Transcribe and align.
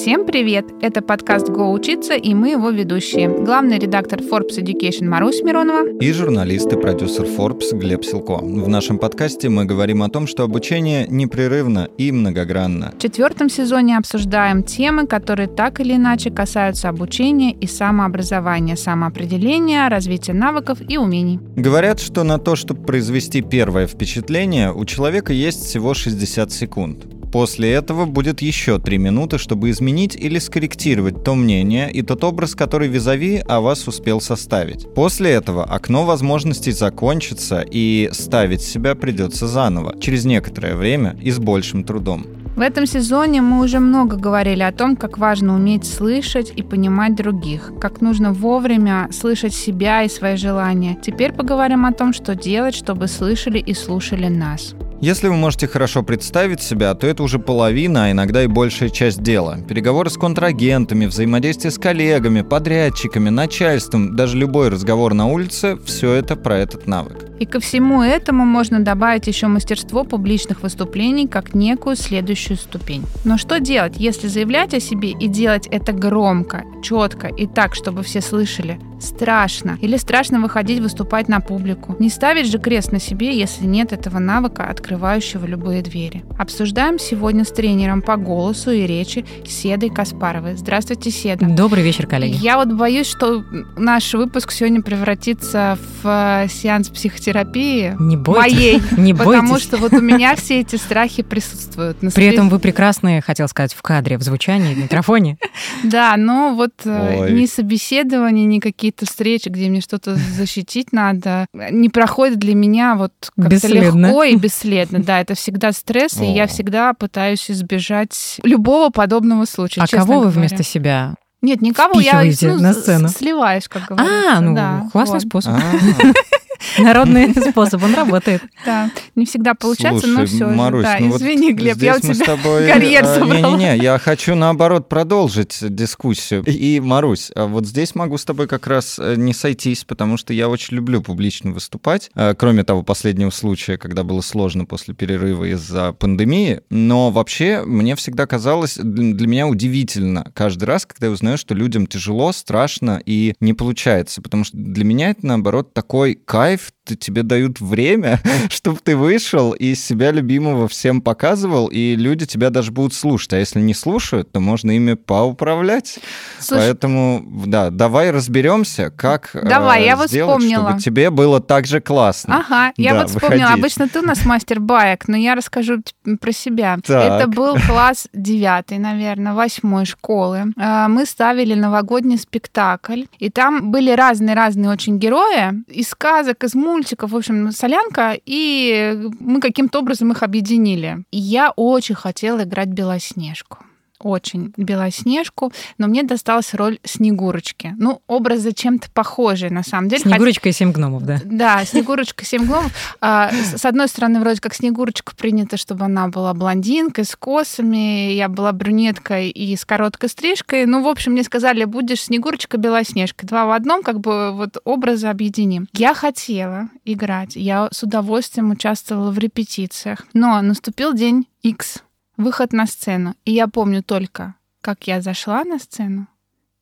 Всем 0.00 0.24
привет! 0.24 0.64
Это 0.80 1.02
подкаст 1.02 1.50
«Го 1.50 1.70
учиться» 1.70 2.14
и 2.14 2.32
мы 2.32 2.52
его 2.52 2.70
ведущие. 2.70 3.28
Главный 3.28 3.78
редактор 3.78 4.20
Forbes 4.20 4.58
Education 4.58 5.04
Марусь 5.04 5.42
Миронова 5.42 5.86
и 6.00 6.10
журналист 6.10 6.72
и 6.72 6.80
продюсер 6.80 7.26
Forbes 7.26 7.76
Глеб 7.76 8.02
Силко. 8.02 8.38
В 8.38 8.66
нашем 8.66 8.96
подкасте 8.98 9.50
мы 9.50 9.66
говорим 9.66 10.02
о 10.02 10.08
том, 10.08 10.26
что 10.26 10.44
обучение 10.44 11.06
непрерывно 11.06 11.86
и 11.98 12.12
многогранно. 12.12 12.94
В 12.96 13.02
четвертом 13.02 13.50
сезоне 13.50 13.98
обсуждаем 13.98 14.62
темы, 14.62 15.06
которые 15.06 15.48
так 15.48 15.80
или 15.80 15.96
иначе 15.96 16.30
касаются 16.30 16.88
обучения 16.88 17.52
и 17.52 17.66
самообразования, 17.66 18.76
самоопределения, 18.76 19.86
развития 19.90 20.32
навыков 20.32 20.78
и 20.88 20.96
умений. 20.96 21.40
Говорят, 21.56 22.00
что 22.00 22.24
на 22.24 22.38
то, 22.38 22.56
чтобы 22.56 22.82
произвести 22.84 23.42
первое 23.42 23.86
впечатление, 23.86 24.72
у 24.72 24.82
человека 24.86 25.34
есть 25.34 25.62
всего 25.66 25.92
60 25.92 26.50
секунд. 26.50 27.19
После 27.32 27.72
этого 27.72 28.06
будет 28.06 28.42
еще 28.42 28.78
три 28.78 28.98
минуты, 28.98 29.38
чтобы 29.38 29.70
изменить 29.70 30.16
или 30.16 30.38
скорректировать 30.38 31.22
то 31.22 31.34
мнение 31.34 31.90
и 31.90 32.02
тот 32.02 32.24
образ, 32.24 32.54
который 32.54 32.88
визави 32.88 33.42
о 33.46 33.60
вас 33.60 33.86
успел 33.86 34.20
составить. 34.20 34.92
После 34.94 35.30
этого 35.30 35.64
окно 35.64 36.04
возможностей 36.04 36.72
закончится 36.72 37.64
и 37.68 38.10
ставить 38.12 38.62
себя 38.62 38.94
придется 38.94 39.46
заново, 39.46 39.96
через 40.00 40.24
некоторое 40.24 40.74
время 40.74 41.16
и 41.22 41.30
с 41.30 41.38
большим 41.38 41.84
трудом. 41.84 42.26
В 42.56 42.62
этом 42.62 42.84
сезоне 42.84 43.40
мы 43.40 43.64
уже 43.64 43.78
много 43.78 44.16
говорили 44.16 44.62
о 44.62 44.72
том, 44.72 44.96
как 44.96 45.18
важно 45.18 45.54
уметь 45.54 45.86
слышать 45.86 46.52
и 46.54 46.62
понимать 46.62 47.14
других, 47.14 47.72
как 47.80 48.00
нужно 48.00 48.32
вовремя 48.32 49.08
слышать 49.12 49.54
себя 49.54 50.02
и 50.02 50.08
свои 50.08 50.36
желания. 50.36 50.98
Теперь 51.00 51.32
поговорим 51.32 51.86
о 51.86 51.92
том, 51.92 52.12
что 52.12 52.34
делать, 52.34 52.74
чтобы 52.74 53.06
слышали 53.06 53.58
и 53.58 53.72
слушали 53.72 54.26
нас. 54.26 54.74
Если 55.00 55.28
вы 55.28 55.34
можете 55.34 55.66
хорошо 55.66 56.02
представить 56.02 56.60
себя, 56.60 56.92
то 56.92 57.06
это 57.06 57.22
уже 57.22 57.38
половина, 57.38 58.04
а 58.04 58.10
иногда 58.10 58.42
и 58.44 58.46
большая 58.46 58.90
часть 58.90 59.22
дела. 59.22 59.56
Переговоры 59.66 60.10
с 60.10 60.18
контрагентами, 60.18 61.06
взаимодействие 61.06 61.70
с 61.70 61.78
коллегами, 61.78 62.42
подрядчиками, 62.42 63.30
начальством, 63.30 64.14
даже 64.14 64.36
любой 64.36 64.68
разговор 64.68 65.14
на 65.14 65.26
улице– 65.26 65.78
все 65.86 66.12
это 66.12 66.36
про 66.36 66.58
этот 66.58 66.86
навык. 66.86 67.30
И 67.40 67.46
ко 67.46 67.60
всему 67.60 68.02
этому 68.02 68.44
можно 68.44 68.80
добавить 68.80 69.26
еще 69.26 69.46
мастерство 69.46 70.04
публичных 70.04 70.62
выступлений 70.62 71.26
как 71.26 71.54
некую 71.54 71.96
следующую 71.96 72.58
ступень. 72.58 73.06
Но 73.24 73.38
что 73.38 73.58
делать, 73.58 73.94
если 73.96 74.28
заявлять 74.28 74.74
о 74.74 74.80
себе 74.80 75.12
и 75.12 75.26
делать 75.26 75.66
это 75.66 75.92
громко, 75.92 76.64
четко 76.82 77.28
и 77.28 77.46
так, 77.46 77.74
чтобы 77.74 78.02
все 78.02 78.20
слышали? 78.20 78.78
Страшно. 79.00 79.78
Или 79.80 79.96
страшно 79.96 80.40
выходить 80.40 80.80
выступать 80.80 81.28
на 81.28 81.40
публику. 81.40 81.96
Не 81.98 82.10
ставить 82.10 82.50
же 82.50 82.58
крест 82.58 82.92
на 82.92 83.00
себе, 83.00 83.34
если 83.34 83.64
нет 83.64 83.94
этого 83.94 84.18
навыка, 84.18 84.68
открывающего 84.90 85.46
любые 85.46 85.82
двери. 85.82 86.24
Обсуждаем 86.36 86.98
сегодня 86.98 87.44
с 87.44 87.52
тренером 87.52 88.02
по 88.02 88.16
голосу 88.16 88.72
и 88.72 88.86
речи 88.86 89.24
Седой 89.46 89.88
Каспаровой. 89.88 90.56
Здравствуйте, 90.56 91.12
Седа. 91.12 91.46
Добрый 91.46 91.84
вечер, 91.84 92.08
коллеги. 92.08 92.34
Я 92.34 92.56
вот 92.56 92.72
боюсь, 92.72 93.06
что 93.06 93.44
наш 93.76 94.12
выпуск 94.14 94.50
сегодня 94.50 94.82
превратится 94.82 95.78
в 96.02 96.44
э, 96.44 96.48
сеанс 96.48 96.88
психотерапии 96.88 97.20
терапии 97.20 97.96
не 98.00 98.16
бойтесь, 98.16 98.52
моей, 98.52 98.82
не 98.96 99.14
потому 99.14 99.58
что 99.58 99.76
вот 99.76 99.92
у 99.92 100.00
меня 100.00 100.34
все 100.34 100.60
эти 100.60 100.74
страхи 100.74 101.22
присутствуют. 101.22 101.98
При 102.12 102.26
этом 102.26 102.48
вы 102.48 102.58
прекрасные, 102.58 103.20
хотел 103.20 103.46
сказать, 103.46 103.74
в 103.74 103.82
кадре, 103.82 104.18
в 104.18 104.22
звучании, 104.22 104.74
в 104.74 104.78
микрофоне. 104.78 105.38
Да, 105.82 106.16
но 106.16 106.54
вот 106.54 106.72
э, 106.84 107.30
ни 107.30 107.46
собеседования, 107.46 108.44
ни 108.44 108.58
какие-то 108.58 109.06
встречи, 109.06 109.48
где 109.48 109.68
мне 109.68 109.80
что-то 109.80 110.14
защитить 110.14 110.92
надо, 110.92 111.46
не 111.52 111.88
проходят 111.88 112.38
для 112.38 112.54
меня 112.54 112.94
вот 112.94 113.12
как-то 113.36 113.68
легко 113.68 114.24
и 114.24 114.36
бесследно. 114.36 114.79
Да, 114.90 115.20
это 115.20 115.34
всегда 115.34 115.72
стресс, 115.72 116.20
и 116.20 116.26
я 116.26 116.46
всегда 116.46 116.94
пытаюсь 116.94 117.50
избежать 117.50 118.40
любого 118.42 118.90
подобного 118.90 119.44
случая. 119.44 119.82
А 119.82 119.86
кого 119.86 120.20
вы 120.20 120.28
вместо 120.28 120.62
себя 120.62 121.14
нет, 121.42 121.62
никого 121.62 122.00
я 122.00 122.22
ну, 122.42 122.58
на 122.58 122.74
сцену. 122.74 123.08
сливаюсь, 123.08 123.66
как 123.66 123.86
говорится. 123.86 124.36
А, 124.36 124.40
ну 124.40 124.54
да, 124.54 124.88
классный 124.92 125.20
вот. 125.20 125.22
способ. 125.22 125.54
Народный 126.78 127.34
способ, 127.50 127.82
он 127.82 127.94
работает. 127.94 128.42
Да, 128.64 128.90
не 129.14 129.26
всегда 129.26 129.54
получается, 129.54 130.06
Слушай, 130.06 130.20
но 130.20 130.26
все 130.26 130.46
Марусь, 130.46 130.82
да, 130.82 130.96
ну 131.00 131.16
извини, 131.16 131.52
Глеб, 131.52 131.78
я 131.78 131.96
у 131.96 132.00
тебя 132.00 132.14
с 132.14 132.18
тобой... 132.18 132.66
карьер 132.72 133.04
забрала. 133.04 133.56
Не-не-не, 133.56 133.76
я 133.82 133.98
хочу, 133.98 134.34
наоборот, 134.34 134.88
продолжить 134.88 135.58
дискуссию. 135.60 136.44
И, 136.44 136.80
Марусь, 136.80 137.30
а 137.34 137.46
вот 137.46 137.66
здесь 137.66 137.94
могу 137.94 138.18
с 138.18 138.24
тобой 138.24 138.46
как 138.46 138.66
раз 138.66 138.98
э, 138.98 139.14
не 139.16 139.32
сойтись, 139.32 139.84
потому 139.84 140.16
что 140.16 140.32
я 140.32 140.48
очень 140.48 140.76
люблю 140.76 141.02
публично 141.02 141.52
выступать, 141.52 142.10
э, 142.14 142.34
кроме 142.36 142.64
того 142.64 142.82
последнего 142.82 143.30
случая, 143.30 143.76
когда 143.76 144.04
было 144.04 144.20
сложно 144.20 144.64
после 144.64 144.94
перерыва 144.94 145.44
из-за 145.52 145.92
пандемии, 145.92 146.60
но 146.70 147.10
вообще 147.10 147.62
мне 147.64 147.96
всегда 147.96 148.26
казалось, 148.26 148.76
для 148.76 149.26
меня 149.26 149.46
удивительно 149.46 150.30
каждый 150.34 150.64
раз, 150.64 150.86
когда 150.86 151.06
я 151.06 151.12
узнаю, 151.12 151.38
что 151.38 151.54
людям 151.54 151.86
тяжело, 151.86 152.32
страшно 152.32 153.00
и 153.04 153.34
не 153.40 153.54
получается, 153.54 154.22
потому 154.22 154.44
что 154.44 154.56
для 154.56 154.84
меня 154.84 155.10
это, 155.10 155.26
наоборот, 155.26 155.72
такой 155.72 156.14
кайф, 156.14 156.49
life 156.50 156.72
тебе 156.96 157.22
дают 157.22 157.60
время, 157.60 158.20
чтобы 158.50 158.78
ты 158.82 158.96
вышел 158.96 159.52
и 159.52 159.74
себя 159.74 160.10
любимого 160.10 160.68
всем 160.68 161.00
показывал, 161.00 161.68
и 161.68 161.96
люди 161.96 162.26
тебя 162.26 162.50
даже 162.50 162.72
будут 162.72 162.94
слушать. 162.94 163.32
А 163.32 163.38
если 163.38 163.60
не 163.60 163.74
слушают, 163.74 164.32
то 164.32 164.40
можно 164.40 164.70
ими 164.70 164.94
поуправлять. 164.94 165.98
Слушай, 166.38 166.60
Поэтому, 166.60 167.22
да, 167.46 167.70
давай 167.70 168.10
разберемся, 168.10 168.90
как 168.90 169.30
давай, 169.32 169.82
э, 169.82 169.86
я 169.86 169.96
сделать, 170.06 170.12
вот 170.12 170.42
вспомнила. 170.42 170.68
чтобы 170.70 170.80
тебе 170.80 171.10
было 171.10 171.40
так 171.40 171.66
же 171.66 171.80
классно. 171.80 172.44
Ага, 172.46 172.72
я 172.76 172.92
да, 172.92 173.00
вот 173.00 173.10
вспомнила. 173.10 173.40
Выходить. 173.40 173.58
Обычно 173.58 173.88
ты 173.88 174.00
у 174.00 174.02
нас 174.02 174.24
мастер 174.24 174.60
баек, 174.60 175.08
но 175.08 175.16
я 175.16 175.34
расскажу 175.34 175.82
про 176.20 176.32
себя. 176.32 176.78
Так. 176.84 177.20
Это 177.20 177.28
был 177.28 177.56
класс 177.66 178.08
девятый, 178.12 178.78
наверное, 178.78 179.34
восьмой 179.34 179.84
школы. 179.84 180.52
А, 180.56 180.88
мы 180.88 181.06
ставили 181.06 181.54
новогодний 181.54 182.18
спектакль, 182.18 183.04
и 183.18 183.30
там 183.30 183.70
были 183.70 183.90
разные-разные 183.90 184.70
очень 184.70 184.98
герои 184.98 185.62
из 185.68 185.88
сказок, 185.88 186.44
из 186.44 186.54
мультиков, 186.54 186.79
в 187.06 187.16
общем, 187.16 187.52
солянка, 187.52 188.18
и 188.24 188.98
мы 189.20 189.40
каким-то 189.40 189.80
образом 189.80 190.12
их 190.12 190.22
объединили. 190.22 191.04
И 191.10 191.18
я 191.18 191.50
очень 191.56 191.94
хотела 191.94 192.44
играть 192.44 192.68
Белоснежку 192.68 193.58
очень 194.00 194.52
Белоснежку, 194.56 195.52
но 195.78 195.86
мне 195.86 196.02
досталась 196.02 196.54
роль 196.54 196.78
Снегурочки. 196.84 197.74
Ну, 197.78 198.02
образ 198.06 198.40
зачем-то 198.40 198.90
похожий, 198.90 199.50
на 199.50 199.62
самом 199.62 199.88
деле. 199.88 200.02
Снегурочка 200.02 200.42
Хотя... 200.42 200.50
и 200.50 200.52
семь 200.52 200.72
гномов, 200.72 201.04
да? 201.04 201.20
Да, 201.24 201.64
Снегурочка 201.64 202.24
и 202.24 202.26
семь 202.26 202.44
гномов. 202.44 202.72
А, 203.00 203.30
с 203.32 203.64
одной 203.64 203.88
стороны, 203.88 204.20
вроде 204.20 204.40
как 204.40 204.54
Снегурочка 204.54 205.14
принято, 205.14 205.56
чтобы 205.56 205.84
она 205.84 206.08
была 206.08 206.34
блондинкой, 206.34 207.04
с 207.04 207.16
косами, 207.16 208.12
я 208.12 208.28
была 208.28 208.52
брюнеткой 208.52 209.30
и 209.30 209.56
с 209.56 209.64
короткой 209.64 210.08
стрижкой. 210.08 210.66
Ну, 210.66 210.82
в 210.82 210.88
общем, 210.88 211.12
мне 211.12 211.22
сказали, 211.22 211.64
будешь 211.64 212.02
Снегурочка, 212.02 212.56
Белоснежка. 212.56 213.26
Два 213.26 213.46
в 213.46 213.50
одном, 213.52 213.82
как 213.82 214.00
бы 214.00 214.32
вот 214.32 214.58
образы 214.64 215.06
объединим. 215.06 215.68
Я 215.72 215.94
хотела 215.94 216.70
играть, 216.84 217.36
я 217.36 217.68
с 217.70 217.82
удовольствием 217.82 218.50
участвовала 218.50 219.10
в 219.10 219.18
репетициях, 219.18 220.06
но 220.12 220.40
наступил 220.42 220.92
день 220.92 221.26
X 221.42 221.82
выход 222.20 222.52
на 222.52 222.66
сцену. 222.66 223.14
И 223.24 223.32
я 223.32 223.48
помню 223.48 223.82
только, 223.82 224.34
как 224.60 224.86
я 224.86 225.00
зашла 225.00 225.44
на 225.44 225.58
сцену 225.58 226.06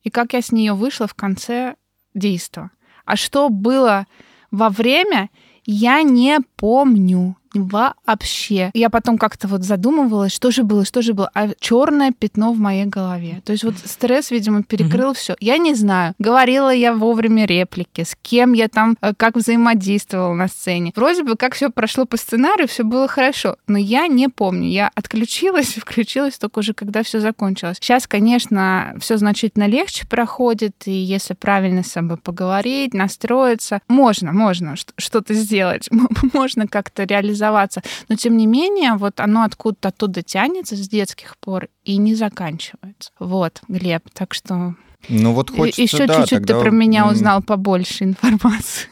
и 0.03 0.09
как 0.09 0.33
я 0.33 0.41
с 0.41 0.51
нее 0.51 0.73
вышла 0.73 1.07
в 1.07 1.13
конце 1.13 1.75
действа. 2.13 2.71
А 3.05 3.15
что 3.15 3.49
было 3.49 4.07
во 4.51 4.69
время, 4.69 5.29
я 5.65 6.01
не 6.01 6.39
помню 6.55 7.35
вообще. 7.53 8.71
Я 8.73 8.89
потом 8.89 9.17
как-то 9.17 9.47
вот 9.47 9.63
задумывалась, 9.63 10.33
что 10.33 10.51
же 10.51 10.63
было, 10.63 10.85
что 10.85 11.01
же 11.01 11.13
было. 11.13 11.29
А 11.33 11.49
черное 11.59 12.11
пятно 12.11 12.53
в 12.53 12.59
моей 12.59 12.85
голове. 12.85 13.41
То 13.45 13.51
есть 13.51 13.63
вот 13.63 13.75
стресс, 13.83 14.31
видимо, 14.31 14.63
перекрыл 14.63 15.11
mm-hmm. 15.11 15.15
все. 15.15 15.35
Я 15.39 15.57
не 15.57 15.73
знаю, 15.73 16.13
говорила 16.19 16.69
я 16.69 16.93
вовремя 16.93 17.45
реплики, 17.45 18.03
с 18.03 18.15
кем 18.21 18.53
я 18.53 18.67
там, 18.67 18.97
э, 19.01 19.13
как 19.15 19.35
взаимодействовала 19.35 20.33
на 20.33 20.47
сцене. 20.47 20.91
Вроде 20.95 21.23
бы 21.23 21.35
как 21.35 21.55
все 21.55 21.69
прошло 21.69 22.05
по 22.05 22.17
сценарию, 22.17 22.67
все 22.67 22.83
было 22.83 23.07
хорошо, 23.07 23.57
но 23.67 23.77
я 23.77 24.07
не 24.07 24.27
помню. 24.27 24.69
Я 24.69 24.91
отключилась 24.95 25.77
и 25.77 25.79
включилась 25.79 26.37
только 26.37 26.59
уже, 26.59 26.73
когда 26.73 27.03
все 27.03 27.19
закончилось. 27.19 27.77
Сейчас, 27.79 28.07
конечно, 28.07 28.95
все 28.99 29.17
значительно 29.17 29.67
легче 29.67 30.05
проходит, 30.07 30.75
и 30.85 30.91
если 30.91 31.33
правильно 31.33 31.83
с 31.83 31.91
собой 31.91 32.17
поговорить, 32.17 32.93
настроиться, 32.93 33.81
можно, 33.87 34.31
можно 34.31 34.75
что-то 34.97 35.33
сделать, 35.33 35.89
можно 36.33 36.67
как-то 36.67 37.03
реализовать 37.03 37.38
реализоваться. 37.39 37.81
Но 38.07 38.15
тем 38.15 38.37
не 38.37 38.47
менее, 38.47 38.95
вот 38.95 39.19
оно 39.19 39.43
откуда-то 39.43 39.89
оттуда 39.89 40.21
тянется 40.21 40.75
с 40.75 40.87
детских 40.87 41.37
пор 41.37 41.69
и 41.83 41.97
не 41.97 42.15
заканчивается. 42.15 43.11
Вот, 43.19 43.61
Глеб, 43.67 44.03
так 44.13 44.33
что... 44.33 44.75
Ну 45.07 45.33
вот 45.33 45.49
хочется, 45.49 45.81
Еще 45.81 46.07
да, 46.07 46.21
чуть-чуть 46.21 46.39
тогда... 46.39 46.55
ты 46.55 46.61
про 46.61 46.71
меня 46.71 47.07
узнал 47.07 47.41
побольше 47.41 48.03
информации. 48.03 48.89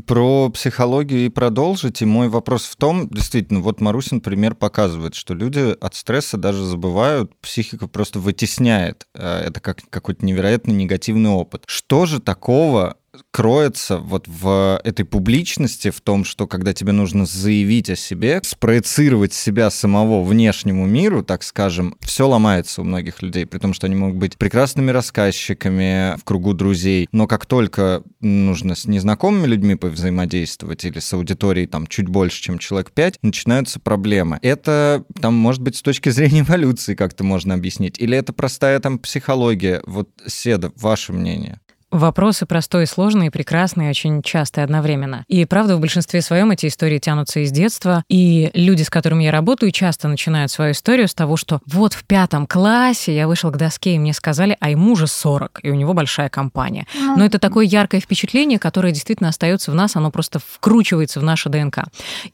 Про 0.06 0.50
психологию 0.50 1.24
и 1.24 1.28
продолжить. 1.30 2.02
И 2.02 2.04
мой 2.04 2.28
вопрос 2.28 2.64
в 2.64 2.76
том, 2.76 3.08
действительно, 3.08 3.60
вот 3.60 3.80
Марусин 3.80 4.20
пример 4.20 4.54
показывает, 4.54 5.14
что 5.14 5.32
люди 5.32 5.74
от 5.80 5.94
стресса 5.94 6.36
даже 6.36 6.62
забывают, 6.62 7.34
психика 7.40 7.88
просто 7.88 8.18
вытесняет. 8.18 9.06
Э, 9.14 9.44
это 9.46 9.60
как 9.60 9.78
какой-то 9.88 10.26
невероятно 10.26 10.72
негативный 10.72 11.30
опыт. 11.30 11.64
Что 11.66 12.04
же 12.04 12.20
такого 12.20 12.98
кроется 13.30 13.98
вот 13.98 14.26
в 14.28 14.80
этой 14.84 15.04
публичности, 15.04 15.90
в 15.90 16.00
том, 16.00 16.24
что 16.24 16.46
когда 16.46 16.72
тебе 16.72 16.92
нужно 16.92 17.26
заявить 17.26 17.90
о 17.90 17.96
себе, 17.96 18.40
спроецировать 18.44 19.32
себя 19.32 19.70
самого 19.70 20.22
внешнему 20.22 20.86
миру, 20.86 21.22
так 21.22 21.42
скажем, 21.42 21.96
все 22.00 22.28
ломается 22.28 22.80
у 22.80 22.84
многих 22.84 23.22
людей, 23.22 23.46
при 23.46 23.58
том, 23.58 23.74
что 23.74 23.86
они 23.86 23.96
могут 23.96 24.16
быть 24.16 24.36
прекрасными 24.36 24.90
рассказчиками 24.90 26.16
в 26.18 26.24
кругу 26.24 26.54
друзей, 26.54 27.08
но 27.12 27.26
как 27.26 27.46
только 27.46 28.02
нужно 28.20 28.74
с 28.74 28.86
незнакомыми 28.86 29.46
людьми 29.46 29.74
повзаимодействовать 29.74 30.84
или 30.84 30.98
с 30.98 31.12
аудиторией 31.12 31.66
там 31.66 31.86
чуть 31.86 32.08
больше, 32.08 32.42
чем 32.42 32.58
человек 32.58 32.92
5, 32.92 33.18
начинаются 33.22 33.80
проблемы. 33.80 34.38
Это 34.42 35.04
там, 35.20 35.34
может 35.34 35.62
быть, 35.62 35.76
с 35.76 35.82
точки 35.82 36.08
зрения 36.10 36.40
эволюции 36.48 36.94
как-то 36.94 37.24
можно 37.24 37.54
объяснить, 37.54 37.98
или 37.98 38.16
это 38.16 38.32
простая 38.32 38.80
там 38.80 38.98
психология? 38.98 39.82
Вот, 39.86 40.08
Седа, 40.26 40.72
ваше 40.76 41.12
мнение? 41.12 41.60
Вопросы 41.90 42.46
простой 42.46 42.84
и 42.84 42.86
сложные, 42.86 43.32
прекрасные, 43.32 43.90
очень 43.90 44.22
часто 44.22 44.62
одновременно. 44.62 45.24
И 45.26 45.44
правда, 45.44 45.76
в 45.76 45.80
большинстве 45.80 46.22
своем 46.22 46.52
эти 46.52 46.68
истории 46.68 46.98
тянутся 46.98 47.40
из 47.40 47.50
детства. 47.50 48.04
И 48.08 48.50
люди, 48.54 48.84
с 48.84 48.90
которыми 48.90 49.24
я 49.24 49.32
работаю, 49.32 49.72
часто 49.72 50.06
начинают 50.06 50.52
свою 50.52 50.70
историю 50.70 51.08
с 51.08 51.14
того, 51.14 51.36
что 51.36 51.58
вот 51.66 51.94
в 51.94 52.04
пятом 52.04 52.46
классе 52.46 53.12
я 53.12 53.26
вышел 53.26 53.50
к 53.50 53.56
доске, 53.56 53.96
и 53.96 53.98
мне 53.98 54.12
сказали, 54.12 54.56
а 54.60 54.70
ему 54.70 54.92
уже 54.92 55.08
40, 55.08 55.60
и 55.64 55.70
у 55.70 55.74
него 55.74 55.92
большая 55.92 56.28
компания. 56.28 56.86
Но 57.16 57.24
это 57.24 57.40
такое 57.40 57.66
яркое 57.66 58.00
впечатление, 58.00 58.60
которое 58.60 58.92
действительно 58.92 59.28
остается 59.28 59.72
в 59.72 59.74
нас, 59.74 59.96
оно 59.96 60.12
просто 60.12 60.38
вкручивается 60.38 61.18
в 61.18 61.24
наше 61.24 61.48
ДНК. 61.48 61.86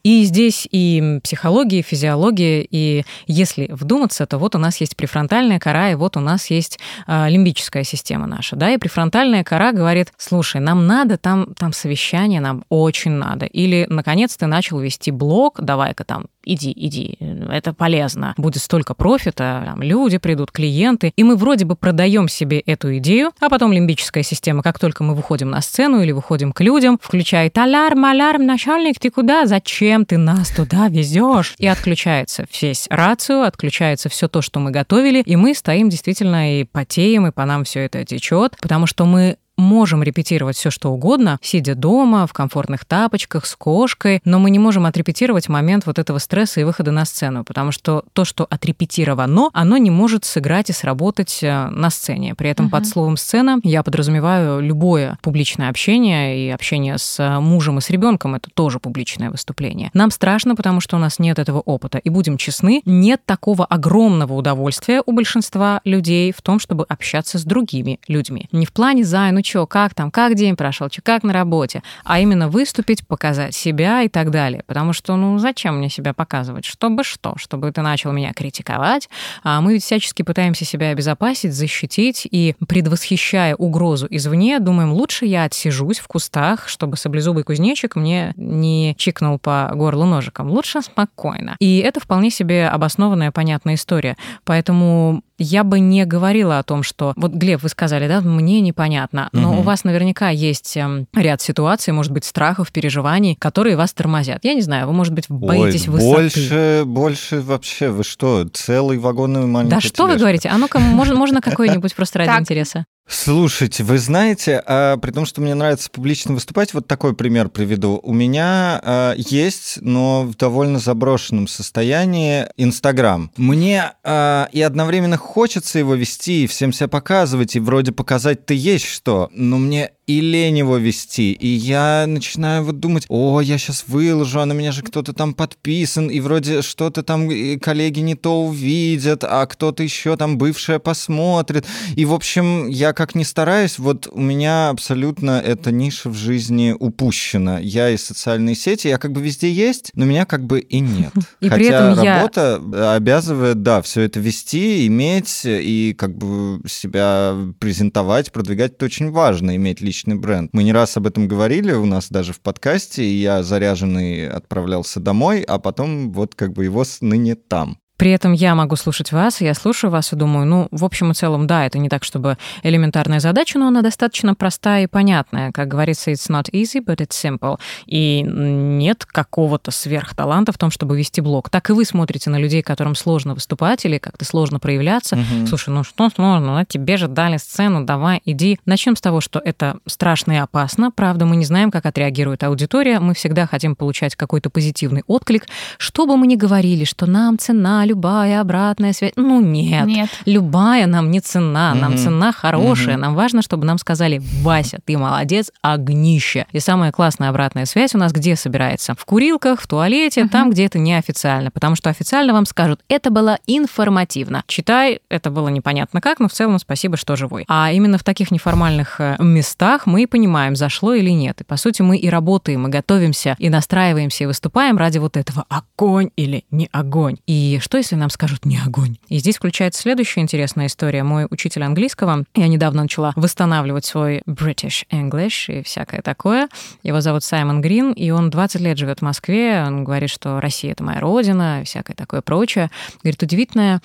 И 0.03 0.23
здесь 0.25 0.67
и 0.69 1.19
психология, 1.23 1.79
и 1.79 1.81
физиология, 1.81 2.61
и 2.61 3.05
если 3.25 3.69
вдуматься, 3.71 4.27
то 4.27 4.37
вот 4.37 4.53
у 4.53 4.59
нас 4.59 4.77
есть 4.81 4.95
префронтальная 4.95 5.57
кора, 5.57 5.89
и 5.89 5.95
вот 5.95 6.15
у 6.15 6.19
нас 6.19 6.51
есть 6.51 6.77
э, 7.07 7.27
лимбическая 7.27 7.83
система 7.83 8.27
наша, 8.27 8.55
да, 8.55 8.69
и 8.69 8.77
префронтальная 8.77 9.46
кора 9.47 9.71
говорит, 9.71 10.11
слушай, 10.17 10.59
нам 10.59 10.87
надо, 10.87 11.17
там, 11.17 11.53
там 11.55 11.71
совещание, 11.71 12.41
нам 12.41 12.65
очень 12.67 13.11
надо. 13.11 13.45
Или, 13.45 13.85
наконец, 13.89 14.35
ты 14.35 14.45
начал 14.45 14.79
вести 14.79 15.09
блог, 15.09 15.61
давай-ка 15.61 16.03
там 16.03 16.25
иди, 16.47 16.73
иди, 16.75 17.17
это 17.51 17.73
полезно, 17.73 18.33
будет 18.37 18.61
столько 18.61 18.93
профита, 18.93 19.63
там, 19.65 19.81
люди 19.81 20.17
придут, 20.17 20.51
клиенты, 20.51 21.11
и 21.15 21.23
мы 21.23 21.35
вроде 21.35 21.65
бы 21.65 21.75
продаем 21.75 22.27
себе 22.27 22.59
эту 22.59 22.97
идею, 22.97 23.31
а 23.39 23.49
потом 23.49 23.71
лимбическая 23.71 24.23
система, 24.23 24.63
как 24.63 24.79
только 24.79 25.03
мы 25.03 25.13
выходим 25.13 25.49
на 25.49 25.61
сцену 25.61 26.01
или 26.01 26.11
выходим 26.11 26.53
к 26.53 26.61
людям, 26.61 26.99
включает 27.01 27.57
аларм, 27.57 28.05
аларм, 28.05 28.45
начальник, 28.45 28.99
ты 28.99 29.09
куда, 29.09 29.45
зачем 29.45 30.05
ты 30.05 30.17
нас 30.17 30.49
туда 30.49 30.87
везешь? 30.87 31.55
И 31.57 31.67
отключается 31.67 32.45
весь 32.61 32.87
рацию, 32.89 33.43
отключается 33.43 34.09
все 34.09 34.27
то, 34.27 34.41
что 34.41 34.59
мы 34.59 34.71
готовили, 34.71 35.21
и 35.21 35.35
мы 35.35 35.53
стоим 35.53 35.89
действительно 35.89 36.59
и 36.59 36.63
потеем, 36.63 37.27
и 37.27 37.31
по 37.31 37.45
нам 37.45 37.63
все 37.63 37.81
это 37.81 38.05
течет, 38.05 38.55
потому 38.61 38.87
что 38.87 39.05
мы 39.05 39.37
можем 39.57 40.03
репетировать 40.03 40.55
все, 40.55 40.69
что 40.69 40.91
угодно, 40.91 41.39
сидя 41.41 41.75
дома, 41.75 42.27
в 42.27 42.33
комфортных 42.33 42.85
тапочках, 42.85 43.45
с 43.45 43.55
кошкой, 43.55 44.21
но 44.23 44.39
мы 44.39 44.49
не 44.51 44.59
можем 44.59 44.85
отрепетировать 44.85 45.49
момент 45.49 45.85
вот 45.85 45.99
этого 45.99 46.19
стресса 46.19 46.61
и 46.61 46.63
выхода 46.63 46.91
на 46.91 47.05
сцену, 47.05 47.43
потому 47.43 47.71
что 47.71 48.03
то, 48.13 48.23
что 48.25 48.45
отрепетировано, 48.49 49.49
оно 49.53 49.77
не 49.77 49.89
может 49.89 50.25
сыграть 50.25 50.69
и 50.69 50.73
сработать 50.73 51.39
э, 51.41 51.67
на 51.69 51.89
сцене. 51.89 52.35
При 52.35 52.49
этом 52.49 52.67
uh-huh. 52.67 52.71
под 52.71 52.87
словом 52.87 53.17
«сцена» 53.17 53.59
я 53.63 53.83
подразумеваю 53.83 54.61
любое 54.61 55.17
публичное 55.21 55.69
общение, 55.69 56.47
и 56.47 56.49
общение 56.49 56.97
с 56.97 57.19
э, 57.19 57.39
мужем 57.39 57.79
и 57.79 57.81
с 57.81 57.89
ребенком— 57.89 58.35
это 58.35 58.49
тоже 58.53 58.79
публичное 58.79 59.31
выступление. 59.31 59.89
Нам 59.93 60.11
страшно, 60.11 60.55
потому 60.55 60.81
что 60.81 60.97
у 60.97 60.99
нас 60.99 61.19
нет 61.19 61.39
этого 61.39 61.59
опыта. 61.59 61.97
И 61.97 62.09
будем 62.09 62.37
честны, 62.37 62.81
нет 62.85 63.21
такого 63.25 63.65
огромного 63.65 64.33
удовольствия 64.33 65.01
у 65.05 65.11
большинства 65.11 65.81
людей 65.83 66.31
в 66.31 66.41
том, 66.41 66.59
чтобы 66.59 66.85
общаться 66.87 67.39
с 67.39 67.43
другими 67.43 67.99
людьми. 68.07 68.47
Не 68.51 68.65
в 68.65 68.73
плане 68.73 69.03
«зай, 69.03 69.31
ну 69.31 69.41
чё, 69.47 69.65
как 69.65 69.93
там, 69.93 70.11
как 70.11 70.35
день 70.35 70.55
прошел, 70.55 70.89
чё, 70.89 71.01
как 71.03 71.23
на 71.23 71.33
работе, 71.33 71.81
а 72.03 72.19
именно 72.19 72.49
выступить, 72.49 73.07
показать 73.07 73.55
себя 73.55 74.03
и 74.03 74.09
так 74.09 74.29
далее. 74.29 74.63
Потому 74.67 74.93
что, 74.93 75.15
ну, 75.15 75.37
зачем 75.39 75.77
мне 75.77 75.89
себя 75.89 76.13
показывать? 76.13 76.65
Чтобы 76.65 77.03
что? 77.03 77.33
Чтобы 77.37 77.71
ты 77.71 77.81
начал 77.81 78.11
меня 78.11 78.33
критиковать. 78.33 79.09
А 79.43 79.61
мы 79.61 79.73
ведь 79.73 79.83
всячески 79.83 80.21
пытаемся 80.23 80.65
себя 80.65 80.89
обезопасить, 80.89 81.53
защитить, 81.53 82.27
и 82.29 82.55
предвосхищая 82.67 83.55
угрозу 83.55 84.07
извне, 84.09 84.59
думаем, 84.59 84.91
лучше 84.91 85.25
я 85.25 85.45
отсижусь 85.45 85.99
в 85.99 86.07
кустах, 86.07 86.67
чтобы 86.67 86.97
саблезубый 86.97 87.43
кузнечик 87.43 87.95
мне 87.95 88.33
не 88.35 88.95
чикнул 88.97 89.39
по 89.39 89.71
горлу 89.73 90.05
ножиком. 90.05 90.49
Лучше 90.49 90.81
спокойно. 90.81 91.55
И 91.59 91.79
это 91.79 91.99
вполне 91.99 92.29
себе 92.29 92.67
обоснованная, 92.67 93.31
понятная 93.31 93.75
история. 93.75 94.17
Поэтому 94.43 95.23
я 95.37 95.63
бы 95.63 95.79
не 95.79 96.05
говорила 96.05 96.59
о 96.59 96.63
том, 96.63 96.83
что... 96.83 97.13
Вот, 97.15 97.33
Глеб, 97.33 97.61
вы 97.61 97.69
сказали, 97.69 98.07
да, 98.07 98.21
мне 98.21 98.61
непонятно, 98.61 99.29
но 99.31 99.51
угу. 99.51 99.59
у 99.59 99.63
вас 99.63 99.83
наверняка 99.83 100.29
есть 100.29 100.75
эм, 100.77 101.07
ряд 101.13 101.41
ситуаций, 101.41 101.93
может 101.93 102.11
быть, 102.11 102.25
страхов, 102.25 102.71
переживаний, 102.71 103.35
которые 103.35 103.75
вас 103.75 103.93
тормозят. 103.93 104.43
Я 104.43 104.53
не 104.53 104.61
знаю, 104.61 104.87
вы, 104.87 104.93
может 104.93 105.13
быть, 105.13 105.25
боитесь 105.29 105.87
Ой, 105.87 105.93
высоты. 105.93 106.13
Больше, 106.13 106.83
больше 106.85 107.41
вообще, 107.41 107.89
вы 107.89 108.03
что, 108.03 108.45
целый 108.51 108.97
вагонный 108.97 109.45
маленький 109.45 109.75
Да 109.75 109.81
что 109.81 110.07
вы 110.07 110.17
говорите? 110.17 110.49
А 110.49 110.57
ну-ка, 110.57 110.79
можно, 110.79 111.15
можно 111.15 111.41
какой-нибудь 111.41 111.95
просто 111.95 112.19
ради 112.19 112.39
интереса? 112.39 112.85
Слушайте, 113.07 113.83
вы 113.83 113.99
знаете, 113.99 114.61
а, 114.65 114.97
при 114.97 115.11
том, 115.11 115.25
что 115.25 115.39
мне 115.39 115.55
нравится 115.55 115.89
публично 115.89 116.33
выступать, 116.33 116.73
вот 116.73 116.87
такой 116.87 117.15
пример 117.15 117.47
приведу. 117.47 117.99
У 118.03 118.13
меня 118.13 118.81
а, 118.83 119.13
есть, 119.15 119.79
но 119.81 120.23
в 120.23 120.35
довольно 120.35 120.79
заброшенном 120.79 121.47
состоянии, 121.47 122.47
Инстаграм. 122.57 123.31
Мне 123.37 123.93
а, 124.03 124.49
и 124.51 124.61
одновременно 124.61 125.15
хочется 125.15 125.79
его 125.79 125.95
вести, 125.95 126.43
и 126.43 126.47
всем 126.47 126.73
себя 126.73 126.89
показывать, 126.89 127.55
и 127.55 127.61
вроде 127.61 127.93
показать-то 127.93 128.53
есть 128.53 128.85
что, 128.85 129.29
но 129.31 129.57
мне 129.57 129.91
и 130.07 130.21
лень 130.21 130.59
его 130.59 130.77
вести. 130.77 131.33
И 131.33 131.47
я 131.47 132.05
начинаю 132.07 132.63
вот 132.63 132.79
думать, 132.79 133.05
о, 133.09 133.41
я 133.41 133.57
сейчас 133.57 133.83
выложу, 133.87 134.39
а 134.39 134.45
на 134.45 134.53
меня 134.53 134.71
же 134.71 134.81
кто-то 134.81 135.11
там 135.11 135.33
подписан, 135.33 136.07
и 136.07 136.21
вроде 136.21 136.61
что-то 136.61 137.03
там 137.03 137.29
коллеги 137.59 137.99
не 137.99 138.15
то 138.15 138.45
увидят, 138.45 139.25
а 139.25 139.45
кто-то 139.45 139.83
еще 139.83 140.15
там 140.15 140.37
бывшая 140.37 140.79
посмотрит. 140.79 141.65
И, 141.95 142.05
в 142.05 142.13
общем, 142.13 142.67
я 142.67 142.93
как 142.93 143.15
ни 143.15 143.23
стараюсь, 143.23 143.77
вот 143.79 144.07
у 144.09 144.21
меня 144.21 144.69
абсолютно 144.69 145.41
эта 145.45 145.71
ниша 145.71 146.09
в 146.09 146.15
жизни 146.15 146.73
упущена. 146.79 147.59
Я 147.59 147.89
и 147.89 147.97
социальные 147.97 148.55
сети, 148.55 148.87
я 148.87 148.97
как 148.97 149.11
бы 149.11 149.21
везде 149.21 149.51
есть, 149.51 149.91
но 149.93 150.05
меня 150.05 150.25
как 150.25 150.45
бы 150.45 150.61
и 150.61 150.79
нет. 150.79 151.11
И 151.41 151.49
Хотя 151.49 151.55
при 151.55 151.67
этом 151.67 152.03
работа 152.03 152.61
я... 152.73 152.93
обязывает, 152.93 153.61
да, 153.61 153.81
все 153.81 154.01
это 154.01 154.19
вести, 154.19 154.87
иметь 154.87 155.41
и 155.45 155.93
как 155.97 156.17
бы 156.17 156.61
себя 156.67 157.35
презентовать, 157.59 158.31
продвигать, 158.31 158.73
это 158.73 158.85
очень 158.85 159.11
важно, 159.11 159.55
иметь 159.55 159.81
личность 159.81 159.96
личный 159.97 160.15
бренд. 160.15 160.51
Мы 160.53 160.63
не 160.63 160.73
раз 160.73 160.95
об 160.97 161.07
этом 161.07 161.27
говорили 161.27 161.71
у 161.71 161.85
нас 161.85 162.09
даже 162.09 162.31
в 162.31 162.39
подкасте, 162.39 163.03
и 163.03 163.19
я 163.19 163.41
заряженный 163.41 164.29
отправлялся 164.29 164.99
домой, 164.99 165.41
а 165.41 165.57
потом 165.57 166.11
вот 166.11 166.35
как 166.35 166.53
бы 166.53 166.65
его 166.65 166.83
ныне 167.01 167.35
там. 167.35 167.79
При 167.97 168.11
этом 168.11 168.33
я 168.33 168.53
могу 168.55 168.75
слушать 168.75 169.11
вас, 169.11 169.41
я 169.41 169.53
слушаю 169.55 169.89
вас 169.91 170.13
и 170.13 170.15
думаю, 170.15 170.45
ну, 170.45 170.67
в 170.71 170.85
общем 170.85 171.11
и 171.11 171.13
целом, 171.13 171.47
да, 171.47 171.65
это 171.65 171.79
не 171.79 171.89
так, 171.89 172.03
чтобы 172.03 172.37
элементарная 172.61 173.19
задача, 173.19 173.57
но 173.57 173.67
она 173.67 173.81
достаточно 173.81 174.35
простая 174.35 174.83
и 174.83 174.87
понятная. 174.87 175.51
Как 175.51 175.67
говорится, 175.67 176.11
it's 176.11 176.29
not 176.29 176.51
easy, 176.51 176.83
but 176.83 176.97
it's 176.97 177.09
simple. 177.11 177.57
И 177.87 178.21
нет 178.21 179.05
какого-то 179.05 179.71
сверхталанта 179.71 180.51
в 180.51 180.57
том, 180.57 180.69
чтобы 180.69 180.97
вести 180.97 181.21
блог. 181.21 181.49
Так 181.49 181.69
и 181.69 181.73
вы 181.73 181.85
смотрите 181.85 182.29
на 182.29 182.37
людей, 182.37 182.61
которым 182.61 182.93
сложно 182.93 183.33
выступать 183.33 183.83
или 183.85 183.97
как-то 183.97 184.25
сложно 184.25 184.59
проявляться. 184.59 185.15
Угу. 185.15 185.47
Слушай, 185.47 185.69
ну 185.69 185.83
что 185.83 186.09
сложно? 186.09 186.59
Ну, 186.59 186.65
тебе 186.65 186.97
же 186.97 187.07
дали 187.07 187.37
сцену, 187.37 187.83
давай, 187.83 188.21
иди. 188.25 188.59
Начнем 188.65 188.95
с 188.95 189.01
того, 189.01 189.21
что 189.21 189.39
это 189.43 189.79
страшно 189.87 190.33
и 190.33 190.35
опасно. 190.35 190.91
Правда, 190.91 191.25
мы 191.25 191.35
не 191.35 191.45
знаем, 191.45 191.71
как 191.71 191.85
отреагирует 191.85 192.43
аудитория. 192.43 192.99
Мы 192.99 193.15
всегда 193.15 193.47
хотим 193.47 193.75
получать 193.75 194.15
какой-то 194.15 194.51
позитивный 194.51 195.03
отклик. 195.07 195.47
Что 195.79 196.05
бы 196.05 196.15
мы 196.15 196.27
ни 196.27 196.35
говорили, 196.35 196.83
что 196.83 197.07
нам 197.07 197.39
цена 197.39 197.86
любая 197.87 198.41
обратная 198.41 198.93
связь. 198.93 199.13
Ну 199.15 199.41
нет, 199.41 199.85
нет. 199.85 200.09
любая 200.25 200.85
нам 200.85 201.09
не 201.11 201.19
цена, 201.19 201.73
нам 201.73 201.93
угу. 201.93 202.01
цена 202.01 202.31
хорошая. 202.31 202.95
Угу. 202.95 203.01
Нам 203.01 203.15
важно, 203.15 203.41
чтобы 203.41 203.65
нам 203.65 203.77
сказали, 203.77 204.21
Вася, 204.41 204.79
ты 204.85 204.97
молодец, 204.97 205.51
огнище. 205.61 206.45
И 206.51 206.59
самая 206.59 206.91
классная 206.91 207.29
обратная 207.29 207.65
связь 207.65 207.95
у 207.95 207.97
нас 207.97 208.11
где 208.11 208.35
собирается? 208.35 208.93
В 208.97 209.05
курилках, 209.05 209.61
в 209.61 209.67
туалете, 209.67 210.23
угу. 210.23 210.29
там, 210.29 210.51
где 210.51 210.65
это 210.65 210.79
неофициально. 210.79 211.51
Потому 211.51 211.75
что 211.75 211.89
официально 211.89 212.33
вам 212.33 212.45
скажут, 212.45 212.81
это 212.89 213.09
было 213.09 213.39
информативно. 213.47 214.43
Читай, 214.47 214.99
это 215.09 215.31
было 215.31 215.47
непонятно 215.49 216.01
как, 216.01 216.19
но 216.19 216.27
в 216.27 216.33
целом 216.33 216.59
спасибо, 216.59 216.97
что 216.97 217.15
живой. 217.15 217.45
А 217.47 217.71
именно 217.71 217.97
в 217.97 218.03
таких 218.03 218.31
неформальных 218.31 218.99
э, 218.99 219.15
местах 219.19 219.85
мы 219.85 220.03
и 220.03 220.05
понимаем, 220.05 220.55
зашло 220.55 220.93
или 220.93 221.09
нет. 221.09 221.41
И 221.41 221.43
по 221.43 221.57
сути 221.57 221.81
мы 221.81 221.97
и 221.97 222.09
работаем, 222.09 222.67
и 222.67 222.69
готовимся, 222.69 223.35
и 223.39 223.49
настраиваемся, 223.49 224.23
и 224.25 224.27
выступаем 224.27 224.77
ради 224.77 224.97
вот 224.97 225.17
этого 225.17 225.45
огонь 225.49 226.09
или 226.15 226.43
не 226.51 226.69
огонь. 226.71 227.17
И 227.27 227.59
что 227.61 227.76
что, 227.77 227.93
если 227.93 227.95
нам 227.95 228.09
скажут 228.09 228.45
не 228.45 228.57
огонь? 228.57 228.97
И 229.07 229.19
здесь 229.19 229.37
включается 229.37 229.81
следующая 229.81 230.21
интересная 230.21 230.65
история. 230.65 231.03
Мой 231.03 231.27
учитель 231.29 231.63
английского, 231.63 232.23
я 232.33 232.47
недавно 232.47 232.81
начала 232.81 233.13
восстанавливать 233.15 233.85
свой 233.85 234.23
British 234.25 234.83
English 234.91 235.59
и 235.59 235.63
всякое 235.63 236.01
такое. 236.01 236.49
Его 236.81 237.01
зовут 237.01 237.23
Саймон 237.23 237.61
Грин, 237.61 237.91
и 237.91 238.09
он 238.09 238.31
20 238.31 238.61
лет 238.61 238.79
живет 238.79 238.99
в 238.99 239.01
Москве. 239.03 239.63
Он 239.63 239.83
говорит, 239.83 240.09
что 240.09 240.39
Россия— 240.39 240.71
это 240.73 240.83
моя 240.83 240.99
родина, 240.99 241.61
всякое 241.65 241.93
такое 241.93 242.21
прочее. 242.21 242.71
Говорит, 243.03 243.21
удивительная 243.21 243.81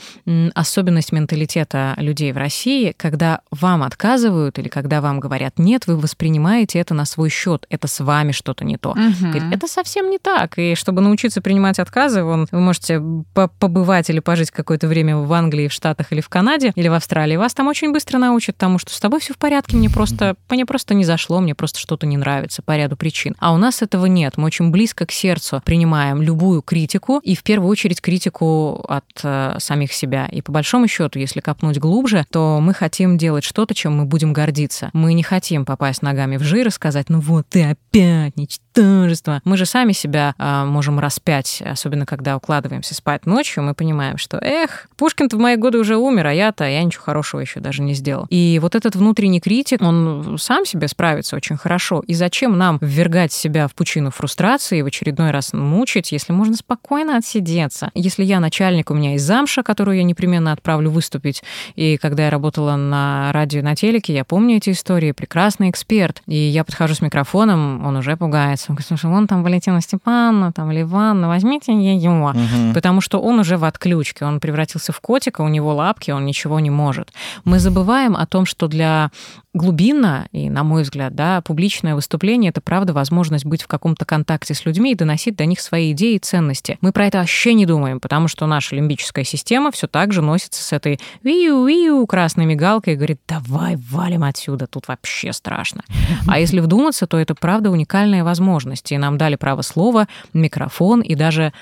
особенность 0.54 1.12
менталитета 1.12 1.94
людей 1.98 2.32
в 2.32 2.38
России, 2.38 2.94
когда 2.96 3.40
вам 3.50 3.82
отказывают 3.82 4.58
или 4.58 4.68
когда 4.68 5.02
вам 5.02 5.20
говорят 5.20 5.58
«нет», 5.58 5.86
вы 5.86 5.98
воспринимаете 5.98 6.78
это 6.78 6.94
на 6.94 7.04
свой 7.04 7.28
счет. 7.28 7.66
Это 7.68 7.88
с 7.88 8.00
вами 8.00 8.32
что-то 8.32 8.64
не 8.64 8.78
то. 8.78 8.90
Угу. 8.92 8.98
Говорит, 9.20 9.44
это 9.52 9.68
совсем 9.68 10.08
не 10.08 10.18
так. 10.18 10.58
И 10.58 10.74
чтобы 10.76 11.02
научиться 11.02 11.42
принимать 11.42 11.78
отказы, 11.78 12.24
вы 12.24 12.46
можете 12.52 13.02
побывать 13.34 13.81
или 14.10 14.20
пожить 14.20 14.50
какое-то 14.50 14.88
время 14.88 15.16
в 15.16 15.32
Англии, 15.32 15.68
в 15.68 15.72
Штатах 15.72 16.12
или 16.12 16.20
в 16.20 16.28
Канаде, 16.28 16.72
или 16.74 16.88
в 16.88 16.94
Австралии. 16.94 17.36
Вас 17.36 17.54
там 17.54 17.68
очень 17.68 17.92
быстро 17.92 18.18
научат 18.18 18.56
тому, 18.56 18.78
что 18.78 18.92
с 18.92 19.00
тобой 19.00 19.20
все 19.20 19.34
в 19.34 19.38
порядке, 19.38 19.76
мне 19.76 19.90
просто, 19.90 20.36
мне 20.50 20.66
просто 20.66 20.94
не 20.94 21.04
зашло, 21.04 21.40
мне 21.40 21.54
просто 21.54 21.78
что-то 21.78 22.06
не 22.06 22.16
нравится 22.16 22.62
по 22.62 22.76
ряду 22.76 22.96
причин. 22.96 23.34
А 23.38 23.52
у 23.52 23.56
нас 23.56 23.82
этого 23.82 24.06
нет. 24.06 24.36
Мы 24.36 24.44
очень 24.46 24.70
близко 24.70 25.06
к 25.06 25.12
сердцу 25.12 25.60
принимаем 25.64 26.22
любую 26.22 26.62
критику, 26.62 27.20
и 27.22 27.34
в 27.34 27.42
первую 27.42 27.70
очередь 27.70 28.00
критику 28.00 28.84
от 28.88 29.04
э, 29.22 29.56
самих 29.58 29.92
себя. 29.92 30.26
И 30.26 30.42
по 30.42 30.52
большому 30.52 30.88
счету, 30.88 31.18
если 31.18 31.40
копнуть 31.40 31.78
глубже, 31.78 32.24
то 32.30 32.58
мы 32.60 32.74
хотим 32.74 33.18
делать 33.18 33.44
что-то, 33.44 33.74
чем 33.74 33.96
мы 33.96 34.04
будем 34.04 34.32
гордиться. 34.32 34.90
Мы 34.92 35.14
не 35.14 35.22
хотим 35.22 35.64
попасть 35.64 36.02
ногами 36.02 36.36
в 36.36 36.42
жир 36.42 36.68
и 36.68 36.70
сказать, 36.70 37.08
ну 37.08 37.20
вот 37.20 37.46
ты 37.48 37.64
опять 37.64 38.36
ничтожество. 38.76 39.40
Мы 39.44 39.56
же 39.56 39.66
сами 39.66 39.92
себя 39.92 40.34
э, 40.38 40.64
можем 40.64 40.98
распять, 40.98 41.62
особенно 41.64 42.06
когда 42.06 42.36
укладываемся 42.36 42.94
спать 42.94 43.26
ночью, 43.26 43.62
мы 43.62 43.74
понимаем, 43.74 44.18
что, 44.18 44.38
эх, 44.38 44.88
Пушкин-то 44.96 45.36
в 45.36 45.40
мои 45.40 45.56
годы 45.56 45.78
уже 45.78 45.96
умер, 45.96 46.28
а 46.28 46.32
я-то, 46.32 46.64
я 46.64 46.82
ничего 46.82 47.02
хорошего 47.04 47.40
еще 47.40 47.60
даже 47.60 47.82
не 47.82 47.94
сделал. 47.94 48.26
И 48.30 48.58
вот 48.62 48.74
этот 48.74 48.96
внутренний 48.96 49.40
критик, 49.40 49.82
он 49.82 50.36
сам 50.38 50.64
себе 50.64 50.88
справится 50.88 51.36
очень 51.36 51.56
хорошо. 51.56 52.02
И 52.06 52.14
зачем 52.14 52.56
нам 52.56 52.78
ввергать 52.80 53.32
себя 53.32 53.68
в 53.68 53.74
пучину 53.74 54.10
фрустрации 54.10 54.78
и 54.78 54.82
в 54.82 54.86
очередной 54.86 55.30
раз 55.30 55.52
мучить, 55.52 56.12
если 56.12 56.32
можно 56.32 56.56
спокойно 56.56 57.16
отсидеться? 57.16 57.90
Если 57.94 58.24
я 58.24 58.40
начальник, 58.40 58.90
у 58.90 58.94
меня 58.94 59.12
есть 59.12 59.24
замша, 59.24 59.62
которую 59.62 59.96
я 59.96 60.04
непременно 60.04 60.52
отправлю 60.52 60.90
выступить, 60.90 61.42
и 61.74 61.96
когда 61.96 62.24
я 62.24 62.30
работала 62.30 62.76
на 62.76 63.30
радио, 63.32 63.62
на 63.62 63.74
телеке, 63.74 64.14
я 64.14 64.24
помню 64.24 64.56
эти 64.56 64.70
истории, 64.70 65.12
прекрасный 65.12 65.70
эксперт, 65.70 66.22
и 66.26 66.36
я 66.36 66.64
подхожу 66.64 66.94
с 66.94 67.00
микрофоном, 67.00 67.84
он 67.84 67.96
уже 67.96 68.16
пугается. 68.16 68.61
Он 68.68 68.74
говорит, 68.74 68.88
слушай, 68.88 69.10
вон 69.10 69.26
там 69.26 69.42
Валентина 69.42 69.80
Степановна, 69.80 70.52
там 70.52 70.70
Ливан, 70.70 71.26
возьмите 71.26 71.72
ее. 71.72 72.10
Угу. 72.12 72.74
Потому 72.74 73.00
что 73.00 73.20
он 73.20 73.38
уже 73.38 73.56
в 73.56 73.64
отключке, 73.64 74.24
он 74.24 74.40
превратился 74.40 74.92
в 74.92 75.00
котика, 75.00 75.40
у 75.42 75.48
него 75.48 75.74
лапки, 75.74 76.10
он 76.10 76.24
ничего 76.24 76.60
не 76.60 76.70
может. 76.70 77.12
Мы 77.44 77.58
забываем 77.58 78.16
о 78.16 78.26
том, 78.26 78.46
что 78.46 78.68
для 78.68 79.10
глубинно, 79.54 80.28
и, 80.32 80.48
на 80.48 80.62
мой 80.62 80.82
взгляд, 80.82 81.14
да, 81.14 81.42
публичное 81.42 81.94
выступление— 81.94 82.50
это, 82.50 82.60
правда, 82.60 82.92
возможность 82.92 83.44
быть 83.44 83.62
в 83.62 83.66
каком-то 83.66 84.04
контакте 84.04 84.54
с 84.54 84.64
людьми 84.64 84.92
и 84.92 84.94
доносить 84.94 85.36
до 85.36 85.44
них 85.44 85.60
свои 85.60 85.92
идеи 85.92 86.14
и 86.14 86.18
ценности. 86.18 86.78
Мы 86.80 86.92
про 86.92 87.06
это 87.06 87.18
вообще 87.18 87.52
не 87.52 87.66
думаем, 87.66 88.00
потому 88.00 88.28
что 88.28 88.46
наша 88.46 88.74
лимбическая 88.76 89.24
система 89.24 89.70
все 89.70 89.86
так 89.86 90.12
же 90.12 90.22
носится 90.22 90.62
с 90.62 90.72
этой 90.72 91.00
виу-виу 91.22 92.06
красной 92.06 92.46
мигалкой 92.46 92.94
и 92.94 92.96
говорит, 92.96 93.20
давай 93.28 93.76
валим 93.90 94.24
отсюда, 94.24 94.66
тут 94.66 94.88
вообще 94.88 95.32
страшно. 95.32 95.82
А 96.26 96.38
если 96.38 96.60
вдуматься, 96.60 97.06
то 97.06 97.18
это, 97.18 97.34
правда, 97.34 97.70
уникальная 97.70 98.24
возможность, 98.24 98.51
и 98.94 98.98
нам 98.98 99.18
дали 99.18 99.36
право 99.36 99.62
слова, 99.62 100.08
микрофон 100.32 101.00
и 101.00 101.14
даже 101.14 101.52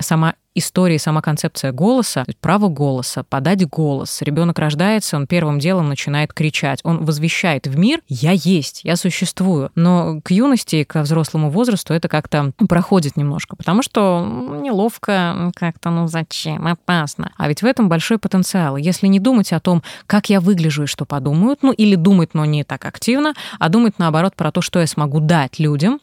сама 0.00 0.34
история, 0.54 0.98
сама 0.98 1.22
концепция 1.22 1.72
голоса, 1.72 2.24
право 2.40 2.68
голоса, 2.68 3.22
подать 3.22 3.66
голос. 3.66 4.22
Ребенок 4.22 4.58
рождается, 4.58 5.16
он 5.16 5.26
первым 5.26 5.58
делом 5.58 5.88
начинает 5.88 6.32
кричать. 6.32 6.80
Он 6.82 7.04
возвещает 7.04 7.66
в 7.66 7.78
мир 7.78 8.00
«я 8.08 8.32
есть, 8.32 8.80
я 8.84 8.96
существую». 8.96 9.70
Но 9.76 10.20
к 10.22 10.30
юности, 10.30 10.84
к 10.84 11.00
взрослому 11.00 11.50
возрасту 11.50 11.94
это 11.94 12.08
как-то 12.08 12.52
проходит 12.68 13.16
немножко, 13.16 13.56
потому 13.56 13.82
что 13.82 14.26
неловко, 14.62 15.52
как-то, 15.54 15.90
ну 15.90 16.08
зачем, 16.08 16.66
опасно. 16.66 17.32
А 17.36 17.48
ведь 17.48 17.62
в 17.62 17.66
этом 17.66 17.88
большой 17.88 18.18
потенциал. 18.18 18.76
Если 18.76 19.06
не 19.06 19.20
думать 19.20 19.52
о 19.52 19.60
том, 19.60 19.82
как 20.06 20.28
я 20.28 20.40
выгляжу 20.40 20.84
и 20.84 20.86
что 20.86 21.04
подумают, 21.04 21.60
ну 21.62 21.72
или 21.72 21.94
думать, 21.94 22.34
но 22.34 22.44
не 22.44 22.64
так 22.64 22.84
активно, 22.84 23.34
а 23.58 23.68
думать 23.68 23.98
наоборот 23.98 24.34
про 24.34 24.50
то, 24.50 24.60
что 24.60 24.80
я 24.80 24.86
смогу 24.86 25.20
дать 25.20 25.58
людям, 25.58 26.00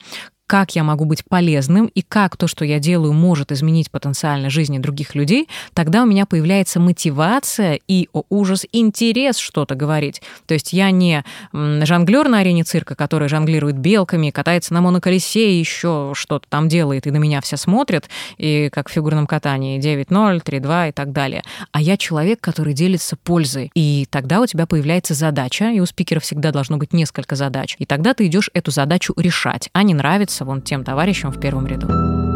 как 0.47 0.75
я 0.75 0.83
могу 0.83 1.05
быть 1.05 1.25
полезным 1.25 1.87
и 1.87 2.01
как 2.01 2.37
то, 2.37 2.47
что 2.47 2.65
я 2.65 2.79
делаю, 2.79 3.13
может 3.13 3.51
изменить 3.51 3.89
потенциально 3.91 4.49
жизни 4.49 4.77
других 4.77 5.15
людей, 5.15 5.47
тогда 5.73 6.03
у 6.03 6.05
меня 6.05 6.25
появляется 6.25 6.79
мотивация 6.79 7.79
и, 7.87 8.09
о 8.13 8.23
ужас, 8.29 8.65
интерес 8.71 9.37
что-то 9.37 9.75
говорить. 9.75 10.21
То 10.45 10.53
есть 10.53 10.73
я 10.73 10.91
не 10.91 11.23
жонглер 11.53 12.27
на 12.27 12.39
арене 12.39 12.63
цирка, 12.63 12.95
который 12.95 13.27
жонглирует 13.27 13.77
белками, 13.77 14.29
катается 14.29 14.73
на 14.73 14.81
моноколесе 14.81 15.51
и 15.51 15.59
еще 15.59 16.11
что-то 16.15 16.47
там 16.49 16.67
делает, 16.67 17.07
и 17.07 17.11
на 17.11 17.17
меня 17.17 17.41
все 17.41 17.57
смотрят, 17.57 18.09
и 18.37 18.69
как 18.71 18.89
в 18.89 18.91
фигурном 18.91 19.27
катании 19.27 19.79
9-0, 19.79 20.43
3-2 20.43 20.89
и 20.89 20.91
так 20.91 21.11
далее. 21.11 21.43
А 21.71 21.81
я 21.81 21.97
человек, 21.97 22.39
который 22.41 22.73
делится 22.73 23.15
пользой. 23.15 23.71
И 23.73 24.07
тогда 24.09 24.41
у 24.41 24.45
тебя 24.45 24.65
появляется 24.65 25.13
задача, 25.13 25.71
и 25.71 25.79
у 25.79 25.85
спикера 25.85 26.19
всегда 26.19 26.51
должно 26.51 26.77
быть 26.77 26.93
несколько 26.93 27.35
задач. 27.35 27.75
И 27.79 27.85
тогда 27.85 28.13
ты 28.13 28.27
идешь 28.27 28.49
эту 28.53 28.71
задачу 28.71 29.13
решать, 29.17 29.69
а 29.73 29.83
не 29.83 29.93
нравится 29.93 30.34
вон 30.43 30.61
тем 30.61 30.83
товарищам 30.83 31.31
в 31.31 31.39
первом 31.39 31.67
ряду. 31.67 32.34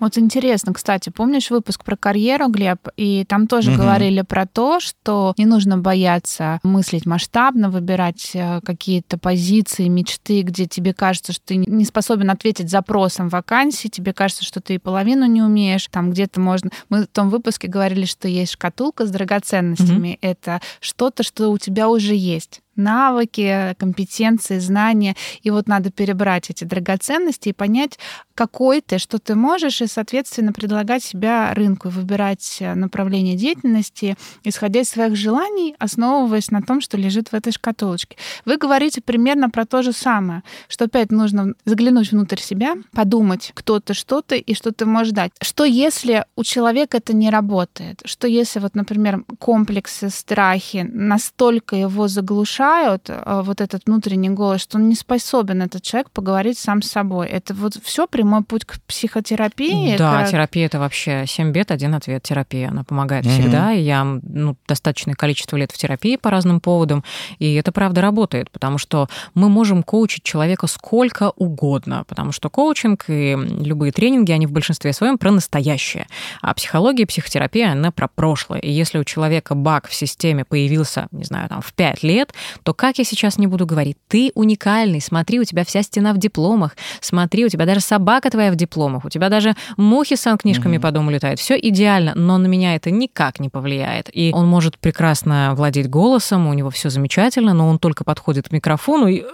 Вот 0.00 0.18
интересно, 0.18 0.72
кстати, 0.72 1.10
помнишь 1.10 1.50
выпуск 1.50 1.84
про 1.84 1.96
карьеру, 1.96 2.48
Глеб? 2.48 2.88
И 2.96 3.24
там 3.24 3.46
тоже 3.46 3.72
угу. 3.72 3.80
говорили 3.80 4.22
про 4.22 4.46
то, 4.46 4.80
что 4.80 5.34
не 5.38 5.46
нужно 5.46 5.78
бояться 5.78 6.60
мыслить 6.62 7.06
масштабно, 7.06 7.70
выбирать 7.70 8.30
э, 8.34 8.60
какие-то 8.62 9.18
позиции, 9.18 9.88
мечты, 9.88 10.42
где 10.42 10.66
тебе 10.66 10.92
кажется, 10.92 11.32
что 11.32 11.46
ты 11.46 11.56
не 11.56 11.84
способен 11.84 12.30
ответить 12.30 12.70
запросам 12.70 13.28
вакансии, 13.28 13.88
тебе 13.88 14.12
кажется, 14.12 14.44
что 14.44 14.60
ты 14.60 14.74
и 14.74 14.78
половину 14.78 15.26
не 15.26 15.42
умеешь, 15.42 15.88
там 15.90 16.10
где-то 16.10 16.40
можно... 16.40 16.70
Мы 16.88 17.04
в 17.04 17.06
том 17.06 17.30
выпуске 17.30 17.68
говорили, 17.68 18.04
что 18.04 18.28
есть 18.28 18.52
шкатулка 18.52 19.06
с 19.06 19.10
драгоценностями. 19.10 20.10
Угу. 20.10 20.18
Это 20.20 20.60
что-то, 20.80 21.22
что 21.22 21.50
у 21.50 21.58
тебя 21.58 21.88
уже 21.88 22.14
есть 22.14 22.60
навыки, 22.76 23.74
компетенции, 23.78 24.58
знания. 24.58 25.14
И 25.42 25.50
вот 25.50 25.68
надо 25.68 25.90
перебрать 25.90 26.50
эти 26.50 26.64
драгоценности 26.64 27.50
и 27.50 27.52
понять, 27.52 27.98
какой 28.36 28.82
ты, 28.82 28.98
что 28.98 29.18
ты 29.18 29.34
можешь, 29.34 29.80
и, 29.80 29.86
соответственно, 29.86 30.52
предлагать 30.52 31.02
себя 31.02 31.54
рынку, 31.54 31.88
выбирать 31.88 32.58
э, 32.60 32.74
направление 32.74 33.34
деятельности, 33.34 34.16
исходя 34.44 34.80
из 34.80 34.90
своих 34.90 35.16
желаний, 35.16 35.74
основываясь 35.78 36.50
на 36.50 36.62
том, 36.62 36.80
что 36.80 36.98
лежит 36.98 37.28
в 37.28 37.34
этой 37.34 37.52
шкатулочке. 37.52 38.16
Вы 38.44 38.58
говорите 38.58 39.00
примерно 39.00 39.48
про 39.48 39.64
то 39.64 39.82
же 39.82 39.92
самое, 39.92 40.42
что 40.68 40.84
опять 40.84 41.10
нужно 41.10 41.54
заглянуть 41.64 42.12
внутрь 42.12 42.38
себя, 42.38 42.74
подумать, 42.92 43.52
кто 43.54 43.80
ты, 43.80 43.94
что 43.94 44.20
ты 44.20 44.38
и 44.38 44.54
что 44.54 44.70
ты 44.70 44.84
можешь 44.84 45.12
дать. 45.12 45.32
Что 45.40 45.64
если 45.64 46.26
у 46.36 46.44
человека 46.44 46.98
это 46.98 47.16
не 47.16 47.30
работает? 47.30 48.02
Что 48.04 48.28
если, 48.28 48.60
вот, 48.60 48.74
например, 48.74 49.24
комплексы, 49.38 50.10
страхи 50.10 50.86
настолько 50.92 51.74
его 51.76 52.06
заглушают, 52.06 52.65
э, 53.08 53.42
вот 53.44 53.60
этот 53.60 53.86
внутренний 53.86 54.30
голос, 54.30 54.60
что 54.60 54.78
он 54.78 54.88
не 54.88 54.94
способен, 54.94 55.62
этот 55.62 55.82
человек, 55.82 56.10
поговорить 56.10 56.58
сам 56.58 56.82
с 56.82 56.90
собой? 56.90 57.28
Это 57.28 57.54
вот 57.54 57.78
все 57.82 58.06
прямой 58.06 58.42
путь 58.42 58.64
к 58.64 58.80
психотерапии. 58.86 59.96
Да, 59.96 60.20
как... 60.20 60.30
терапия 60.30 60.66
это 60.66 60.78
вообще 60.78 61.24
7 61.26 61.52
бед, 61.52 61.70
один 61.70 61.94
ответ. 61.94 62.22
Терапия, 62.22 62.68
она 62.68 62.84
помогает 62.84 63.24
mm-hmm. 63.24 63.40
всегда. 63.40 63.72
И 63.72 63.82
я 63.82 64.04
ну, 64.04 64.56
достаточное 64.66 65.14
количество 65.14 65.56
лет 65.56 65.72
в 65.72 65.78
терапии 65.78 66.16
по 66.16 66.30
разным 66.30 66.60
поводам. 66.60 67.04
И 67.38 67.54
это 67.54 67.72
правда 67.72 68.00
работает, 68.00 68.50
потому 68.50 68.78
что 68.78 69.08
мы 69.34 69.48
можем 69.48 69.82
коучить 69.82 70.22
человека 70.22 70.66
сколько 70.66 71.32
угодно, 71.36 72.04
потому 72.08 72.32
что 72.32 72.50
коучинг 72.50 73.04
и 73.08 73.36
любые 73.36 73.92
тренинги, 73.92 74.32
они 74.32 74.46
в 74.46 74.52
большинстве 74.52 74.92
своем 74.92 75.18
про 75.18 75.30
настоящее. 75.30 76.06
А 76.42 76.54
психология, 76.54 77.06
психотерапия, 77.06 77.72
она 77.72 77.90
про 77.90 78.08
прошлое. 78.08 78.60
И 78.60 78.70
если 78.70 78.98
у 78.98 79.04
человека 79.04 79.54
баг 79.54 79.88
в 79.88 79.94
системе 79.94 80.44
появился, 80.44 81.08
не 81.10 81.24
знаю, 81.24 81.48
там, 81.48 81.60
в 81.60 81.72
5 81.72 82.02
лет, 82.02 82.34
то 82.62 82.74
как 82.74 82.98
я 82.98 83.04
сейчас 83.04 83.38
не 83.38 83.46
буду 83.46 83.66
говорить, 83.66 83.96
ты 84.08 84.32
уникальный, 84.34 85.00
смотри, 85.00 85.40
у 85.40 85.44
тебя 85.44 85.64
вся 85.64 85.82
стена 85.82 86.12
в 86.12 86.18
дипломах, 86.18 86.76
смотри, 87.00 87.44
у 87.44 87.48
тебя 87.48 87.66
даже 87.66 87.80
собака 87.80 88.30
твоя 88.30 88.52
в 88.52 88.56
дипломах, 88.56 89.04
у 89.04 89.08
тебя 89.08 89.28
даже 89.28 89.54
мухи 89.76 90.16
с 90.16 90.36
книжками 90.36 90.76
угу. 90.76 90.82
по 90.82 90.90
дому 90.90 91.10
летают. 91.10 91.40
Все 91.40 91.56
идеально, 91.58 92.14
но 92.14 92.38
на 92.38 92.46
меня 92.46 92.74
это 92.74 92.90
никак 92.90 93.40
не 93.40 93.48
повлияет. 93.48 94.08
И 94.12 94.30
он 94.34 94.46
может 94.46 94.78
прекрасно 94.78 95.54
владеть 95.56 95.88
голосом, 95.88 96.46
у 96.46 96.52
него 96.52 96.70
все 96.70 96.90
замечательно, 96.90 97.54
но 97.54 97.68
он 97.68 97.78
только 97.78 98.04
подходит 98.04 98.48
к 98.48 98.52
микрофону 98.52 99.06
и 99.06 99.24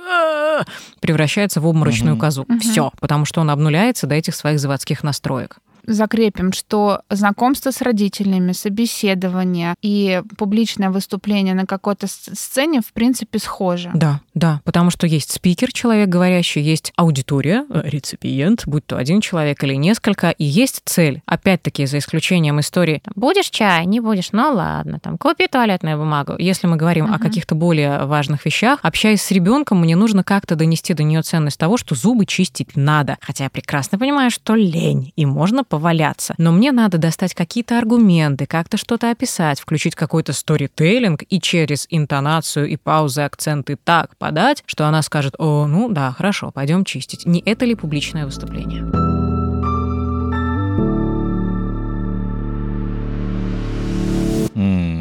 превращается 1.01 1.61
в 1.61 1.67
обморочную 1.67 2.15
угу. 2.15 2.21
козу. 2.21 2.43
Угу. 2.43 2.61
Все, 2.61 2.93
потому 3.01 3.25
что 3.25 3.41
он 3.41 3.51
обнуляется 3.51 4.07
до 4.07 4.15
этих 4.15 4.35
своих 4.35 4.61
заводских 4.61 5.03
настроек. 5.03 5.59
Закрепим, 5.87 6.53
что 6.53 7.03
знакомство 7.11 7.71
с 7.71 7.81
родителями, 7.81 8.53
собеседование 8.53 9.75
и 9.83 10.23
публичное 10.37 10.91
выступление 10.91 11.55
на 11.55 11.67
какой-то 11.67 12.07
сцене 12.09 12.81
в 12.81 12.93
принципе 12.93 13.39
схожи. 13.39 13.91
Да, 13.95 14.21
да, 14.35 14.61
потому 14.65 14.91
что 14.91 15.07
есть 15.07 15.33
спикер, 15.33 15.73
человек 15.73 16.09
говорящий, 16.09 16.63
есть 16.63 16.93
аудитория, 16.97 17.65
э, 17.69 17.83
реципиент, 17.85 18.63
будь 18.67 18.87
то 18.87 18.97
один 18.97 19.21
человек 19.21 19.63
или 19.65 19.75
несколько, 19.75 20.31
и 20.31 20.45
есть 20.45 20.83
цель. 20.85 21.23
Опять-таки, 21.27 21.87
за 21.87 21.99
исключением 21.99 22.61
истории 22.61 23.03
«будешь 23.15 23.51
чай, 23.51 23.87
не 23.87 24.01
будешь, 24.01 24.33
ну 24.33 24.53
ладно, 24.53 24.99
там, 25.01 25.19
купи 25.19 25.47
туалетную 25.47 25.99
бумагу». 25.99 26.35
Если 26.39 26.67
мы 26.67 26.77
говорим 26.77 27.07
uh-huh. 27.07 27.17
о 27.17 27.19
каких-то 27.19 27.55
более 27.55 28.07
важных 28.07 28.45
вещах, 28.45 28.79
общаясь 28.83 29.23
с 29.23 29.31
ребенком, 29.31 29.81
мне 29.81 29.97
нужно 29.97 30.25
как-то 30.25 30.57
донести 30.57 30.95
до 30.95 31.03
нее 31.03 31.23
ценность 31.23 31.59
того, 31.59 31.77
что 31.77 31.95
зубы 31.95 32.27
чистить 32.27 32.77
надо. 32.77 33.19
Хотя 33.21 33.45
я 33.45 33.51
прекрасно 33.51 33.99
понимаю, 33.99 34.31
что 34.31 34.55
лень, 34.55 35.13
и 35.17 35.27
можно 35.27 35.65
поваляться. 35.73 36.35
Но 36.37 36.53
мне 36.53 36.71
надо 36.71 36.99
достать 36.99 37.33
какие-то 37.33 37.79
аргументы, 37.79 38.45
как-то 38.45 38.77
что-то 38.77 39.11
описать, 39.11 39.59
включить 39.59 39.95
какой-то 39.95 40.35
сторителлинг 40.35 41.23
и 41.31 41.41
через 41.41 41.87
интонацию 41.89 42.69
и 42.69 42.77
паузы, 42.77 43.23
акценты 43.23 43.79
так 43.83 44.15
подать, 44.19 44.63
что 44.67 44.87
она 44.87 45.01
скажет, 45.01 45.35
о, 45.39 45.67
ну 45.67 45.89
да, 45.89 46.13
хорошо, 46.13 46.51
пойдем 46.51 46.85
чистить. 46.85 47.25
Не 47.25 47.41
это 47.41 47.65
ли 47.65 47.75
публичное 47.75 48.27
выступление? 48.27 48.85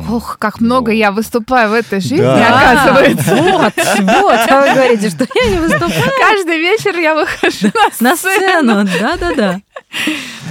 Ох, 0.10 0.38
как 0.40 0.62
много 0.62 0.94
я 0.94 1.12
выступаю 1.12 1.70
в 1.70 1.74
этой 1.74 2.00
жизни, 2.00 2.18
да. 2.24 2.48
оказывается. 2.48 3.36
Вот, 3.36 3.74
вот, 3.75 4.40
а 4.48 4.62
вы 4.62 4.74
говорите, 4.74 5.10
что 5.10 5.25
я 5.36 5.51
не 5.51 5.58
выступаю. 5.58 6.12
Каждый 6.20 6.60
вечер 6.60 6.98
я 6.98 7.13
выхожу 7.16 7.72
на 8.00 8.16
сцену. 8.16 8.86
Да-да-да. 9.00 9.62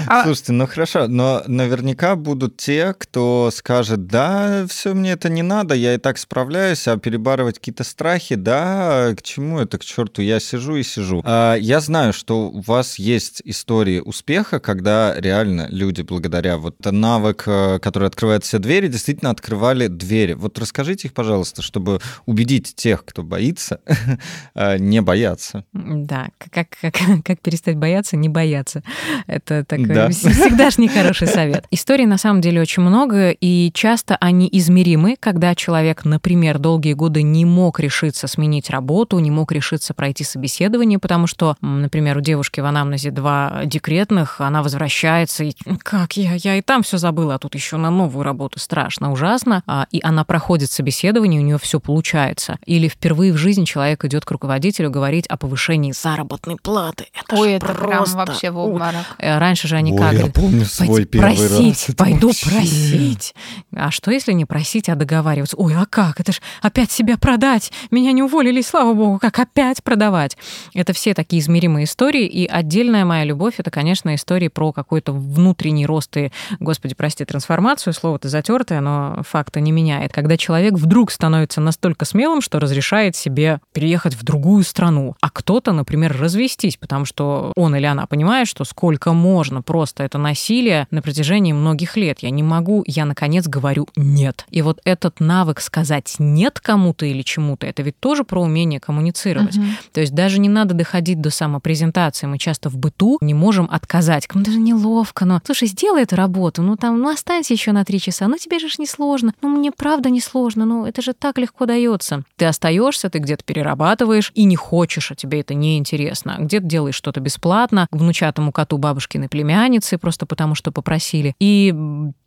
А... 0.07 0.25
Слушайте, 0.25 0.53
ну 0.53 0.67
хорошо, 0.67 1.09
но 1.09 1.43
наверняка 1.47 2.17
будут 2.17 2.57
те, 2.57 2.95
кто 2.97 3.51
скажет, 3.53 4.07
да, 4.07 4.67
все 4.69 4.95
мне 4.95 5.13
это 5.13 5.29
не 5.29 5.43
надо, 5.43 5.75
я 5.75 5.95
и 5.95 5.99
так 5.99 6.19
справляюсь, 6.19 6.87
а 6.89 6.97
перебарывать 6.97 7.59
какие-то 7.59 7.85
страхи, 7.85 8.35
да, 8.35 9.15
к 9.17 9.23
чему 9.23 9.61
это, 9.61 9.79
к 9.79 9.85
черту, 9.85 10.23
я 10.23 10.41
сижу 10.41 10.77
и 10.77 10.83
сижу. 10.83 11.23
А, 11.25 11.55
я 11.55 11.81
знаю, 11.81 12.13
что 12.13 12.51
у 12.51 12.61
вас 12.61 12.99
есть 12.99 13.43
истории 13.45 14.01
успеха, 14.01 14.61
когда 14.61 15.15
реально 15.19 15.67
люди 15.71 16.03
благодаря 16.03 16.57
вот 16.57 16.77
навык, 16.85 17.45
э, 17.47 17.79
который 17.81 18.09
открывает 18.09 18.45
все 18.45 18.59
двери, 18.59 18.89
действительно 18.89 19.31
открывали 19.31 19.87
двери. 19.87 20.35
Вот 20.35 20.59
расскажите 20.59 21.09
их, 21.09 21.15
пожалуйста, 21.15 21.63
чтобы 21.63 22.01
убедить 22.27 22.75
тех, 22.75 23.05
кто 23.05 23.23
боится, 23.23 23.81
э, 24.55 24.79
не 24.79 25.01
бояться. 25.01 25.65
Да, 25.73 26.29
как, 26.39 26.69
как, 26.81 26.95
как 27.25 27.41
перестать 27.41 27.77
бояться, 27.77 28.17
не 28.17 28.29
бояться. 28.29 28.83
Это 29.27 29.65
такой 29.65 29.90
да. 29.95 30.09
всегда 30.11 30.71
ж 30.71 30.79
нехороший 30.79 31.27
совет. 31.27 31.67
Историй 31.71 32.07
на 32.07 32.19
самом 32.19 32.41
деле 32.41 32.61
очень 32.61 32.83
много, 32.83 33.31
и 33.31 33.71
часто 33.73 34.17
они 34.21 34.49
измеримы, 34.51 35.17
когда 35.19 35.55
человек, 35.55 36.05
например, 36.05 36.59
долгие 36.59 36.95
годы 36.95 37.23
не 37.23 37.45
мог 37.45 37.81
решиться 37.81 38.27
сменить 38.27 38.71
работу, 38.71 39.19
не 39.19 39.31
мог 39.31 39.53
решиться 39.53 39.95
пройти 39.95 40.25
собеседование, 40.25 40.99
потому 40.99 41.27
что, 41.27 41.57
например, 41.61 42.19
у 42.19 42.21
девушки 42.21 42.61
в 42.61 42.67
анамнезе 42.67 43.11
два 43.11 43.63
декретных, 43.65 44.41
она 44.41 44.63
возвращается, 44.63 45.45
и 45.45 45.53
как 45.83 46.17
я, 46.17 46.35
я 46.35 46.57
и 46.57 46.63
там 46.63 46.83
все 46.83 46.99
забыла, 46.99 47.35
а 47.35 47.39
тут 47.39 47.55
еще 47.55 47.77
на 47.77 47.91
новую 47.91 48.25
работу 48.25 48.59
страшно, 48.59 49.13
ужасно, 49.13 49.63
а, 49.67 49.87
и 49.91 50.01
она 50.03 50.25
проходит 50.25 50.71
собеседование, 50.71 51.41
у 51.41 51.45
нее 51.45 51.59
все 51.59 51.81
получается. 51.81 52.59
Или 52.67 52.89
впервые 52.89 53.33
в 53.33 53.37
жизни 53.37 53.65
человек 53.65 54.05
идет 54.05 54.25
к 54.25 54.31
руководителю 54.31 54.91
говорить 54.91 55.27
о 55.27 55.37
повышении 55.37 55.93
заработной 55.93 56.57
платы. 56.57 57.07
Это 57.15 57.37
Ой, 57.41 57.53
это 57.53 57.67
просто... 57.67 57.87
прям 57.87 58.05
вообще 58.27 58.51
в 58.51 58.59
обморок. 58.59 59.05
Э, 59.19 59.39
раньше 59.39 59.69
же 59.69 59.77
они 59.81 59.93
Ой? 59.93 60.17
Я 60.17 60.27
помню 60.27 60.65
свой 60.65 61.05
первый 61.05 61.37
просить, 61.37 61.89
раз. 61.89 61.97
пойду 61.97 62.29
вообще... 62.29 62.51
просить. 62.51 63.35
А 63.75 63.91
что, 63.91 64.11
если 64.11 64.33
не 64.33 64.45
просить, 64.45 64.89
а 64.89 64.95
договариваться? 64.95 65.57
Ой, 65.57 65.75
а 65.77 65.87
как? 65.87 66.21
Это 66.21 66.33
ж 66.33 66.41
опять 66.63 66.91
себя 66.91 67.19
продать. 67.19 67.73
Меня 67.91 68.13
не 68.13 68.23
уволили, 68.23 68.63
слава 68.63 68.95
богу, 68.95 69.19
как 69.19 69.39
опять 69.39 69.83
продавать? 69.83 70.37
Это 70.75 70.93
все 70.93 71.15
такие 71.15 71.41
измеримые 71.41 71.85
истории, 71.85 72.27
и 72.27 72.47
отдельная 72.47 73.05
моя 73.05 73.25
любовь— 73.25 73.55
это, 73.59 73.71
конечно, 73.71 74.15
истории 74.15 74.49
про 74.49 74.73
какой-то 74.73 75.13
внутренний 75.13 75.87
рост 75.87 76.17
и, 76.17 76.31
господи, 76.61 76.95
прости, 76.95 77.25
трансформацию. 77.25 77.93
Слово-то 77.93 78.29
затертое, 78.29 78.81
но 78.81 79.23
факта 79.27 79.61
не 79.61 79.73
меняет. 79.73 80.13
Когда 80.13 80.37
человек 80.37 80.75
вдруг 80.75 81.11
становится 81.11 81.61
настолько 81.61 82.05
смелым, 82.05 82.41
что 82.41 82.59
разрешает 82.59 83.17
себе 83.17 83.61
переехать 83.73 84.15
в 84.15 84.25
другую 84.25 84.63
страну, 84.65 85.17
а 85.21 85.31
кто-то, 85.31 85.73
например, 85.73 86.17
развестись, 86.17 86.77
потому 86.77 87.05
что 87.05 87.53
он 87.57 87.75
или 87.75 87.87
она 87.87 88.07
понимает, 88.07 88.49
что 88.49 88.65
сколько 88.65 89.13
можно 89.13 89.60
просто 89.63 90.05
это 90.05 90.19
насилие 90.19 90.87
на 90.91 91.03
протяжении 91.03 91.53
многих 91.53 91.97
лет. 91.97 92.21
Я 92.21 92.31
не 92.31 92.43
могу, 92.43 92.85
я 92.87 93.05
наконец 93.05 93.47
говорю 93.47 93.89
нет. 93.97 94.47
И 94.51 94.63
вот 94.63 94.81
этот 94.85 95.21
навык 95.21 95.61
сказать 95.61 96.17
нет 96.19 96.61
кому-то 96.61 97.07
или 97.07 97.23
чему-то, 97.23 97.67
это 97.67 97.83
ведь 97.83 97.99
тоже 97.99 98.25
про 98.25 98.43
умение 98.43 98.81
коммуницировать. 98.81 99.57
Угу. 99.57 99.67
То 99.93 100.01
есть 100.01 100.15
даже 100.15 100.39
не 100.39 100.49
надо 100.49 100.75
доходить 100.75 101.21
до 101.21 101.31
самопрезентации. 101.31 102.27
Мы 102.27 102.39
часто 102.39 102.69
в 102.69 102.77
быту 102.77 103.19
не 103.21 103.35
можем 103.35 103.69
отказать. 103.71 104.29
Даже 104.33 104.59
неловко, 104.59 105.25
но 105.25 105.41
слушай, 105.45 105.69
сделай 105.69 106.03
эту 106.03 106.17
работу, 106.17 106.63
ну 106.63 106.77
там, 106.77 107.01
ну 107.01 107.09
останься 107.09 107.53
еще 107.53 107.73
на 107.73 107.85
три 107.85 108.01
часа, 108.01 108.29
ну 108.29 108.37
тебе 108.37 108.59
же 108.59 108.69
не 108.79 108.87
сложно, 108.87 109.35
ну 109.43 109.49
мне 109.49 109.73
правда 109.73 110.11
не 110.11 110.21
сложно, 110.21 110.65
ну 110.65 110.87
это 110.87 111.03
же 111.03 111.13
так 111.13 111.39
легко 111.39 111.67
дается. 111.67 112.23
Ты 112.37 112.47
остаешься, 112.47 113.11
ты 113.11 113.19
где-то 113.19 113.45
перерабатываешь 113.45 114.33
и 114.35 114.45
не 114.45 114.57
хочешь, 114.57 115.11
а 115.11 115.15
тебе 115.15 115.41
это 115.41 115.55
не 115.55 115.79
интересно. 115.79 116.37
Где-то 116.39 116.67
делаешь 116.67 116.95
что-то 116.95 117.21
бесплатно, 117.21 117.87
внучатому 117.91 118.53
коту 118.53 118.79
бабушкины 118.79 119.29
племянницы, 119.29 119.50
просто 119.97 120.27
потому 120.27 120.55
что 120.55 120.73
попросили. 120.73 121.35
И 121.41 121.75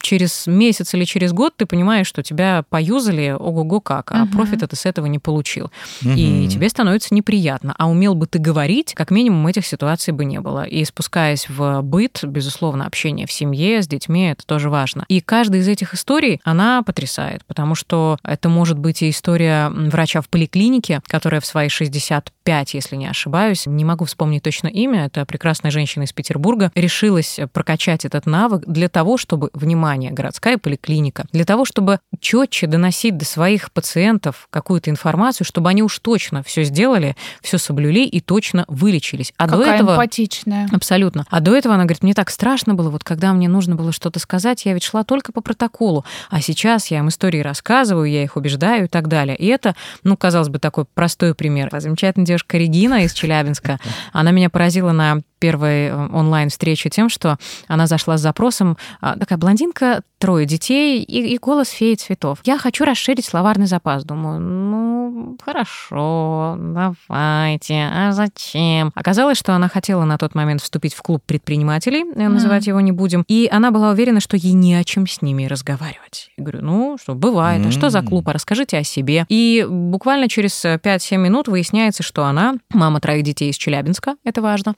через 0.02 0.48
месяц 0.48 0.94
или 0.94 1.06
через 1.06 1.34
год 1.34 1.54
ты 1.58 1.66
понимаешь, 1.66 2.08
что 2.08 2.24
тебя 2.24 2.64
поюзали 2.70 3.36
ого-го 3.38 3.80
как, 3.80 4.12
а 4.12 4.24
uh-huh. 4.24 4.32
профита 4.32 4.68
ты 4.68 4.76
с 4.76 4.86
этого 4.86 5.06
не 5.06 5.20
получил. 5.20 5.72
Uh-huh. 6.02 6.16
И 6.16 6.48
тебе 6.48 6.70
становится 6.70 7.14
неприятно. 7.16 7.74
А 7.78 7.90
умел 7.90 8.14
бы 8.16 8.28
ты 8.28 8.40
говорить, 8.40 8.94
как 8.94 9.12
минимум 9.12 9.48
этих 9.48 9.66
ситуаций 9.66 10.14
бы 10.14 10.26
не 10.26 10.40
было. 10.40 10.66
И 10.66 10.84
спускаясь 10.86 11.48
в 11.50 11.82
быт, 11.82 12.20
безусловно, 12.24 12.86
общение 12.86 13.28
в 13.28 13.32
семье 13.32 13.82
с 13.82 13.88
детьми, 13.88 14.30
это 14.30 14.46
тоже 14.46 14.70
важно. 14.70 15.06
И 15.08 15.22
каждая 15.22 15.62
из 15.62 15.68
этих 15.68 15.94
историй, 15.94 16.42
она 16.44 16.84
потрясает, 16.84 17.46
потому 17.46 17.76
что 17.76 18.18
это 18.24 18.50
может 18.50 18.78
быть 18.78 19.02
и 19.02 19.10
история 19.10 19.70
врача 19.70 20.22
в 20.22 20.30
поликлинике, 20.30 21.02
которая 21.08 21.42
в 21.42 21.46
свои 21.46 21.70
65, 21.70 22.74
если 22.74 22.96
не 22.96 23.08
ошибаюсь, 23.08 23.66
не 23.66 23.86
могу 23.86 24.06
вспомнить 24.06 24.44
точно 24.44 24.68
имя, 24.68 25.06
это 25.06 25.26
прекрасная 25.26 25.72
женщина 25.72 26.04
из 26.04 26.14
Петербурга, 26.14 26.72
решилась 27.17 27.39
прокачать 27.52 28.06
этот 28.06 28.26
навык 28.26 28.63
для 28.65 28.89
того, 28.89 29.17
чтобы, 29.17 29.49
внимание, 29.54 30.12
городская 30.12 30.58
поликлиника, 30.58 31.26
для 31.32 31.45
того, 31.45 31.65
чтобы 31.65 31.99
четче 32.19 32.67
доносить 32.67 33.17
до 33.17 33.26
своих 33.26 33.71
пациентов 33.71 34.47
какую-то 34.49 34.89
информацию, 34.89 35.45
чтобы 35.45 35.69
они 35.69 35.84
уж 35.84 35.99
точно 35.99 36.43
все 36.43 36.63
сделали, 36.63 37.15
все 37.41 37.58
соблюли 37.58 38.02
и 38.06 38.19
точно 38.19 38.65
вылечились. 38.67 39.34
А 39.38 39.47
Какая 39.47 39.65
до 39.65 39.76
этого... 39.76 39.93
эмпатичная. 39.93 40.67
Абсолютно. 40.71 41.26
А 41.30 41.39
до 41.39 41.56
этого 41.56 41.76
она 41.76 41.84
говорит, 41.84 42.04
мне 42.04 42.13
так 42.13 42.30
страшно 42.30 42.73
было, 42.73 42.89
вот 42.89 43.04
когда 43.04 43.34
мне 43.34 43.47
нужно 43.47 43.76
было 43.76 43.91
что-то 43.91 44.19
сказать, 44.19 44.65
я 44.65 44.73
ведь 44.73 44.84
шла 44.84 45.04
только 45.04 45.32
по 45.32 45.41
протоколу, 45.41 46.06
а 46.30 46.41
сейчас 46.41 46.88
я 46.88 46.99
им 46.99 47.10
истории 47.10 47.39
рассказываю, 47.39 48.10
я 48.10 48.23
их 48.23 48.36
убеждаю 48.36 48.86
и 48.86 48.88
так 48.88 49.08
далее. 49.08 49.36
И 49.36 49.45
это, 49.47 49.76
ну, 50.04 50.17
казалось 50.17 50.49
бы, 50.49 50.60
такой 50.60 50.86
простой 50.86 51.36
пример. 51.36 51.69
Замечательная 51.73 52.26
девушка 52.26 52.58
Регина 52.58 53.04
из 53.04 53.13
Челябинска, 53.13 53.80
она 54.12 54.32
меня 54.32 54.49
поразила 54.49 54.91
на 54.91 55.21
первой 55.43 55.88
э, 55.88 56.08
онлайн-встрече 56.13 56.89
тем, 56.89 57.10
что 57.10 57.38
она 57.67 57.86
зашла 57.86 58.15
с 58.15 58.21
запросом, 58.21 58.77
а, 59.01 59.17
такая 59.19 59.38
блондинка, 59.38 60.03
трое 60.17 60.45
детей 60.45 61.03
и, 61.03 61.34
и 61.34 61.38
голос 61.38 61.67
феи 61.67 61.95
цветов. 61.95 62.39
Я 62.45 62.58
хочу 62.58 62.86
расширить 62.86 63.25
словарный 63.25 63.65
запас. 63.65 64.06
Думаю, 64.06 64.39
ну, 64.39 65.38
хорошо, 65.43 66.58
давайте, 66.58 67.89
а 67.93 68.13
зачем? 68.13 68.93
Оказалось, 68.95 69.38
что 69.38 69.53
она 69.53 69.67
хотела 69.67 70.06
на 70.06 70.17
тот 70.17 70.34
момент 70.34 70.62
вступить 70.62 70.93
в 70.93 71.01
клуб 71.01 71.21
предпринимателей, 71.25 72.06
mm. 72.06 72.29
называть 72.29 72.67
его 72.67 72.79
не 72.79 72.93
будем, 72.93 73.25
и 73.27 73.49
она 73.51 73.71
была 73.71 73.89
уверена, 73.89 74.21
что 74.21 74.38
ей 74.38 74.53
не 74.53 74.75
о 74.75 74.86
чем 74.86 75.08
с 75.08 75.21
ними 75.21 75.45
разговаривать. 75.45 76.32
Я 76.38 76.45
говорю, 76.45 76.62
ну, 76.63 76.97
что, 77.01 77.15
бывает, 77.15 77.65
mm. 77.65 77.67
а 77.67 77.71
что 77.71 77.89
за 77.89 78.01
клуб, 78.01 78.29
а 78.29 78.34
расскажите 78.34 78.77
о 78.77 78.84
себе. 78.86 79.25
И 79.27 79.67
буквально 79.69 80.29
через 80.29 80.63
5-7 80.63 81.17
минут 81.17 81.49
выясняется, 81.49 82.01
что 82.01 82.23
она 82.23 82.56
мама 82.73 83.01
троих 83.01 83.23
детей 83.23 83.49
из 83.49 83.58
Челябинска, 83.58 84.15
это 84.23 84.41
важно, 84.41 84.73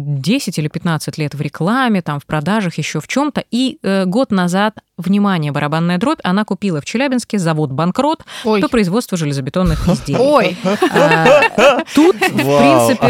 10 0.00 0.58
или 0.58 0.68
15 0.68 1.18
лет 1.18 1.34
в 1.34 1.40
рекламе, 1.40 2.02
там, 2.02 2.20
в 2.20 2.26
продажах, 2.26 2.78
еще 2.78 3.00
в 3.00 3.08
чем-то. 3.08 3.44
И 3.50 3.78
э, 3.82 4.04
год 4.06 4.30
назад 4.30 4.78
внимание, 5.00 5.52
барабанная 5.52 5.98
дробь, 5.98 6.18
она 6.22 6.44
купила 6.44 6.80
в 6.80 6.84
Челябинске 6.84 7.38
завод 7.38 7.70
«Банкрот» 7.72 8.22
Ой. 8.44 8.60
по 8.60 8.68
производству 8.68 9.16
железобетонных 9.16 9.88
изделий. 9.88 10.18
Ой, 10.20 10.56
А, 10.92 11.82
Тут, 11.94 12.16
в 12.16 12.18
принципе... 12.20 13.06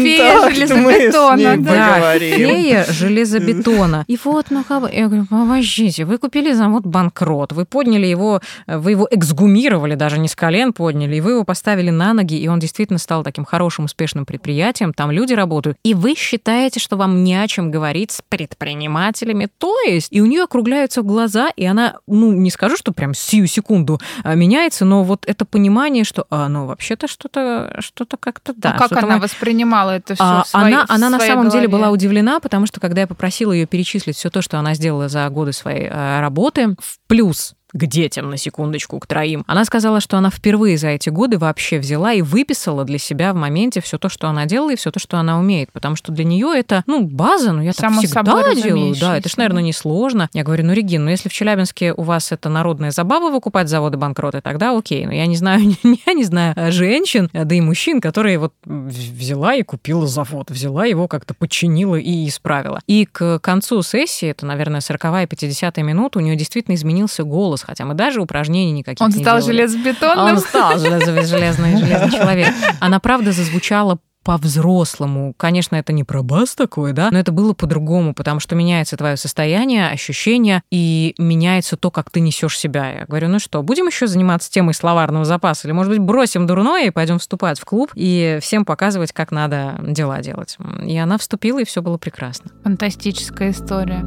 фея- 0.00 0.50
железобетона, 0.54 1.56
да. 1.58 1.94
поговорим. 1.94 2.36
фея 2.48 2.84
железобетона. 2.88 4.04
И 4.06 4.18
вот, 4.24 4.46
ну 4.50 4.64
как 4.64 4.82
бы, 4.82 4.90
я 4.92 5.06
говорю, 5.06 5.26
подождите, 5.28 6.04
вы 6.04 6.18
купили 6.18 6.52
завод 6.52 6.84
банкрот, 6.86 7.52
вы 7.52 7.64
подняли 7.64 8.06
его, 8.06 8.40
вы 8.66 8.92
его 8.92 9.08
эксгумировали, 9.10 9.94
даже 9.94 10.18
не 10.18 10.28
с 10.28 10.34
колен 10.36 10.72
подняли, 10.72 11.16
и 11.16 11.20
вы 11.20 11.32
его 11.32 11.44
поставили 11.44 11.90
на 11.90 12.12
ноги, 12.12 12.38
и 12.38 12.48
он 12.48 12.58
действительно 12.58 12.98
стал 12.98 13.22
таким 13.22 13.44
хорошим, 13.44 13.84
успешным 13.86 14.24
предприятием, 14.26 14.92
там 14.92 15.10
люди 15.10 15.32
работают, 15.34 15.76
и 15.82 15.94
вы 15.94 16.14
считаете, 16.14 16.80
что 16.80 16.96
вам 16.96 17.24
не 17.24 17.34
о 17.36 17.46
чем 17.48 17.70
говорить 17.70 18.12
с 18.12 18.22
предпринимателями, 18.28 19.48
то 19.58 19.74
есть, 19.86 20.08
и 20.10 20.20
у 20.20 20.26
нее 20.26 20.44
округляются 20.44 21.02
глаза, 21.08 21.50
и 21.56 21.64
она, 21.64 21.96
ну, 22.06 22.32
не 22.32 22.50
скажу, 22.50 22.76
что 22.76 22.92
прям 22.92 23.14
сию 23.14 23.48
секунду 23.48 24.00
а, 24.22 24.34
меняется, 24.34 24.84
но 24.84 25.02
вот 25.02 25.24
это 25.26 25.44
понимание, 25.44 26.04
что, 26.04 26.26
а, 26.30 26.48
ну, 26.48 26.66
вообще-то 26.66 27.08
что-то, 27.08 27.76
что-то 27.80 28.16
как-то, 28.16 28.52
да. 28.56 28.74
а 28.74 28.78
как 28.78 28.92
она 28.92 29.16
мы- 29.16 29.22
воспринимала 29.22 29.90
это 29.92 30.14
все? 30.14 30.22
а, 30.22 30.44
она, 30.52 30.84
она 30.88 31.10
на 31.10 31.18
самом 31.18 31.48
деле 31.48 31.66
была 31.66 31.90
удивлена. 31.90 32.38
потому 32.38 32.66
что 32.66 32.78
когда 32.80 33.00
я 33.00 33.06
попросила 33.06 33.52
ее 33.52 33.66
перечислить 33.66 34.16
все 34.16 34.30
то, 34.30 34.42
что 34.42 34.58
она 34.58 34.74
сделала 34.74 35.08
за 35.08 35.28
годы 35.28 35.52
своей 35.52 35.88
э, 35.88 36.20
работы, 36.20 36.76
в 36.80 36.98
плюс 37.08 37.54
к 37.72 37.86
детям, 37.86 38.30
на 38.30 38.36
секундочку, 38.36 38.98
к 38.98 39.06
троим. 39.06 39.44
Она 39.46 39.64
сказала, 39.64 40.00
что 40.00 40.18
она 40.18 40.30
впервые 40.30 40.76
за 40.78 40.88
эти 40.88 41.08
годы 41.08 41.38
вообще 41.38 41.78
взяла 41.78 42.12
и 42.12 42.22
выписала 42.22 42.84
для 42.84 42.98
себя 42.98 43.32
в 43.32 43.36
моменте 43.36 43.80
все 43.80 43.98
то, 43.98 44.08
что 44.08 44.28
она 44.28 44.46
делала, 44.46 44.72
и 44.72 44.76
все 44.76 44.90
то, 44.90 44.98
что 44.98 45.18
она 45.18 45.38
умеет. 45.38 45.72
Потому 45.72 45.96
что 45.96 46.12
для 46.12 46.24
нее 46.24 46.52
это, 46.54 46.82
ну, 46.86 47.04
база, 47.04 47.52
ну, 47.52 47.62
я 47.62 47.72
так 47.72 47.80
Само 47.80 48.00
всегда 48.00 48.24
собой 48.24 48.62
делаю. 48.62 48.94
Да, 48.98 49.16
это 49.16 49.28
ж, 49.28 49.38
разумеющееся, 49.38 49.38
наверное, 49.38 49.62
несложно. 49.62 50.28
Я 50.32 50.44
говорю, 50.44 50.64
ну, 50.64 50.72
Регин, 50.72 51.04
ну, 51.04 51.10
если 51.10 51.28
в 51.28 51.32
Челябинске 51.32 51.92
у 51.92 52.02
вас 52.02 52.32
это 52.32 52.48
народная 52.48 52.90
забава 52.90 53.30
выкупать 53.30 53.68
заводы 53.68 53.96
банкроты, 53.96 54.40
тогда 54.40 54.76
окей. 54.76 55.06
Но 55.06 55.12
я 55.12 55.26
не 55.26 55.36
знаю, 55.36 55.60
я 56.06 56.12
не 56.12 56.24
знаю 56.24 56.54
э, 56.56 56.70
женщин, 56.70 57.30
э, 57.32 57.44
да 57.44 57.54
и 57.54 57.60
мужчин, 57.60 58.00
которые 58.00 58.38
вот 58.38 58.54
взяла 58.64 59.54
и 59.54 59.62
купила 59.62 60.06
завод, 60.06 60.50
взяла 60.50 60.84
его 60.84 61.08
как-то 61.08 61.34
подчинила 61.34 61.96
и 61.96 62.28
исправила. 62.28 62.80
И 62.86 63.06
к 63.06 63.38
концу 63.38 63.82
сессии, 63.82 64.28
это, 64.28 64.46
наверное, 64.46 64.80
40-я, 64.80 65.24
50-я 65.24 65.82
минута, 65.82 66.18
у 66.18 66.22
нее 66.22 66.36
действительно 66.36 66.74
изменился 66.74 67.24
голос, 67.24 67.57
хотя 67.66 67.84
мы 67.84 67.94
даже 67.94 68.20
упражнений 68.20 68.72
никаких 68.72 69.04
Он 69.04 69.10
не 69.10 69.22
стал 69.22 69.38
делали. 69.40 69.66
железобетонным. 69.66 70.36
Он 70.36 70.38
стал 70.38 70.78
железный, 70.78 71.24
железный 71.24 72.10
человек. 72.10 72.52
Она, 72.80 73.00
правда, 73.00 73.32
зазвучала 73.32 73.98
по-взрослому. 74.28 75.32
Конечно, 75.38 75.76
это 75.76 75.94
не 75.94 76.04
про 76.04 76.22
бас 76.22 76.54
такой, 76.54 76.92
да, 76.92 77.08
но 77.10 77.18
это 77.18 77.32
было 77.32 77.54
по-другому, 77.54 78.12
потому 78.12 78.40
что 78.40 78.54
меняется 78.54 78.98
твое 78.98 79.16
состояние, 79.16 79.88
ощущение, 79.88 80.62
и 80.70 81.14
меняется 81.16 81.78
то, 81.78 81.90
как 81.90 82.10
ты 82.10 82.20
несешь 82.20 82.58
себя. 82.58 82.90
Я 82.90 83.06
говорю, 83.06 83.28
ну 83.28 83.38
что, 83.38 83.62
будем 83.62 83.86
еще 83.86 84.06
заниматься 84.06 84.50
темой 84.50 84.74
словарного 84.74 85.24
запаса, 85.24 85.66
или, 85.66 85.72
может 85.72 85.90
быть, 85.90 86.00
бросим 86.00 86.46
дурное 86.46 86.88
и 86.88 86.90
пойдем 86.90 87.18
вступать 87.18 87.58
в 87.58 87.64
клуб 87.64 87.90
и 87.94 88.38
всем 88.42 88.66
показывать, 88.66 89.12
как 89.12 89.30
надо 89.30 89.76
дела 89.80 90.20
делать. 90.20 90.58
И 90.84 90.98
она 90.98 91.16
вступила, 91.16 91.60
и 91.60 91.64
все 91.64 91.80
было 91.80 91.96
прекрасно. 91.96 92.50
Фантастическая 92.64 93.50
история. 93.52 94.04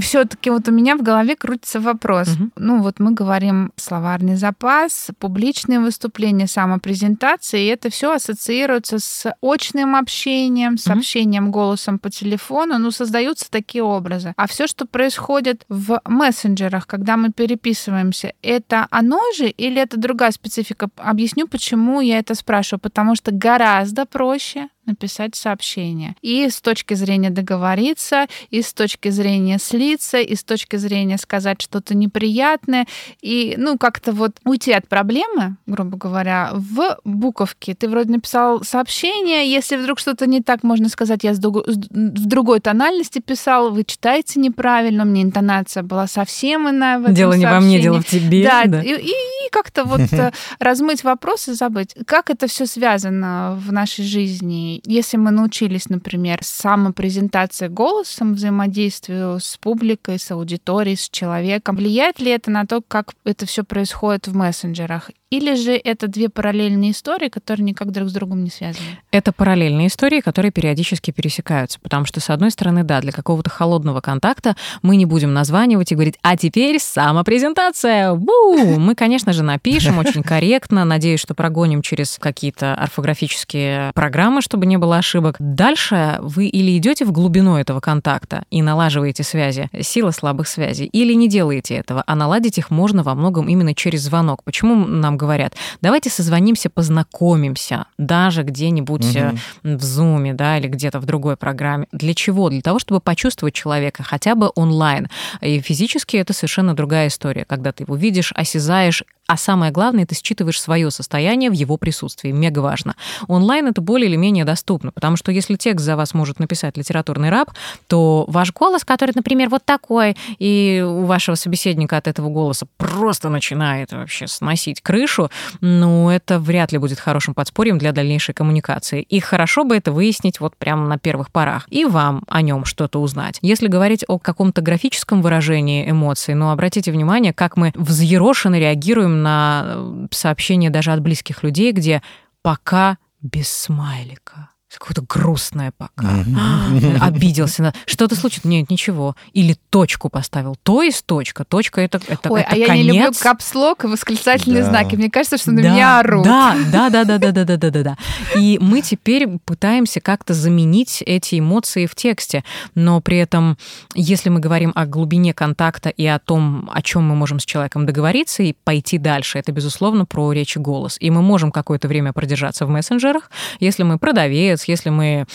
Все-таки 0.00 0.50
вот 0.50 0.68
у 0.68 0.72
меня 0.72 0.96
в 0.96 1.02
голове 1.02 1.36
крутится 1.36 1.80
вопрос. 1.80 2.28
Мгм. 2.28 2.52
Ну 2.56 2.82
вот 2.82 2.98
мы 3.00 3.12
говорим 3.12 3.72
словарный 3.76 4.36
запас, 4.36 5.08
публичные 5.18 5.80
выступления, 5.80 6.46
самопрезентации, 6.46 7.64
и 7.64 7.68
это 7.68 7.90
все 7.90 8.12
ассоциируется 8.14 8.98
с 8.98 9.32
очным 9.42 9.94
общением, 9.96 10.78
с 10.78 10.86
Мгм. 10.86 10.98
общением 10.98 11.50
голосом 11.50 11.98
по 11.98 12.10
телефону. 12.10 12.78
Ну 12.78 12.90
создаются 12.90 13.50
такие 13.50 13.84
образы. 13.84 14.32
А 14.36 14.46
все, 14.46 14.66
что 14.66 14.86
происходит 14.86 15.64
в 15.68 16.00
мессенджерах, 16.06 16.86
когда 16.86 17.16
мы 17.16 17.30
переписываемся, 17.30 18.32
это 18.42 18.86
оно 18.90 19.20
же 19.36 19.48
или 19.48 19.80
это 19.80 19.98
другая 19.98 20.30
специфика? 20.32 20.88
Объясню, 20.96 21.46
почему 21.46 22.00
я 22.00 22.18
это 22.18 22.34
спрашиваю. 22.34 22.80
Потому 22.80 23.14
что 23.14 23.30
гораздо 23.32 24.06
проще 24.06 24.68
написать 24.86 25.34
сообщение. 25.36 26.16
И 26.22 26.48
с 26.48 26.60
точки 26.60 26.94
зрения 26.94 27.30
договориться, 27.30 28.26
и 28.50 28.62
с 28.62 28.72
точки 28.72 29.10
зрения 29.10 29.58
слиться, 29.58 30.18
и 30.18 30.34
с 30.34 30.42
точки 30.42 30.76
зрения 30.76 31.18
сказать 31.18 31.60
что-то 31.62 31.94
неприятное, 31.96 32.86
и, 33.20 33.54
ну, 33.58 33.78
как-то 33.78 34.12
вот 34.12 34.32
уйти 34.44 34.72
от 34.72 34.88
проблемы, 34.88 35.56
грубо 35.66 35.96
говоря, 35.96 36.50
в 36.54 36.98
буковке. 37.04 37.74
Ты 37.74 37.88
вроде 37.88 38.10
написал 38.12 38.64
сообщение, 38.64 39.50
если 39.50 39.76
вдруг 39.76 39.98
что-то 39.98 40.26
не 40.26 40.40
так, 40.40 40.62
можно 40.62 40.88
сказать, 40.88 41.22
я 41.24 41.34
с 41.34 41.38
с- 41.38 41.76
в 41.76 42.26
другой 42.26 42.60
тональности 42.60 43.18
писал, 43.20 43.70
вы 43.70 43.84
читаете 43.84 44.40
неправильно, 44.40 45.04
у 45.04 45.06
меня 45.06 45.22
интонация 45.22 45.82
была 45.82 46.06
совсем 46.06 46.68
иная 46.68 46.98
в 46.98 47.02
этом 47.02 47.14
дело 47.14 47.34
не 47.34 47.44
во 47.44 47.60
мне, 47.60 47.80
сообщении. 47.80 47.82
дело 47.82 48.00
в 48.00 48.06
тебе. 48.06 48.44
Да, 48.44 48.62
И, 48.82 48.88
и- 48.88 49.10
и 49.39 49.39
как-то 49.50 49.84
вот 49.84 50.00
э, 50.12 50.32
размыть 50.58 51.04
вопрос 51.04 51.48
и 51.48 51.52
забыть. 51.52 51.94
Как 52.06 52.30
это 52.30 52.46
все 52.46 52.66
связано 52.66 53.58
в 53.60 53.72
нашей 53.72 54.04
жизни? 54.04 54.80
Если 54.84 55.16
мы 55.16 55.30
научились, 55.30 55.88
например, 55.88 56.38
самопрезентации 56.42 57.68
голосом, 57.68 58.34
взаимодействию 58.34 59.38
с 59.40 59.56
публикой, 59.56 60.18
с 60.18 60.30
аудиторией, 60.30 60.96
с 60.96 61.08
человеком, 61.08 61.76
влияет 61.76 62.20
ли 62.20 62.30
это 62.30 62.50
на 62.50 62.66
то, 62.66 62.80
как 62.86 63.12
это 63.24 63.46
все 63.46 63.64
происходит 63.64 64.28
в 64.28 64.34
мессенджерах? 64.34 65.10
Или 65.30 65.54
же 65.54 65.74
это 65.76 66.08
две 66.08 66.28
параллельные 66.28 66.90
истории, 66.90 67.28
которые 67.28 67.64
никак 67.64 67.92
друг 67.92 68.08
с 68.08 68.12
другом 68.12 68.42
не 68.42 68.50
связаны? 68.50 68.98
Это 69.12 69.30
параллельные 69.30 69.86
истории, 69.86 70.20
которые 70.20 70.50
периодически 70.50 71.12
пересекаются. 71.12 71.78
Потому 71.78 72.04
что, 72.04 72.18
с 72.18 72.30
одной 72.30 72.50
стороны, 72.50 72.82
да, 72.82 73.00
для 73.00 73.12
какого-то 73.12 73.48
холодного 73.48 74.00
контакта 74.00 74.56
мы 74.82 74.96
не 74.96 75.06
будем 75.06 75.32
названивать 75.32 75.92
и 75.92 75.94
говорить, 75.94 76.16
а 76.22 76.36
теперь 76.36 76.80
самопрезентация. 76.80 78.12
Ву! 78.14 78.76
Мы, 78.80 78.96
конечно 78.96 79.32
же, 79.32 79.44
напишем 79.44 79.98
очень 79.98 80.24
корректно. 80.24 80.84
Надеюсь, 80.84 81.20
что 81.20 81.34
прогоним 81.34 81.80
через 81.82 82.18
какие-то 82.18 82.74
орфографические 82.74 83.92
программы, 83.94 84.42
чтобы 84.42 84.66
не 84.66 84.78
было 84.78 84.98
ошибок. 84.98 85.36
Дальше 85.38 86.18
вы 86.22 86.46
или 86.46 86.76
идете 86.76 87.04
в 87.04 87.12
глубину 87.12 87.54
этого 87.54 87.78
контакта 87.78 88.46
и 88.50 88.62
налаживаете 88.62 89.22
связи, 89.22 89.70
сила 89.80 90.10
слабых 90.10 90.48
связей, 90.48 90.86
или 90.86 91.12
не 91.12 91.28
делаете 91.28 91.76
этого, 91.76 92.02
а 92.04 92.16
наладить 92.16 92.58
их 92.58 92.70
можно 92.70 93.04
во 93.04 93.14
многом 93.14 93.48
именно 93.48 93.76
через 93.76 94.02
звонок. 94.02 94.42
Почему 94.42 94.74
нам 94.74 95.19
говорят, 95.20 95.54
давайте 95.82 96.08
созвонимся, 96.08 96.70
познакомимся, 96.70 97.86
даже 97.98 98.42
где-нибудь 98.42 99.16
э, 99.16 99.34
в 99.62 99.82
Зуме, 99.82 100.32
да, 100.32 100.58
или 100.58 100.68
где-то 100.68 100.98
в 100.98 101.04
другой 101.04 101.36
программе. 101.36 101.86
Для 101.92 102.14
чего? 102.14 102.48
Для 102.48 102.62
того, 102.62 102.78
чтобы 102.78 103.00
почувствовать 103.00 103.54
человека 103.54 104.02
хотя 104.02 104.34
бы 104.34 104.50
онлайн. 104.54 105.08
И 105.42 105.60
физически 105.60 106.16
это 106.16 106.32
совершенно 106.32 106.74
другая 106.74 107.08
история, 107.08 107.44
когда 107.44 107.72
ты 107.72 107.84
его 107.84 107.96
видишь, 107.96 108.32
осязаешь, 108.34 109.04
а 109.30 109.36
самое 109.36 109.70
главное, 109.70 110.06
ты 110.06 110.16
считываешь 110.16 110.60
свое 110.60 110.90
состояние 110.90 111.50
в 111.50 111.52
его 111.52 111.76
присутствии. 111.76 112.32
Мега 112.32 112.58
важно. 112.58 112.96
Онлайн 113.28 113.68
это 113.68 113.80
более 113.80 114.08
или 114.08 114.16
менее 114.16 114.44
доступно, 114.44 114.90
потому 114.90 115.16
что 115.16 115.30
если 115.30 115.54
текст 115.54 115.86
за 115.86 115.94
вас 115.94 116.14
может 116.14 116.40
написать 116.40 116.76
литературный 116.76 117.30
раб, 117.30 117.52
то 117.86 118.24
ваш 118.26 118.52
голос, 118.52 118.84
который, 118.84 119.12
например, 119.14 119.48
вот 119.48 119.64
такой, 119.64 120.16
и 120.40 120.84
у 120.84 121.04
вашего 121.04 121.36
собеседника 121.36 121.96
от 121.96 122.08
этого 122.08 122.28
голоса 122.28 122.66
просто 122.76 123.28
начинает 123.28 123.92
вообще 123.92 124.26
сносить 124.26 124.80
крышу, 124.80 125.30
ну, 125.60 126.10
это 126.10 126.40
вряд 126.40 126.72
ли 126.72 126.78
будет 126.78 126.98
хорошим 126.98 127.32
подспорьем 127.32 127.78
для 127.78 127.92
дальнейшей 127.92 128.34
коммуникации. 128.34 129.02
И 129.02 129.20
хорошо 129.20 129.62
бы 129.62 129.76
это 129.76 129.92
выяснить 129.92 130.40
вот 130.40 130.56
прямо 130.56 130.88
на 130.88 130.98
первых 130.98 131.30
порах. 131.30 131.68
И 131.70 131.84
вам 131.84 132.24
о 132.26 132.42
нем 132.42 132.64
что-то 132.64 133.00
узнать. 133.00 133.38
Если 133.42 133.68
говорить 133.68 134.04
о 134.08 134.18
каком-то 134.18 134.60
графическом 134.60 135.22
выражении 135.22 135.88
эмоций, 135.88 136.34
ну, 136.34 136.50
обратите 136.50 136.90
внимание, 136.90 137.32
как 137.32 137.56
мы 137.56 137.72
взъерошенно 137.76 138.58
реагируем 138.58 139.19
на 139.22 139.64
э, 139.66 140.06
сообщения 140.10 140.70
даже 140.70 140.92
от 140.92 141.00
близких 141.00 141.42
людей, 141.42 141.72
где 141.72 142.02
пока 142.42 142.98
без 143.20 143.48
смайлика. 143.48 144.50
Какое-то 144.72 145.02
грустное 145.02 145.72
пока. 145.76 146.24
А, 146.38 147.06
Обиделся. 147.06 147.62
на- 147.62 147.74
Что-то 147.86 148.14
случилось? 148.14 148.44
Нет, 148.44 148.70
ничего. 148.70 149.16
Или 149.32 149.56
точку 149.68 150.08
поставил. 150.08 150.56
То 150.62 150.82
есть 150.82 151.04
точка. 151.06 151.44
Точка 151.44 151.80
это, 151.80 152.00
это, 152.06 152.30
Ой, 152.32 152.42
это 152.42 152.50
а 152.52 152.56
я 152.56 152.66
конец. 152.68 152.84
не 152.84 152.92
люблю 153.00 153.12
капслок 153.20 153.84
и 153.84 153.88
восклицательные 153.88 154.62
Да. 154.62 154.68
знаки. 154.70 154.94
Мне 154.94 155.10
кажется, 155.10 155.38
что 155.38 155.50
на 155.50 155.62
Да, 155.62 155.68
меня 155.70 155.98
орут. 156.00 156.24
Да, 156.24 156.56
да, 156.70 156.88
да, 156.88 157.04
да, 157.04 157.18
да, 157.18 157.32
да, 157.32 157.44
да, 157.44 157.56
да, 157.56 157.70
да, 157.70 157.82
да. 157.82 157.96
И 158.36 158.58
мы 158.60 158.80
теперь 158.80 159.26
пытаемся 159.44 160.00
как-то 160.00 160.34
заменить 160.34 161.02
эти 161.04 161.40
эмоции 161.40 161.86
в 161.86 161.96
тексте, 161.96 162.44
но 162.76 163.00
при 163.00 163.18
этом, 163.18 163.58
если 163.94 164.28
мы 164.28 164.38
говорим 164.38 164.70
о 164.76 164.86
глубине 164.86 165.34
контакта 165.34 165.88
и 165.88 166.06
о 166.06 166.20
том, 166.20 166.70
о 166.72 166.80
чем 166.82 167.08
мы 167.08 167.16
можем 167.16 167.40
с 167.40 167.44
человеком 167.44 167.86
договориться 167.86 168.44
и 168.44 168.54
пойти 168.64 168.98
дальше, 168.98 169.38
это 169.40 169.50
безусловно 169.50 170.06
про 170.06 170.32
речь 170.32 170.56
и 170.56 170.60
голос. 170.60 170.96
И 171.00 171.10
мы 171.10 171.22
можем 171.22 171.50
какое-то 171.50 171.88
время 171.88 172.12
продержаться 172.12 172.66
в 172.66 172.68
мессенджерах, 172.70 173.30
если 173.58 173.82
мы 173.82 173.98
продавец, 173.98 174.59
молодец, 174.60 174.64
если 174.68 174.90
мы 174.90 175.26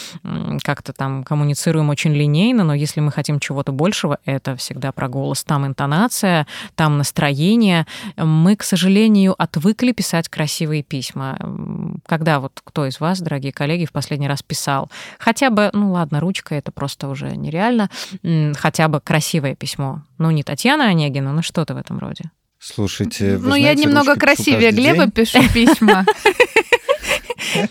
как-то 0.64 0.94
там 0.94 1.24
коммуницируем 1.24 1.90
очень 1.90 2.14
линейно, 2.14 2.64
но 2.64 2.74
если 2.74 3.02
мы 3.02 3.12
хотим 3.12 3.40
чего-то 3.40 3.72
большего, 3.72 4.18
это 4.26 4.56
всегда 4.56 4.92
про 4.92 5.08
голос. 5.08 5.44
Там 5.44 5.66
интонация, 5.66 6.48
там 6.76 6.98
настроение. 6.98 7.86
Мы, 8.18 8.56
к 8.56 8.64
сожалению, 8.64 9.36
отвыкли 9.38 9.92
писать 9.92 10.30
красивые 10.30 10.84
письма. 10.84 11.38
Когда 12.06 12.40
вот 12.40 12.62
кто 12.64 12.86
из 12.86 13.00
вас, 13.00 13.22
дорогие 13.22 13.52
коллеги, 13.52 13.86
в 13.86 13.92
последний 13.92 14.28
раз 14.28 14.42
писал? 14.44 14.90
Хотя 15.20 15.50
бы, 15.50 15.70
ну 15.74 15.92
ладно, 15.92 16.20
ручка, 16.20 16.56
это 16.56 16.72
просто 16.72 17.08
уже 17.08 17.36
нереально. 17.36 17.90
Хотя 18.56 18.88
бы 18.88 19.00
красивое 19.00 19.56
письмо. 19.56 20.02
Ну, 20.18 20.32
не 20.32 20.44
Татьяна 20.44 20.86
Онегина, 20.86 21.34
но 21.34 21.42
что-то 21.42 21.74
в 21.74 21.78
этом 21.78 22.00
роде. 22.00 22.32
Слушайте, 22.74 23.40
Ну, 23.40 23.54
я 23.54 23.76
немного 23.76 24.16
красивее 24.16 24.72
Глеба 24.72 25.10
пишу 25.10 25.40
письма. 25.54 26.06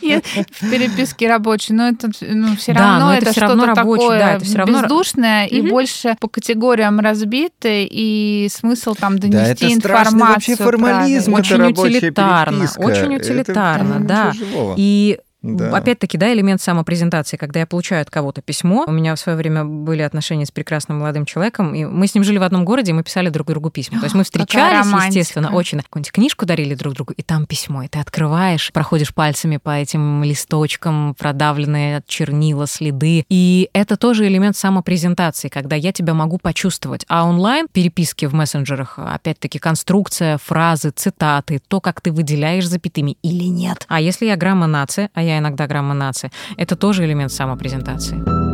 в 0.00 0.70
переписке 0.70 1.28
рабочей, 1.28 1.72
но 1.72 1.88
это 1.88 2.08
ну, 2.20 2.56
все 2.56 2.72
равно 2.72 3.12
это, 3.12 3.30
это 3.30 3.32
что-то 3.32 3.74
такое 3.74 4.38
это 4.38 4.64
бездушное 4.64 5.46
и 5.46 5.60
больше 5.62 6.16
по 6.20 6.28
категориям 6.28 7.00
разбитое, 7.00 7.86
и 7.90 8.48
смысл 8.50 8.94
там 8.94 9.18
донести 9.18 9.38
да, 9.38 9.46
это 9.48 9.72
информацию. 9.72 10.18
вообще 10.18 10.56
формализм, 10.56 11.34
очень 11.34 11.62
утилитарно, 11.62 12.70
очень 12.76 13.16
утилитарно, 13.16 13.94
это, 13.94 14.04
да. 14.04 14.32
И 14.76 15.18
да. 15.44 15.76
Опять-таки, 15.76 16.16
да, 16.16 16.32
элемент 16.32 16.62
самопрезентации, 16.62 17.36
когда 17.36 17.60
я 17.60 17.66
получаю 17.66 18.00
от 18.00 18.10
кого-то 18.10 18.40
письмо. 18.40 18.84
У 18.86 18.90
меня 18.90 19.14
в 19.14 19.20
свое 19.20 19.36
время 19.36 19.64
были 19.64 20.00
отношения 20.00 20.46
с 20.46 20.50
прекрасным 20.50 21.00
молодым 21.00 21.26
человеком, 21.26 21.74
и 21.74 21.84
мы 21.84 22.06
с 22.06 22.14
ним 22.14 22.24
жили 22.24 22.38
в 22.38 22.42
одном 22.42 22.64
городе, 22.64 22.92
и 22.92 22.94
мы 22.94 23.02
писали 23.02 23.28
друг 23.28 23.48
другу 23.48 23.70
письма. 23.70 23.98
То 24.00 24.06
есть 24.06 24.14
мы 24.14 24.24
встречались, 24.24 24.86
естественно, 25.06 25.52
очень. 25.52 25.80
Какую-нибудь 25.80 26.12
книжку 26.12 26.46
дарили 26.46 26.74
друг 26.74 26.94
другу, 26.94 27.12
и 27.12 27.22
там 27.22 27.44
письмо, 27.44 27.82
и 27.82 27.88
ты 27.88 27.98
открываешь, 27.98 28.72
проходишь 28.72 29.12
пальцами 29.12 29.58
по 29.58 29.70
этим 29.70 30.24
листочкам, 30.24 31.14
продавленные 31.14 31.98
от 31.98 32.06
чернила 32.06 32.66
следы. 32.66 33.26
И 33.28 33.68
это 33.74 33.98
тоже 33.98 34.26
элемент 34.26 34.56
самопрезентации, 34.56 35.48
когда 35.48 35.76
я 35.76 35.92
тебя 35.92 36.14
могу 36.14 36.38
почувствовать. 36.38 37.04
А 37.08 37.26
онлайн 37.26 37.66
переписки 37.70 38.24
в 38.24 38.34
мессенджерах, 38.34 38.98
опять-таки, 38.98 39.58
конструкция, 39.58 40.38
фразы, 40.38 40.90
цитаты, 40.90 41.60
то, 41.68 41.80
как 41.80 42.00
ты 42.00 42.12
выделяешь 42.12 42.66
запятыми 42.66 43.18
или 43.22 43.44
нет. 43.44 43.84
А 43.88 44.00
если 44.00 44.24
я 44.24 44.36
грамма 44.36 44.66
нация, 44.66 45.10
а 45.12 45.22
я 45.22 45.33
иногда 45.38 45.66
грамма 45.66 45.94
нации. 45.94 46.30
Это 46.56 46.76
тоже 46.76 47.04
элемент 47.04 47.32
самопрезентации. 47.32 48.53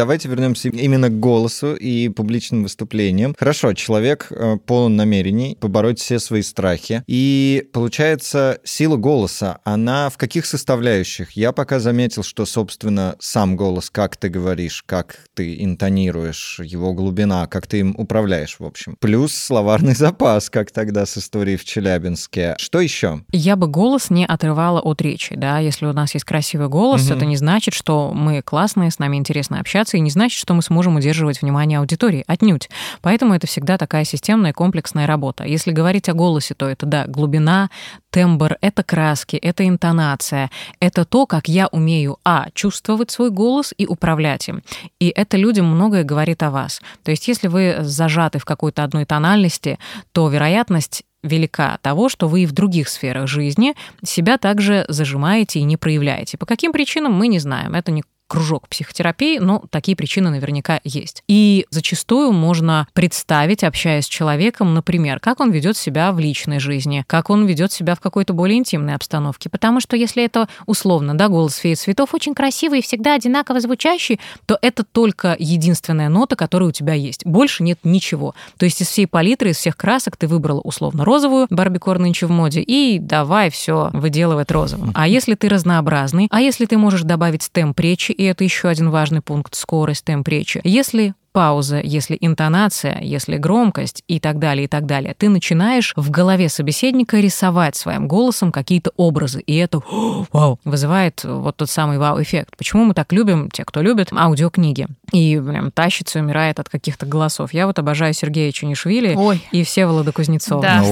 Давайте 0.00 0.28
вернемся 0.28 0.70
именно 0.70 1.10
к 1.10 1.20
голосу 1.20 1.74
и 1.74 2.08
публичным 2.08 2.62
выступлениям. 2.62 3.36
Хорошо, 3.38 3.74
человек 3.74 4.28
э, 4.30 4.56
полон 4.64 4.96
намерений 4.96 5.58
побороть 5.60 6.00
все 6.00 6.18
свои 6.18 6.40
страхи. 6.40 7.04
И 7.06 7.68
получается, 7.74 8.60
сила 8.64 8.96
голоса, 8.96 9.58
она 9.62 10.08
в 10.08 10.16
каких 10.16 10.46
составляющих? 10.46 11.32
Я 11.32 11.52
пока 11.52 11.80
заметил, 11.80 12.22
что, 12.22 12.46
собственно, 12.46 13.16
сам 13.18 13.56
голос, 13.56 13.90
как 13.90 14.16
ты 14.16 14.30
говоришь, 14.30 14.82
как 14.86 15.18
ты 15.34 15.62
интонируешь, 15.62 16.60
его 16.64 16.94
глубина, 16.94 17.46
как 17.46 17.66
ты 17.66 17.80
им 17.80 17.94
управляешь, 17.98 18.56
в 18.58 18.64
общем. 18.64 18.96
Плюс 19.00 19.34
словарный 19.34 19.94
запас, 19.94 20.48
как 20.48 20.70
тогда 20.70 21.04
с 21.04 21.18
историей 21.18 21.58
в 21.58 21.66
Челябинске. 21.66 22.54
Что 22.56 22.80
еще? 22.80 23.22
Я 23.32 23.54
бы 23.56 23.66
голос 23.66 24.08
не 24.08 24.24
отрывала 24.24 24.80
от 24.80 25.02
речи, 25.02 25.34
да. 25.36 25.58
Если 25.58 25.84
у 25.84 25.92
нас 25.92 26.14
есть 26.14 26.24
красивый 26.24 26.68
голос, 26.68 27.04
угу. 27.04 27.12
это 27.12 27.26
не 27.26 27.36
значит, 27.36 27.74
что 27.74 28.14
мы 28.14 28.40
классные, 28.40 28.90
с 28.90 28.98
нами 28.98 29.18
интересно 29.18 29.60
общаться, 29.60 29.89
коммуникации 29.90 29.98
не 29.98 30.10
значит, 30.10 30.38
что 30.38 30.54
мы 30.54 30.62
сможем 30.62 30.96
удерживать 30.96 31.42
внимание 31.42 31.78
аудитории. 31.78 32.24
Отнюдь. 32.26 32.68
Поэтому 33.02 33.34
это 33.34 33.46
всегда 33.46 33.78
такая 33.78 34.04
системная 34.04 34.52
комплексная 34.52 35.06
работа. 35.06 35.44
Если 35.44 35.72
говорить 35.72 36.08
о 36.08 36.14
голосе, 36.14 36.54
то 36.54 36.68
это, 36.68 36.86
да, 36.86 37.06
глубина, 37.06 37.70
тембр, 38.10 38.56
это 38.60 38.82
краски, 38.82 39.36
это 39.36 39.66
интонация, 39.66 40.50
это 40.80 41.04
то, 41.04 41.26
как 41.26 41.48
я 41.48 41.68
умею, 41.72 42.18
а, 42.24 42.46
чувствовать 42.54 43.10
свой 43.10 43.30
голос 43.30 43.74
и 43.78 43.86
управлять 43.86 44.48
им. 44.48 44.62
И 45.00 45.12
это 45.16 45.36
людям 45.36 45.66
многое 45.66 46.04
говорит 46.04 46.42
о 46.42 46.50
вас. 46.50 46.80
То 47.02 47.10
есть 47.10 47.28
если 47.28 47.48
вы 47.48 47.78
зажаты 47.80 48.38
в 48.38 48.44
какой-то 48.44 48.84
одной 48.84 49.04
тональности, 49.04 49.78
то 50.12 50.28
вероятность 50.28 51.02
велика 51.22 51.78
того, 51.82 52.08
что 52.08 52.28
вы 52.28 52.40
и 52.40 52.46
в 52.46 52.52
других 52.52 52.88
сферах 52.88 53.28
жизни 53.28 53.74
себя 54.02 54.38
также 54.38 54.84
зажимаете 54.88 55.58
и 55.58 55.64
не 55.64 55.76
проявляете. 55.76 56.38
По 56.38 56.46
каким 56.46 56.72
причинам 56.72 57.12
мы 57.12 57.28
не 57.28 57.38
знаем. 57.38 57.74
Это 57.74 57.92
не 57.92 58.02
кружок 58.30 58.68
психотерапии, 58.68 59.38
но 59.38 59.64
такие 59.70 59.96
причины 59.96 60.30
наверняка 60.30 60.80
есть. 60.84 61.24
И 61.26 61.66
зачастую 61.70 62.30
можно 62.30 62.86
представить, 62.92 63.64
общаясь 63.64 64.04
с 64.04 64.08
человеком, 64.08 64.72
например, 64.72 65.18
как 65.18 65.40
он 65.40 65.50
ведет 65.50 65.76
себя 65.76 66.12
в 66.12 66.20
личной 66.20 66.60
жизни, 66.60 67.04
как 67.08 67.28
он 67.28 67.44
ведет 67.44 67.72
себя 67.72 67.96
в 67.96 68.00
какой-то 68.00 68.32
более 68.32 68.58
интимной 68.58 68.94
обстановке. 68.94 69.50
Потому 69.50 69.80
что 69.80 69.96
если 69.96 70.24
это 70.24 70.48
условно, 70.66 71.16
да, 71.16 71.26
голос 71.26 71.56
феи 71.56 71.74
цветов 71.74 72.14
очень 72.14 72.34
красивый 72.34 72.78
и 72.78 72.82
всегда 72.82 73.14
одинаково 73.14 73.58
звучащий, 73.58 74.20
то 74.46 74.56
это 74.62 74.84
только 74.84 75.34
единственная 75.36 76.08
нота, 76.08 76.36
которая 76.36 76.68
у 76.68 76.72
тебя 76.72 76.94
есть. 76.94 77.26
Больше 77.26 77.64
нет 77.64 77.80
ничего. 77.82 78.36
То 78.58 78.64
есть 78.64 78.80
из 78.80 78.86
всей 78.86 79.08
палитры, 79.08 79.50
из 79.50 79.56
всех 79.56 79.76
красок 79.76 80.16
ты 80.16 80.28
выбрала 80.28 80.60
условно 80.60 81.04
розовую, 81.04 81.48
барбикор 81.50 81.98
нынче 81.98 82.26
в 82.26 82.30
моде, 82.30 82.60
и 82.60 83.00
давай 83.00 83.50
все 83.50 83.90
выделывать 83.92 84.52
розовым. 84.52 84.92
А 84.94 85.08
если 85.08 85.34
ты 85.34 85.48
разнообразный, 85.48 86.28
а 86.30 86.40
если 86.40 86.66
ты 86.66 86.78
можешь 86.78 87.02
добавить 87.02 87.50
темп 87.50 87.80
речи 87.80 88.19
и 88.20 88.24
это 88.24 88.44
еще 88.44 88.68
один 88.68 88.90
важный 88.90 89.22
пункт, 89.22 89.54
скорость, 89.54 90.04
темп 90.04 90.28
речи. 90.28 90.60
Если 90.62 91.14
пауза, 91.32 91.80
если 91.80 92.16
интонация, 92.20 92.98
если 93.00 93.36
громкость 93.36 94.02
и 94.08 94.18
так 94.20 94.38
далее, 94.38 94.64
и 94.64 94.68
так 94.68 94.86
далее, 94.86 95.14
ты 95.16 95.28
начинаешь 95.28 95.92
в 95.96 96.10
голове 96.10 96.48
собеседника 96.48 97.18
рисовать 97.18 97.76
своим 97.76 98.08
голосом 98.08 98.52
какие-то 98.52 98.90
образы, 98.96 99.40
и 99.40 99.56
это 99.56 99.80
вау, 100.32 100.58
вызывает 100.64 101.22
вот 101.24 101.56
тот 101.56 101.70
самый 101.70 101.98
вау-эффект. 101.98 102.56
Почему 102.56 102.84
мы 102.84 102.94
так 102.94 103.12
любим, 103.12 103.50
те, 103.50 103.64
кто 103.64 103.80
любит 103.82 104.12
аудиокниги, 104.12 104.86
и 105.12 105.40
прям 105.44 105.70
тащится 105.70 106.18
и 106.18 106.22
умирает 106.22 106.58
от 106.58 106.68
каких-то 106.68 107.06
голосов. 107.06 107.52
Я 107.52 107.66
вот 107.66 107.78
обожаю 107.78 108.14
Сергея 108.14 108.52
Чунишвили 108.52 109.14
Ой. 109.16 109.44
и 109.52 109.64
Всеволода 109.64 110.12
Кузнецова. 110.12 110.62
Да, 110.62 110.82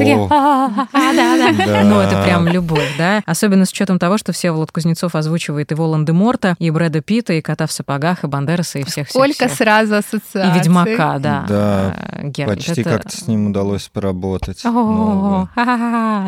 Ну, 1.85 2.01
это 2.01 2.22
прям 2.22 2.48
любовь, 2.48 2.96
да? 2.96 3.22
Особенно 3.27 3.64
с 3.64 3.70
учетом 3.70 3.98
того, 3.98 4.18
что 4.18 4.33
Всеволод 4.33 4.72
Кузнецов 4.72 5.14
озвучивает 5.14 5.72
и 5.72 5.74
Волан-де-Морта, 5.74 6.57
и 6.59 6.70
Брэда 6.70 7.01
Питта, 7.01 7.35
и 7.35 7.40
Кота 7.40 7.66
в 7.66 7.72
сапогах, 7.72 8.24
и 8.24 8.27
Бандераса, 8.27 8.79
и 8.79 8.85
всех-всех. 8.85 9.11
Сколько 9.11 9.48
сразу 9.48 9.96
ассоциаций 9.96 10.28
ассоциации. 10.29 10.57
И 10.57 10.59
Ведьмака, 10.59 11.19
да. 11.19 11.45
Да, 11.49 11.97
э, 11.97 12.29
Геральт. 12.29 12.59
почти 12.59 12.81
это... 12.81 12.91
как-то 12.91 13.17
с 13.17 13.27
ним 13.27 13.49
удалось 13.49 13.88
поработать. 13.88 14.64
О, 14.64 15.49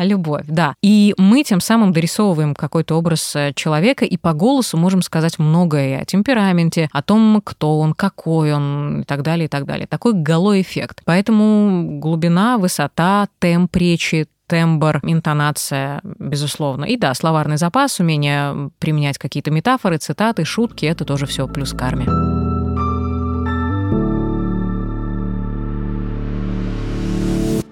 любовь, 0.01 0.45
да. 0.47 0.73
И 0.81 1.13
мы 1.17 1.43
тем 1.43 1.59
самым 1.61 1.93
дорисовываем 1.93 2.55
какой-то 2.55 2.97
образ 2.97 3.35
э, 3.35 3.53
человека, 3.55 4.05
и 4.05 4.17
по 4.17 4.33
голосу 4.33 4.77
можем 4.77 5.01
сказать 5.01 5.39
многое 5.39 6.01
о 6.01 6.05
темпераменте, 6.05 6.89
о 6.91 7.01
том, 7.01 7.41
кто 7.43 7.79
он, 7.79 7.93
какой 7.93 8.53
он, 8.53 9.01
и 9.01 9.03
так 9.03 9.21
далее, 9.21 9.45
и 9.45 9.49
так 9.49 9.65
далее. 9.65 9.87
Такой 9.87 10.13
голой 10.13 10.61
эффект. 10.61 11.01
Поэтому 11.05 11.99
глубина, 11.99 12.57
высота, 12.57 13.27
темп 13.39 13.75
речи, 13.75 14.27
тембр, 14.47 14.99
интонация, 15.03 16.01
безусловно. 16.03 16.83
И 16.83 16.97
да, 16.97 17.13
словарный 17.13 17.55
запас, 17.55 17.99
умение 18.01 18.69
применять 18.79 19.17
какие-то 19.17 19.49
метафоры, 19.49 19.97
цитаты, 19.97 20.43
шутки, 20.43 20.85
это 20.85 21.05
тоже 21.05 21.25
все 21.25 21.47
плюс 21.47 21.71
к 21.71 21.81
армии. 21.81 22.50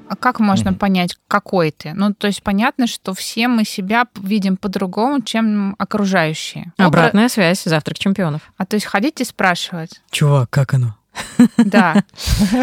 А 0.10 0.16
как 0.16 0.40
можно 0.40 0.70
mm-hmm. 0.70 0.78
понять, 0.78 1.18
какой 1.28 1.70
ты? 1.70 1.94
Ну, 1.94 2.14
то 2.14 2.26
есть 2.26 2.42
понятно, 2.42 2.88
что 2.88 3.14
все 3.14 3.48
мы 3.48 3.64
себя 3.64 4.08
видим 4.16 4.58
по-другому, 4.58 5.22
чем 5.22 5.76
окружающие. 5.78 6.74
Обратная 6.78 7.26
Обра... 7.26 7.30
связь, 7.30 7.64
завтрак 7.64 8.00
чемпионов. 8.00 8.42
А 8.58 8.66
то 8.66 8.76
есть 8.76 8.88
ходите 8.88 9.24
спрашивать. 9.24 10.02
Чувак, 10.10 10.50
как 10.50 10.74
оно? 10.74 10.96
Да. 11.58 12.04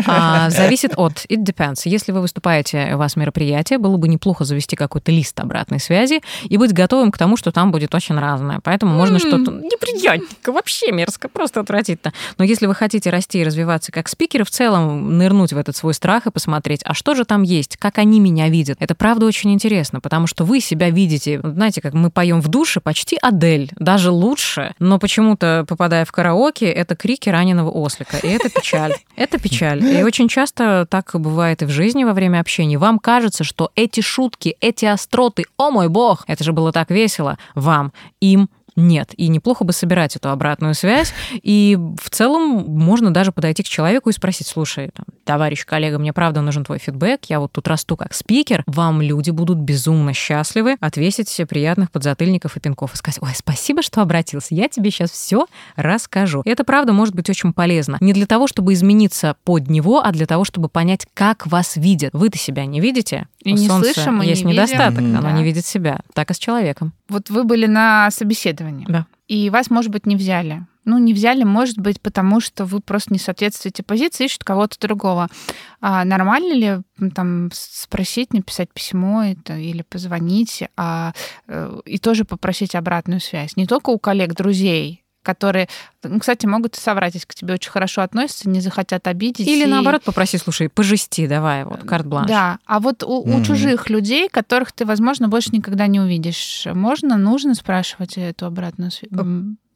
А, 0.07 0.51
зависит 0.51 0.93
от, 0.97 1.25
it 1.29 1.45
depends. 1.45 1.83
Если 1.85 2.13
вы 2.13 2.21
выступаете, 2.21 2.93
у 2.95 2.99
вас 2.99 3.17
мероприятие, 3.17 3.79
было 3.79 3.97
бы 3.97 4.09
неплохо 4.09 4.45
завести 4.45 4.77
какой-то 4.77 5.11
лист 5.11 5.39
обратной 5.41 5.81
связи 5.81 6.23
и 6.45 6.57
быть 6.57 6.73
готовым 6.73 7.11
к 7.11 7.19
тому, 7.19 7.37
что 7.37 7.53
там 7.53 7.73
будет 7.73 7.95
очень 7.95 8.19
разное. 8.19 8.61
Поэтому 8.63 8.95
можно 8.95 9.19
что-то 9.19 9.51
неприятненько, 9.51 10.53
вообще 10.53 10.93
мерзко, 10.93 11.29
просто 11.29 11.61
отвратительно. 11.61 12.13
Но 12.39 12.45
если 12.45 12.67
вы 12.67 12.75
хотите 12.75 13.11
расти 13.11 13.41
и 13.41 13.45
развиваться 13.45 13.93
как 13.93 14.09
спикер, 14.09 14.45
в 14.45 14.51
целом 14.51 15.19
нырнуть 15.19 15.53
в 15.53 15.59
этот 15.59 15.77
свой 15.77 15.95
страх 15.95 16.27
и 16.27 16.31
посмотреть, 16.31 16.81
а 16.85 16.95
что 16.95 17.15
же 17.15 17.25
там 17.25 17.43
есть, 17.43 17.77
как 17.77 17.99
они 17.99 18.21
меня 18.21 18.49
видят. 18.49 18.79
Это 18.81 18.95
правда 18.95 19.27
очень 19.27 19.53
интересно, 19.53 20.01
потому 20.01 20.27
что 20.27 20.45
вы 20.45 20.61
себя 20.61 20.91
видите, 20.91 21.41
знаете, 21.43 21.81
как 21.81 21.95
мы 21.95 22.11
поем 22.11 22.41
в 22.41 22.49
душе, 22.49 22.81
почти 22.81 23.19
Адель, 23.21 23.71
даже 23.79 24.11
лучше, 24.11 24.75
но 24.79 24.99
почему-то, 24.99 25.65
попадая 25.69 26.05
в 26.05 26.13
караоке, 26.13 26.67
это 26.67 26.97
крики 26.97 27.29
раненого 27.29 27.71
ослика. 27.71 28.17
И 28.19 28.29
это 28.29 28.46
печаль. 28.49 28.95
Это 29.17 29.39
печаль. 29.39 29.85
И 29.85 30.03
очень 30.03 30.29
часто 30.29 30.87
так 30.89 31.11
бывает 31.15 31.63
и 31.63 31.65
в 31.65 31.71
жизни 31.71 32.05
во 32.05 32.13
время 32.13 32.41
общения. 32.41 32.79
Вам 32.79 32.99
кажется, 32.99 33.45
что 33.45 33.71
эти 33.75 34.01
шутки, 34.01 34.57
эти 34.61 34.85
остроты, 34.85 35.45
о 35.57 35.71
мой 35.71 35.89
бог, 35.89 36.25
это 36.27 36.45
же 36.45 36.53
было 36.53 36.73
так 36.73 36.91
весело, 36.91 37.39
вам, 37.55 37.93
им 38.21 38.49
нет. 38.77 39.13
И 39.17 39.29
неплохо 39.29 39.65
бы 39.65 39.73
собирать 39.73 40.17
эту 40.17 40.31
обратную 40.31 40.75
связь. 40.75 41.13
И 41.43 41.77
в 42.01 42.11
целом 42.11 42.65
можно 42.69 43.13
даже 43.13 43.33
подойти 43.33 43.63
к 43.63 43.67
человеку 43.67 44.11
и 44.11 44.13
спросить, 44.13 44.47
слушай, 44.47 44.91
там, 44.95 45.07
товарищ 45.25 45.65
коллега, 45.65 45.99
мне 45.99 46.13
правда 46.13 46.41
нужен 46.43 46.65
твой 46.65 46.79
фидбэк, 46.79 47.25
я 47.29 47.41
вот 47.41 47.53
тут 47.53 47.67
расту 47.69 47.97
как 47.97 48.15
спикер, 48.15 48.63
вам 48.67 49.01
люди 49.03 49.31
будут 49.31 49.59
безумно 49.59 50.13
счастливы 50.13 50.77
отвесить 50.81 51.29
все 51.29 51.47
приятных 51.47 51.91
подзатыльников 51.91 52.57
и 52.57 52.61
пинков 52.61 52.95
и 52.95 52.97
сказать, 52.97 53.19
ой, 53.23 53.31
спасибо, 53.35 53.83
что 53.83 54.03
обратился, 54.03 54.55
я 54.55 54.69
тебе 54.69 54.91
сейчас 54.91 55.11
все 55.11 55.47
расскажу. 55.77 56.43
И 56.45 56.51
это 56.51 56.65
правда 56.65 56.93
может 56.93 57.15
быть 57.15 57.29
очень 57.31 57.53
полезно. 57.53 57.97
Не 58.01 58.13
для 58.13 58.27
того, 58.27 58.47
чтобы 58.47 58.73
измениться 58.75 59.37
под 59.45 59.69
него, 59.69 60.01
а 60.05 60.13
для 60.13 60.27
того, 60.27 60.45
чтобы 60.45 60.69
понять, 60.69 61.07
как 61.15 61.47
вас 61.47 61.77
видят. 61.77 62.11
Вы-то 62.13 62.39
себя 62.39 62.67
не 62.67 62.81
видите? 62.81 63.29
И 63.43 63.53
У 63.53 63.57
не 63.57 63.69
солнца 63.69 63.93
слышим, 63.95 64.21
есть 64.23 64.45
не 64.45 64.53
недостаток, 64.53 65.01
видим. 65.01 65.19
оно 65.19 65.29
Да. 65.29 65.33
не 65.33 65.45
видит 65.45 65.65
себя. 65.65 66.01
Так 66.15 66.31
и 66.31 66.35
с 66.35 66.39
человеком. 66.39 66.93
Вот 67.09 67.31
вы 67.31 67.45
были 67.45 67.67
на 67.67 68.11
собеседовании. 68.11 68.87
Да. 68.89 69.07
И 69.29 69.51
вас, 69.51 69.71
может 69.71 69.91
быть, 69.91 70.07
не 70.07 70.17
взяли. 70.17 70.67
Ну, 70.85 70.99
не 70.99 71.13
взяли, 71.13 71.43
может 71.43 71.79
быть, 71.79 72.01
потому 72.01 72.41
что 72.41 72.65
вы 72.65 72.81
просто 72.81 73.13
не 73.13 73.19
соответствуете 73.19 73.83
позиции, 73.83 74.27
ищут 74.27 74.45
кого-то 74.45 74.79
другого. 74.79 75.29
А 75.81 76.05
нормально 76.05 76.53
ли 76.55 77.11
там 77.13 77.51
спросить, 77.53 78.33
написать 78.33 78.71
письмо 78.73 79.25
это, 79.25 79.57
или 79.57 79.83
позвонить, 79.83 80.63
а, 80.77 81.13
э, 81.49 81.81
и 81.87 81.99
тоже 81.99 82.25
попросить 82.25 82.77
обратную 82.77 83.21
связь? 83.21 83.57
Не 83.57 83.67
только 83.67 83.91
у 83.91 83.99
коллег, 83.99 84.35
друзей, 84.35 85.03
которые, 85.27 85.69
ну, 86.05 86.21
кстати, 86.21 86.47
могут 86.47 86.77
и 86.77 86.81
соврать, 86.81 87.15
если 87.15 87.27
к 87.27 87.35
тебе 87.35 87.55
очень 87.55 87.71
хорошо 87.71 88.03
относятся, 88.03 88.49
не 88.49 88.61
захотят 88.61 89.07
обидеть. 89.09 89.49
Или 89.49 89.65
и- 89.65 89.67
наоборот 89.67 90.05
попроси, 90.05 90.39
слушай, 90.39 90.69
пожести, 90.69 91.27
давай, 91.27 91.65
вот, 91.65 91.83
карт-бланш. 91.83 92.29
Да, 92.29 92.59
а 92.65 92.79
вот 92.79 93.03
у, 93.03 93.21
у 93.21 93.27
Мгм. 93.27 93.45
чужих 93.45 93.91
людей, 93.91 94.29
которых 94.29 94.71
ты, 94.73 94.85
возможно, 94.87 95.29
больше 95.29 95.51
никогда 95.53 95.89
не 95.89 96.01
увидишь, 96.01 96.67
можно, 96.73 97.17
нужно 97.17 97.55
спрашивать 97.55 98.17
эту 98.17 98.47
обратную 98.47 98.91
связь? 98.93 99.11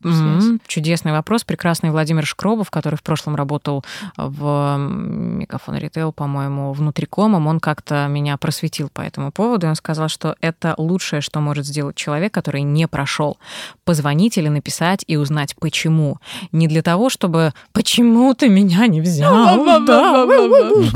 Мгм. 0.02 0.60
Чудесный 0.66 1.12
вопрос. 1.12 1.44
Прекрасный 1.44 1.90
Владимир 1.90 2.24
Шкробов, 2.26 2.70
который 2.70 2.96
в 2.96 3.02
прошлом 3.02 3.36
работал 3.36 3.84
в 4.16 4.44
м, 4.76 5.38
Мегафон 5.40 5.76
Ритейл, 5.76 6.12
по-моему, 6.12 6.72
внутрикомом, 6.72 7.46
он 7.46 7.60
как-то 7.60 8.06
меня 8.08 8.36
просветил 8.36 8.88
по 8.88 9.02
этому 9.02 9.30
поводу. 9.32 9.66
И 9.66 9.68
он 9.68 9.74
сказал, 9.76 10.08
что 10.08 10.36
это 10.40 10.74
лучшее, 10.78 11.20
что 11.20 11.40
может 11.40 11.66
сделать 11.66 11.96
человек, 11.96 12.32
который 12.32 12.62
не 12.62 12.88
прошел. 12.88 13.38
Позвонить 13.84 14.38
или 14.38 14.48
написать 14.48 15.04
и 15.06 15.16
узнать, 15.16 15.54
почему. 15.58 16.18
Не 16.52 16.66
для 16.68 16.82
того, 16.82 17.10
чтобы 17.10 17.52
«почему 17.72 18.32
ты 18.34 18.48
меня 18.48 18.86
не 18.86 19.00
взял?» 19.00 19.64
Да, 19.86 20.26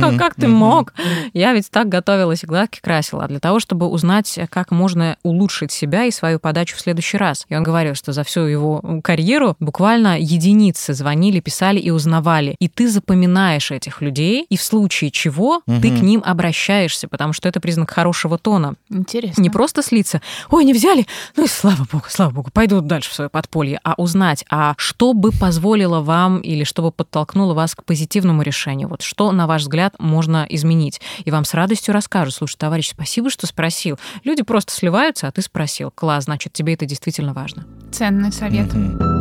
как- 0.00 0.18
Как 0.18 0.34
ты 0.34 0.48
мог? 0.48 0.94
Я 1.32 1.52
ведь 1.52 1.70
так 1.70 1.88
готовилась 1.88 2.44
и 2.44 2.46
гладки 2.46 2.80
красила. 2.80 3.24
А 3.24 3.28
для 3.28 3.40
того, 3.40 3.60
чтобы 3.60 3.86
узнать, 3.88 4.38
как 4.50 4.70
можно 4.70 5.16
улучшить 5.22 5.72
себя 5.72 6.04
и 6.04 6.10
свою 6.10 6.38
подачу 6.38 6.76
в 6.76 6.80
следующий 6.80 7.18
раз. 7.18 7.44
И 7.48 7.54
он 7.56 7.62
говорил, 7.62 7.94
что 7.94 8.12
за 8.12 8.22
всю 8.24 8.40
его 8.42 8.80
карьеру 9.02 9.56
буквально 9.60 10.18
единицы 10.18 10.94
звонили, 10.94 11.40
писали 11.40 11.78
и 11.78 11.90
узнавали. 11.90 12.56
И 12.58 12.68
ты 12.68 12.88
запоминаешь 12.88 13.70
этих 13.70 14.00
людей, 14.00 14.46
и 14.48 14.56
в 14.56 14.62
случае 14.62 15.10
чего 15.10 15.62
ты 15.66 15.72
Мгм. 15.90 15.98
к 15.98 16.02
ним 16.02 16.22
обращаешься, 16.24 17.08
потому 17.08 17.32
что 17.32 17.48
это 17.48 17.60
признак 17.60 17.90
хорошего 17.90 18.38
тона. 18.38 18.74
Интересно. 18.90 19.40
Не 19.42 19.50
просто 19.50 19.82
слиться, 19.82 20.20
ой, 20.50 20.64
не 20.64 20.72
взяли, 20.72 21.06
ну 21.36 21.44
и 21.44 21.48
слава 21.48 21.86
богу, 21.90 22.04
слава 22.08 22.30
богу, 22.30 22.50
пойду 22.52 22.80
дальше 22.80 23.10
в 23.10 23.14
свое 23.14 23.30
подполье, 23.30 23.80
а 23.84 23.94
узнать, 23.96 24.44
а 24.50 24.74
что 24.76 25.12
бы 25.12 25.30
позволило 25.32 26.00
вам 26.00 26.38
или 26.40 26.64
что 26.64 26.82
бы 26.82 26.90
подтолкнуло 26.92 27.54
вас 27.54 27.74
к 27.74 27.84
позитивному 27.84 28.42
решению, 28.42 28.88
вот 28.88 29.02
что, 29.02 29.32
на 29.32 29.46
ваш 29.46 29.62
взгляд, 29.62 29.94
можно 29.98 30.46
изменить. 30.48 31.00
И 31.24 31.30
вам 31.30 31.44
с 31.44 31.54
радостью 31.54 31.94
расскажут, 31.94 32.34
слушай, 32.34 32.56
товарищ, 32.56 32.90
спасибо, 32.90 33.30
что 33.30 33.46
спросил. 33.46 33.98
Люди 34.24 34.42
просто 34.42 34.72
сливаются, 34.72 35.28
а 35.28 35.32
ты 35.32 35.42
спросил. 35.42 35.90
Класс, 35.90 36.24
значит, 36.24 36.52
тебе 36.52 36.74
это 36.74 36.86
действительно 36.86 37.32
важно. 37.32 37.64
Ценный 37.92 38.32
совет. 38.32 38.68
Mm. 38.84 39.13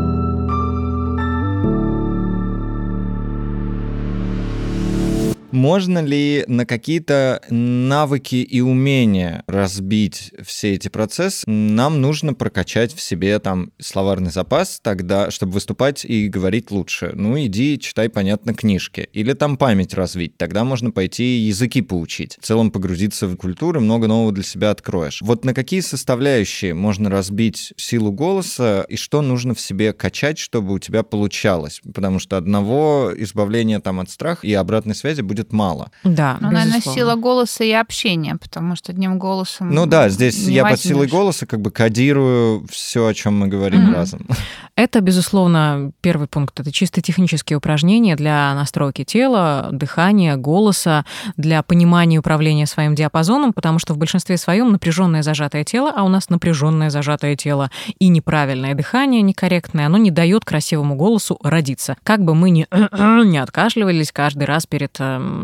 Можно 5.53 5.99
ли 5.99 6.45
на 6.47 6.65
какие-то 6.65 7.39
навыки 7.51 8.37
и 8.37 8.59
умения 8.61 9.43
разбить 9.45 10.33
все 10.43 10.73
эти 10.73 10.87
процессы? 10.87 11.47
Нам 11.47 12.01
нужно 12.01 12.33
прокачать 12.33 12.91
в 12.91 12.99
себе 12.99 13.37
там 13.37 13.71
словарный 13.79 14.31
запас 14.31 14.79
тогда, 14.81 15.29
чтобы 15.29 15.51
выступать 15.53 16.05
и 16.05 16.27
говорить 16.27 16.71
лучше. 16.71 17.11
Ну, 17.13 17.39
иди, 17.39 17.77
читай, 17.77 18.09
понятно, 18.09 18.55
книжки. 18.55 19.07
Или 19.13 19.33
там 19.33 19.57
память 19.57 19.93
развить. 19.93 20.37
Тогда 20.37 20.63
можно 20.63 20.89
пойти 20.89 21.37
языки 21.37 21.83
поучить. 21.83 22.39
В 22.41 22.47
целом 22.47 22.71
погрузиться 22.71 23.27
в 23.27 23.35
культуру, 23.35 23.79
много 23.79 24.07
нового 24.07 24.31
для 24.31 24.43
себя 24.43 24.71
откроешь. 24.71 25.21
Вот 25.21 25.45
на 25.45 25.53
какие 25.53 25.81
составляющие 25.81 26.73
можно 26.73 27.11
разбить 27.11 27.73
силу 27.77 28.11
голоса 28.11 28.87
и 28.89 28.95
что 28.95 29.21
нужно 29.21 29.53
в 29.53 29.61
себе 29.61 29.93
качать, 29.93 30.39
чтобы 30.39 30.73
у 30.73 30.79
тебя 30.79 31.03
получалось? 31.03 31.79
Потому 31.93 32.17
что 32.17 32.37
одного 32.37 33.11
избавления 33.15 33.79
там 33.79 33.99
от 33.99 34.09
страха 34.09 34.47
и 34.47 34.53
обратной 34.53 34.95
связи 34.95 35.21
будет 35.21 35.42
мало. 35.51 35.91
Да, 36.03 36.37
Ну, 36.39 36.51
наверное, 36.51 36.81
сила 36.81 37.15
голоса 37.15 37.63
и 37.63 37.71
общения, 37.71 38.37
потому 38.37 38.75
что 38.75 38.91
одним 38.91 39.19
голосом... 39.19 39.73
Ну 39.73 39.85
да, 39.85 40.09
здесь 40.09 40.37
я 40.47 40.65
под 40.65 40.79
силой 40.79 41.07
голоса 41.07 41.45
как 41.45 41.59
бы 41.61 41.71
кодирую 41.71 42.65
все, 42.69 43.07
о 43.07 43.13
чем 43.13 43.37
мы 43.37 43.47
говорим 43.47 43.81
Мгм. 43.81 43.93
разом. 43.93 44.27
Это, 44.75 45.01
безусловно, 45.01 45.91
первый 46.01 46.27
пункт. 46.27 46.59
Это 46.59 46.71
чисто 46.71 47.01
технические 47.01 47.57
упражнения 47.57 48.15
для 48.15 48.53
настройки 48.55 49.03
тела, 49.03 49.69
дыхания, 49.71 50.35
голоса, 50.35 51.05
для 51.37 51.61
понимания 51.61 52.15
и 52.15 52.19
управления 52.19 52.65
своим 52.65 52.95
диапазоном, 52.95 53.53
потому 53.53 53.77
что 53.79 53.93
в 53.93 53.97
большинстве 53.97 54.37
своем 54.37 54.71
напряженное 54.71 55.21
зажатое 55.21 55.63
тело, 55.63 55.91
а 55.95 56.03
у 56.03 56.09
нас 56.09 56.29
напряженное 56.29 56.89
зажатое 56.89 57.35
тело 57.35 57.69
и 57.99 58.07
неправильное 58.07 58.73
дыхание, 58.73 59.21
некорректное, 59.21 59.85
оно 59.85 59.97
не 59.97 60.11
дает 60.11 60.43
красивому 60.43 60.95
голосу 60.95 61.37
родиться. 61.43 61.95
Как 62.03 62.23
бы 62.23 62.33
мы 62.33 62.49
ни, 62.49 62.67
не 63.25 63.37
откашливались 63.37 64.11
каждый 64.11 64.45
раз 64.45 64.65
перед 64.65 64.95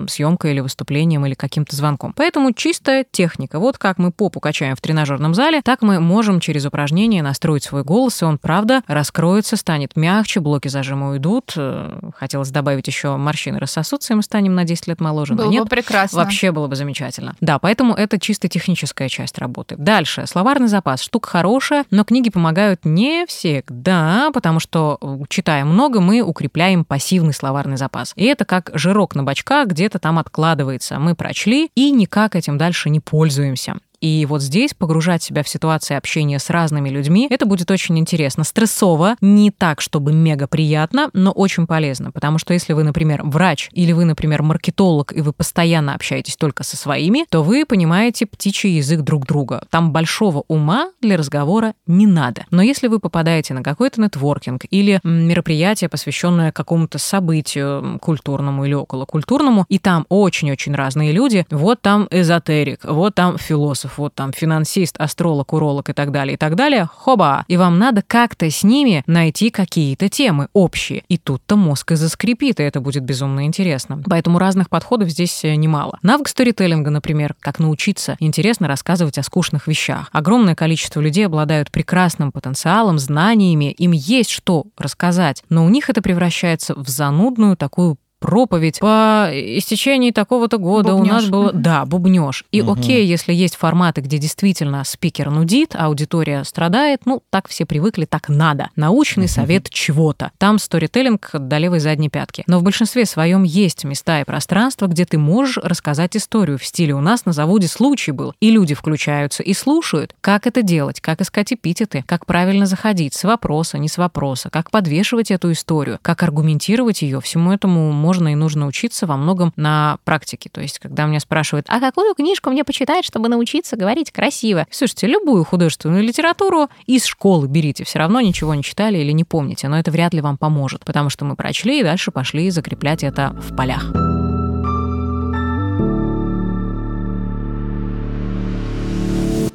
съемкой 0.08 0.52
или 0.52 0.60
выступлением 0.60 1.26
или 1.26 1.34
каким-то 1.34 1.76
звонком. 1.76 2.14
Поэтому 2.16 2.54
чистая 2.54 3.06
техника. 3.10 3.60
Вот 3.60 3.78
как 3.78 3.98
мы 3.98 4.12
попу 4.12 4.40
качаем 4.40 4.76
в 4.76 4.82
тренажерном 4.82 5.34
зале, 5.34 5.62
так 5.62 5.82
мы 5.82 6.00
можем 6.00 6.40
через 6.40 6.66
упражнения 6.66 7.22
настроить 7.24 7.64
свой 7.64 7.84
голос, 7.84 8.22
и 8.22 8.26
он, 8.26 8.38
правда, 8.38 8.82
раскроется, 8.88 9.56
станет 9.56 9.96
мягче, 9.96 10.40
блоки 10.40 10.68
зажима 10.68 11.10
уйдут. 11.10 11.54
Э, 11.56 12.00
Хотелось 12.16 12.50
добавить 12.50 12.88
еще 12.88 13.16
морщины 13.18 13.60
рассосутся, 13.60 14.14
и 14.14 14.16
мы 14.16 14.24
станем 14.24 14.56
на 14.56 14.64
10 14.64 14.88
лет 14.88 15.02
моложе. 15.02 15.34
но 15.36 15.44
Было 15.44 15.52
нет, 15.52 15.64
бы 15.64 15.70
прекрасно. 15.70 16.20
Вообще 16.20 16.52
было 16.52 16.68
бы 16.68 16.76
замечательно. 16.76 17.36
Да, 17.42 17.60
поэтому 17.60 17.94
это 17.94 18.20
чисто 18.20 18.48
техническая 18.48 19.10
часть 19.10 19.38
работы. 19.38 19.76
Дальше. 19.78 20.26
Словарный 20.28 20.68
запас. 20.68 21.02
Штука 21.02 21.30
хорошая, 21.30 21.86
но 21.92 22.04
книги 22.04 22.30
помогают 22.30 22.86
не 22.86 23.26
всегда, 23.28 24.30
потому 24.34 24.60
что, 24.60 24.98
э, 25.02 25.18
читая 25.30 25.66
много, 25.66 26.02
мы 26.02 26.22
укрепляем 26.22 26.86
пассивный 26.86 27.34
словарный 27.34 27.78
запас. 27.78 28.14
И 28.16 28.26
это 28.26 28.46
как 28.46 28.72
жирок 28.74 29.16
на 29.16 29.24
бачках 29.24 29.68
где-то 29.70 30.00
там 30.00 30.20
откладывается. 30.20 31.00
Мы 31.00 31.16
прочли 31.16 31.72
и 31.76 31.92
никак 31.92 32.36
этим 32.36 32.58
дальше 32.58 32.90
не 32.90 33.00
пользуемся. 33.00 33.76
И 34.02 34.26
вот 34.26 34.42
здесь 34.42 34.74
погружать 34.74 35.24
себя 35.24 35.44
в 35.44 35.50
ситуации 35.50 35.96
общения 35.96 36.40
с 36.40 36.50
разными 36.50 36.90
людьми, 36.90 37.28
это 37.30 37.46
будет 37.46 37.70
очень 37.72 37.98
интересно. 38.00 38.44
Стрессово, 38.44 39.16
не 39.22 39.52
так, 39.52 39.82
чтобы 39.82 40.14
мега 40.14 40.48
приятно, 40.48 41.10
но 41.14 41.32
очень 41.32 41.68
полезно. 41.68 42.12
Потому 42.12 42.38
что 42.38 42.54
если 42.54 42.74
вы, 42.74 42.84
например, 42.84 43.22
врач 43.24 43.70
или 43.74 43.92
вы, 43.92 44.06
например, 44.06 44.44
маркетолог, 44.44 45.14
и 45.14 45.22
вы 45.22 45.34
постоянно 45.34 45.96
общаетесь 45.96 46.38
только 46.38 46.64
со 46.64 46.78
своими, 46.78 47.26
то 47.30 47.44
вы 47.44 47.66
понимаете 47.66 48.26
птичий 48.26 48.78
язык 48.78 49.02
друг 49.02 49.26
друга. 49.26 49.66
Там 49.70 49.92
большого 49.92 50.44
ума 50.48 50.92
для 51.02 51.18
разговора 51.18 51.74
не 51.88 52.08
надо. 52.08 52.46
Но 52.52 52.62
если 52.62 52.88
вы 52.88 53.00
попадаете 53.00 53.54
на 53.54 53.64
какой-то 53.64 54.02
нетворкинг 54.02 54.66
или 54.70 55.00
мероприятие, 55.04 55.90
посвященное 55.90 56.52
какому-то 56.52 57.00
событию 57.00 58.00
культурному 58.02 58.66
или 58.66 58.74
околокультурному, 58.74 59.66
и 59.70 59.80
там 59.80 60.06
очень-очень 60.10 60.76
разные 60.76 61.12
люди, 61.12 61.46
вот 61.50 61.82
там 61.82 62.08
эзотерик, 62.12 62.82
вот 62.84 63.16
там 63.16 63.38
философ, 63.38 63.89
вот 63.98 64.14
там 64.16 64.32
финансист, 64.34 64.96
астролог, 64.98 65.54
уролог 65.54 65.90
и 65.90 65.94
так 65.94 66.12
далее, 66.12 66.36
и 66.36 66.38
так 66.38 66.56
далее, 66.56 66.90
хоба! 66.94 67.46
И 67.48 67.58
вам 67.58 67.80
надо 67.80 68.02
как-то 68.06 68.50
с 68.50 68.64
ними 68.64 69.04
найти 69.08 69.50
какие-то 69.50 70.10
темы 70.10 70.48
общие. 70.54 71.04
И 71.08 71.18
тут-то 71.18 71.56
мозг 71.56 71.92
и 71.92 71.96
заскрипит, 71.96 72.60
и 72.60 72.64
это 72.64 72.82
будет 72.82 73.04
безумно 73.04 73.46
интересно. 73.46 74.02
Поэтому 74.10 74.40
разных 74.40 74.70
подходов 74.70 75.10
здесь 75.10 75.44
э, 75.44 75.56
немало. 75.56 76.00
Навык 76.02 76.28
сторителлинга, 76.28 76.90
например, 76.90 77.36
как 77.40 77.60
научиться 77.60 78.16
интересно 78.20 78.68
рассказывать 78.68 79.18
о 79.18 79.24
скучных 79.24 79.68
вещах. 79.68 80.10
Огромное 80.12 80.56
количество 80.56 81.00
людей 81.00 81.26
обладают 81.26 81.72
прекрасным 81.72 82.32
потенциалом, 82.32 83.00
знаниями, 83.00 83.72
им 83.72 83.92
есть 83.92 84.30
что 84.30 84.66
рассказать, 84.78 85.44
но 85.50 85.66
у 85.66 85.70
них 85.70 85.90
это 85.90 86.02
превращается 86.02 86.76
в 86.76 86.88
занудную 86.88 87.58
такую 87.58 87.98
проповедь 88.20 88.80
по 88.80 89.30
истечении 89.32 90.12
такого-то 90.12 90.58
года 90.58 90.92
Бубнёж. 90.94 91.10
у 91.10 91.14
нас 91.14 91.26
было... 91.30 91.52
Да, 91.54 91.86
бубнёж. 91.86 92.46
И 92.52 92.62
Мгм. 92.62 92.74
окей, 92.74 93.06
если 93.06 93.34
есть 93.34 93.56
форматы, 93.56 94.02
где 94.02 94.18
действительно 94.18 94.84
спикер 94.84 95.30
нудит, 95.32 95.76
а 95.76 95.86
аудитория 95.86 96.44
страдает, 96.44 97.02
ну, 97.06 97.24
так 97.30 97.48
все 97.48 97.66
привыкли, 97.66 98.06
так 98.06 98.30
надо. 98.30 98.70
Научный 98.76 99.24
Мгм. 99.26 99.30
совет 99.30 99.70
чего-то. 99.70 100.32
Там 100.38 100.60
сторителлинг 100.60 101.30
до 101.34 101.58
левой 101.58 101.80
задней 101.80 102.10
пятки. 102.10 102.44
Но 102.46 102.60
в 102.60 102.64
большинстве 102.64 103.06
своем 103.06 103.44
есть 103.44 103.84
места 103.86 104.20
и 104.22 104.26
пространства, 104.26 104.88
где 104.88 105.06
ты 105.06 105.18
можешь 105.18 105.58
рассказать 105.58 106.18
историю 106.18 106.58
в 106.58 106.66
стиле 106.66 106.94
«у 106.94 107.02
нас 107.02 107.26
на 107.26 107.32
заводе 107.32 107.68
случай 107.68 108.12
был». 108.12 108.34
И 108.42 108.52
люди 108.52 108.76
включаются 108.76 109.44
и 109.44 109.54
слушают, 109.54 110.14
как 110.22 110.46
это 110.46 110.62
делать, 110.62 111.00
как 111.00 111.22
искать 111.22 111.54
эпитеты, 111.54 112.04
как 112.06 112.26
правильно 112.26 112.66
заходить, 112.66 113.14
с 113.14 113.24
вопроса, 113.24 113.78
не 113.78 113.88
с 113.88 113.98
вопроса, 113.98 114.50
как 114.50 114.70
подвешивать 114.72 115.32
эту 115.32 115.52
историю, 115.54 116.00
как 116.02 116.22
аргументировать 116.24 117.02
ее. 117.02 117.22
Всему 117.22 117.54
этому 117.54 117.92
можно 117.94 118.09
и 118.30 118.36
нужно 118.36 118.68
учиться 118.68 119.08
во 119.08 119.18
многом 119.18 119.54
на 119.56 119.98
практике. 120.04 120.50
То 120.50 120.62
есть, 120.62 120.80
когда 120.80 121.06
меня 121.06 121.20
спрашивают, 121.20 121.66
а 121.70 121.80
какую 121.80 122.16
книжку 122.16 122.50
мне 122.50 122.64
почитать, 122.64 123.06
чтобы 123.06 123.30
научиться 123.30 123.76
говорить 123.76 124.12
красиво? 124.12 124.66
Слушайте, 124.72 125.08
любую 125.08 125.44
художественную 125.44 126.04
литературу 126.04 126.70
из 126.86 127.06
школы 127.06 127.48
берите. 127.48 127.84
Все 127.84 128.00
равно 128.00 128.22
ничего 128.22 128.54
не 128.56 128.64
читали 128.64 128.98
или 128.98 129.12
не 129.12 129.24
помните, 129.24 129.68
но 129.68 129.78
это 129.78 129.92
вряд 129.92 130.14
ли 130.14 130.22
вам 130.22 130.38
поможет, 130.38 130.86
потому 130.86 131.10
что 131.10 131.26
мы 131.26 131.36
прочли 131.36 131.80
и 131.80 131.84
дальше 131.84 132.12
пошли 132.12 132.50
закреплять 132.50 133.04
это 133.04 133.36
в 133.40 133.56
полях. 133.56 134.09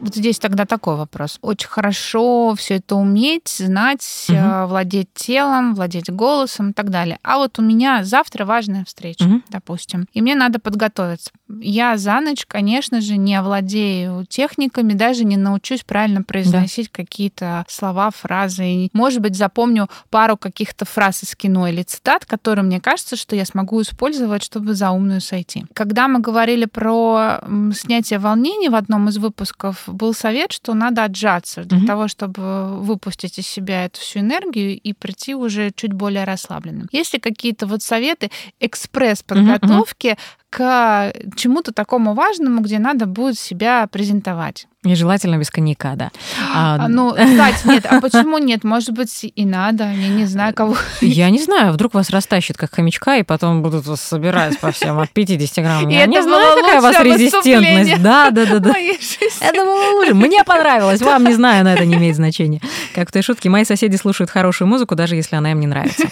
Вот 0.05 0.15
здесь 0.15 0.39
тогда 0.39 0.67
такой 0.67 0.97
вопрос. 0.97 1.39
Очень 1.41 1.69
хорошо 1.69 2.55
все 2.57 2.75
это 2.77 2.95
уметь, 2.97 3.49
знать, 3.49 4.27
э, 4.29 4.67
владеть 4.67 5.09
телом, 5.15 5.75
владеть 5.75 6.11
голосом 6.11 6.71
и 6.71 6.73
так 6.75 6.91
далее. 6.91 7.19
А 7.23 7.39
вот 7.39 7.59
у 7.59 7.63
меня 7.63 8.05
завтра 8.05 8.45
важная 8.45 8.85
встреча, 8.85 9.25
Мгм. 9.25 9.43
допустим, 9.49 10.07
и 10.13 10.21
мне 10.21 10.35
надо 10.35 10.59
подготовиться. 10.59 11.31
Я 11.61 11.97
за 11.97 12.21
ночь, 12.21 12.45
конечно 12.47 13.01
же, 13.01 13.17
не 13.17 13.35
овладею 13.35 14.27
техниками, 14.27 14.93
даже 14.93 15.25
не 15.25 15.37
научусь 15.39 15.85
правильно 15.85 16.23
произносить 16.23 16.91
какие-то 16.91 17.65
слова, 17.69 18.11
фразы. 18.11 18.91
Может 18.93 19.21
быть, 19.23 19.37
запомню 19.37 19.89
пару 20.11 20.37
каких-то 20.37 20.85
фраз 20.85 21.23
из 21.25 21.35
кино 21.35 21.67
или 21.69 21.83
цитат, 21.83 22.27
которые 22.27 22.65
мне 22.65 22.81
кажется, 22.81 23.17
что 23.17 23.37
я 23.37 23.47
смогу 23.47 23.81
использовать, 23.81 24.43
чтобы 24.43 24.75
за 24.75 24.91
умную 24.91 25.21
сойти. 25.23 25.65
Когда 25.73 26.09
мы 26.09 26.21
говорили 26.21 26.67
про 26.67 27.41
снятие 27.75 28.19
волнений 28.19 28.69
в 28.69 28.75
одном 28.75 29.09
из 29.09 29.17
выпусков, 29.17 29.85
был 30.05 30.15
совет, 30.15 30.53
что 30.53 30.75
надо 30.75 31.05
отжаться 31.05 31.65
для 31.65 31.79
Мгм. 31.79 31.87
того, 31.87 32.09
чтобы 32.09 32.81
выпустить 32.83 33.39
из 33.39 33.47
себя 33.47 33.87
эту 33.87 34.01
всю 34.01 34.19
энергию 34.21 34.79
и 34.79 34.93
прийти 34.93 35.35
уже 35.35 35.71
чуть 35.75 35.93
более 35.95 36.25
расслабленным. 36.25 36.89
Есть 36.93 37.15
ли 37.15 37.21
какие-то 37.21 37.67
вот 37.67 37.83
советы 37.83 38.31
экспресс-подготовки 38.61 40.17
к 40.55 41.13
чему-то 41.37 41.73
такому 41.73 42.15
важному, 42.15 42.61
где 42.61 42.79
надо 42.79 43.07
будет 43.07 43.37
себя 43.37 43.89
презентовать? 43.91 44.69
И 44.85 44.95
желательно 44.95 45.39
без 45.39 45.51
коньяка, 45.51 45.95
да. 45.97 46.11
А, 46.55 46.77
А, 46.79 46.89
ну, 46.89 47.11
кстати, 47.13 47.67
нет, 47.67 47.87
а 47.89 48.01
почему 48.03 48.37
нет? 48.37 48.65
Может 48.65 48.91
быть, 48.91 49.25
и 49.25 49.45
надо, 49.47 49.85
я 49.85 50.09
не 50.09 50.27
знаю, 50.27 50.55
кого. 50.55 50.77
Я 51.01 51.31
не 51.31 51.43
знаю, 51.43 51.73
вдруг 51.73 51.95
вас 51.95 52.11
растащит 52.11 52.57
как 52.59 52.75
хомячка, 52.75 53.17
и 53.17 53.23
потом 53.23 53.63
будут 53.63 53.87
вас 53.87 54.01
собирать 54.03 54.59
по 54.61 54.71
всем 54.73 54.99
от 54.99 55.11
50 55.11 55.65
грамм. 55.65 55.89
И 55.89 55.95
Я 55.95 56.07
не 56.07 56.19
это 56.19 56.29
знаю, 56.29 56.55
было 56.55 56.63
какая 56.63 56.79
у 56.79 56.83
вас 56.83 57.01
резистентность. 57.01 58.03
Да, 58.03 58.31
да, 58.31 58.45
да, 58.45 58.59
да. 58.59 58.75
Это 59.41 59.65
было 59.65 59.99
лучше. 59.99 60.15
Мне 60.15 60.45
понравилось. 60.45 61.01
Вам 61.01 61.25
не 61.25 61.33
знаю, 61.33 61.65
но 61.65 61.71
это 61.71 61.85
не 61.87 61.95
имеет 61.95 62.17
значения. 62.17 62.61
Как 62.95 63.09
в 63.09 63.13
той 63.13 63.23
шутке, 63.23 63.49
мои 63.49 63.65
соседи 63.65 63.97
слушают 63.97 64.31
хорошую 64.31 64.69
музыку, 64.69 64.95
даже 64.95 65.17
если 65.17 65.37
она 65.37 65.53
им 65.53 65.61
не 65.61 65.67
нравится. 65.67 66.09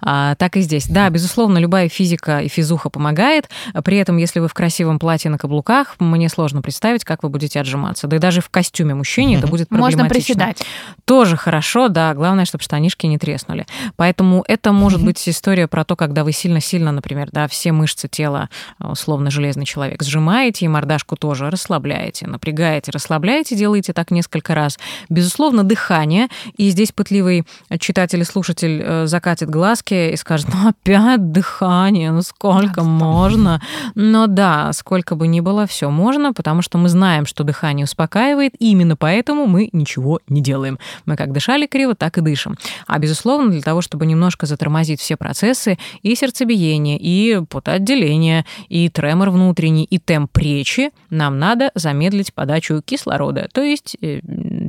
А, 0.00 0.34
так 0.36 0.56
и 0.56 0.60
здесь. 0.62 0.86
Да, 0.88 1.10
безусловно, 1.10 1.58
любая 1.58 1.88
физика 1.88 2.38
и 2.40 2.48
физуха 2.48 2.88
помогает. 2.88 3.50
При 3.84 3.98
этом, 3.98 4.16
если 4.16 4.40
вы 4.40 4.48
в 4.48 4.54
красивом 4.54 4.98
платье 4.98 5.30
на 5.30 5.38
каблуках, 5.38 5.96
мне 5.98 6.28
сложно 6.28 6.62
представить, 6.62 7.04
как 7.04 7.22
вы 7.22 7.28
будете 7.28 7.60
отжиматься. 7.60 8.06
Да 8.08 8.16
и 8.16 8.18
даже 8.18 8.40
в 8.40 8.48
костюме 8.48 8.94
мужчине 8.94 9.36
это 9.36 9.46
будет 9.46 9.70
Можно 9.70 10.04
проблематично. 10.04 10.34
приседать. 10.34 10.66
Тоже 11.04 11.36
хорошо, 11.36 11.88
да. 11.88 12.14
Главное, 12.14 12.44
чтобы 12.44 12.64
штанишки 12.64 13.06
не 13.06 13.18
треснули. 13.18 13.66
Поэтому 13.96 14.44
это 14.48 14.72
может 14.72 15.04
быть 15.04 15.28
история 15.28 15.68
про 15.68 15.84
то, 15.84 15.96
когда 15.96 16.24
вы 16.24 16.32
сильно-сильно, 16.32 16.92
например, 16.92 17.28
да, 17.30 17.46
все 17.46 17.72
мышцы 17.72 18.08
тела, 18.08 18.48
э, 18.80 18.86
условно 18.86 19.30
железный 19.30 19.66
человек, 19.66 20.02
сжимаете 20.02 20.64
и 20.64 20.68
мордашку 20.68 21.16
тоже 21.16 21.50
расслабляете, 21.50 22.26
напрягаете, 22.26 22.90
расслабляете, 22.90 23.54
делаете 23.54 23.92
так 23.92 24.10
несколько 24.10 24.54
раз. 24.54 24.78
Безусловно, 25.08 25.62
дыхание. 25.62 26.28
И 26.56 26.70
здесь 26.70 26.92
пытливый 26.92 27.44
читатель 27.78 28.20
и 28.20 28.24
слушатель 28.24 28.80
э, 28.82 29.06
закатит 29.06 29.50
глазки 29.50 30.12
и 30.12 30.16
скажет, 30.16 30.48
ну 30.52 30.68
опять 30.68 31.32
дыхание, 31.32 32.10
ну 32.10 32.22
сколько 32.22 32.82
можно? 32.82 33.60
Но 33.94 34.26
да, 34.26 34.72
сколько 34.72 35.14
бы 35.16 35.26
ни 35.26 35.40
было, 35.40 35.66
все 35.66 35.90
можно, 35.90 36.32
потому 36.32 36.62
что 36.62 36.78
мы 36.78 36.88
знаем, 36.88 37.26
что 37.26 37.44
дыхание 37.44 37.84
успокаивает, 37.84 38.54
и 38.58 38.70
именно 38.70 38.96
поэтому 38.96 39.46
мы 39.46 39.68
ничего 39.72 40.20
не 40.28 40.40
делаем. 40.40 40.78
Мы 41.06 41.16
как 41.16 41.32
дышали 41.32 41.66
криво, 41.66 41.94
так 41.94 42.18
и 42.18 42.20
дышим. 42.20 42.56
А, 42.86 42.98
безусловно, 42.98 43.50
для 43.50 43.62
того, 43.62 43.80
чтобы 43.80 44.06
немножко 44.06 44.46
затормозить 44.46 45.00
все 45.00 45.16
процессы, 45.16 45.78
и 46.02 46.14
сердцебиение, 46.14 46.98
и 47.00 47.40
потоотделение, 47.48 48.44
и 48.68 48.88
тремор 48.88 49.30
внутренний, 49.30 49.84
и 49.84 49.98
темп 49.98 50.36
речи, 50.38 50.90
нам 51.10 51.38
надо 51.38 51.70
замедлить 51.74 52.34
подачу 52.34 52.82
кислорода, 52.84 53.48
то 53.52 53.62
есть 53.62 53.96
э, 54.00 54.20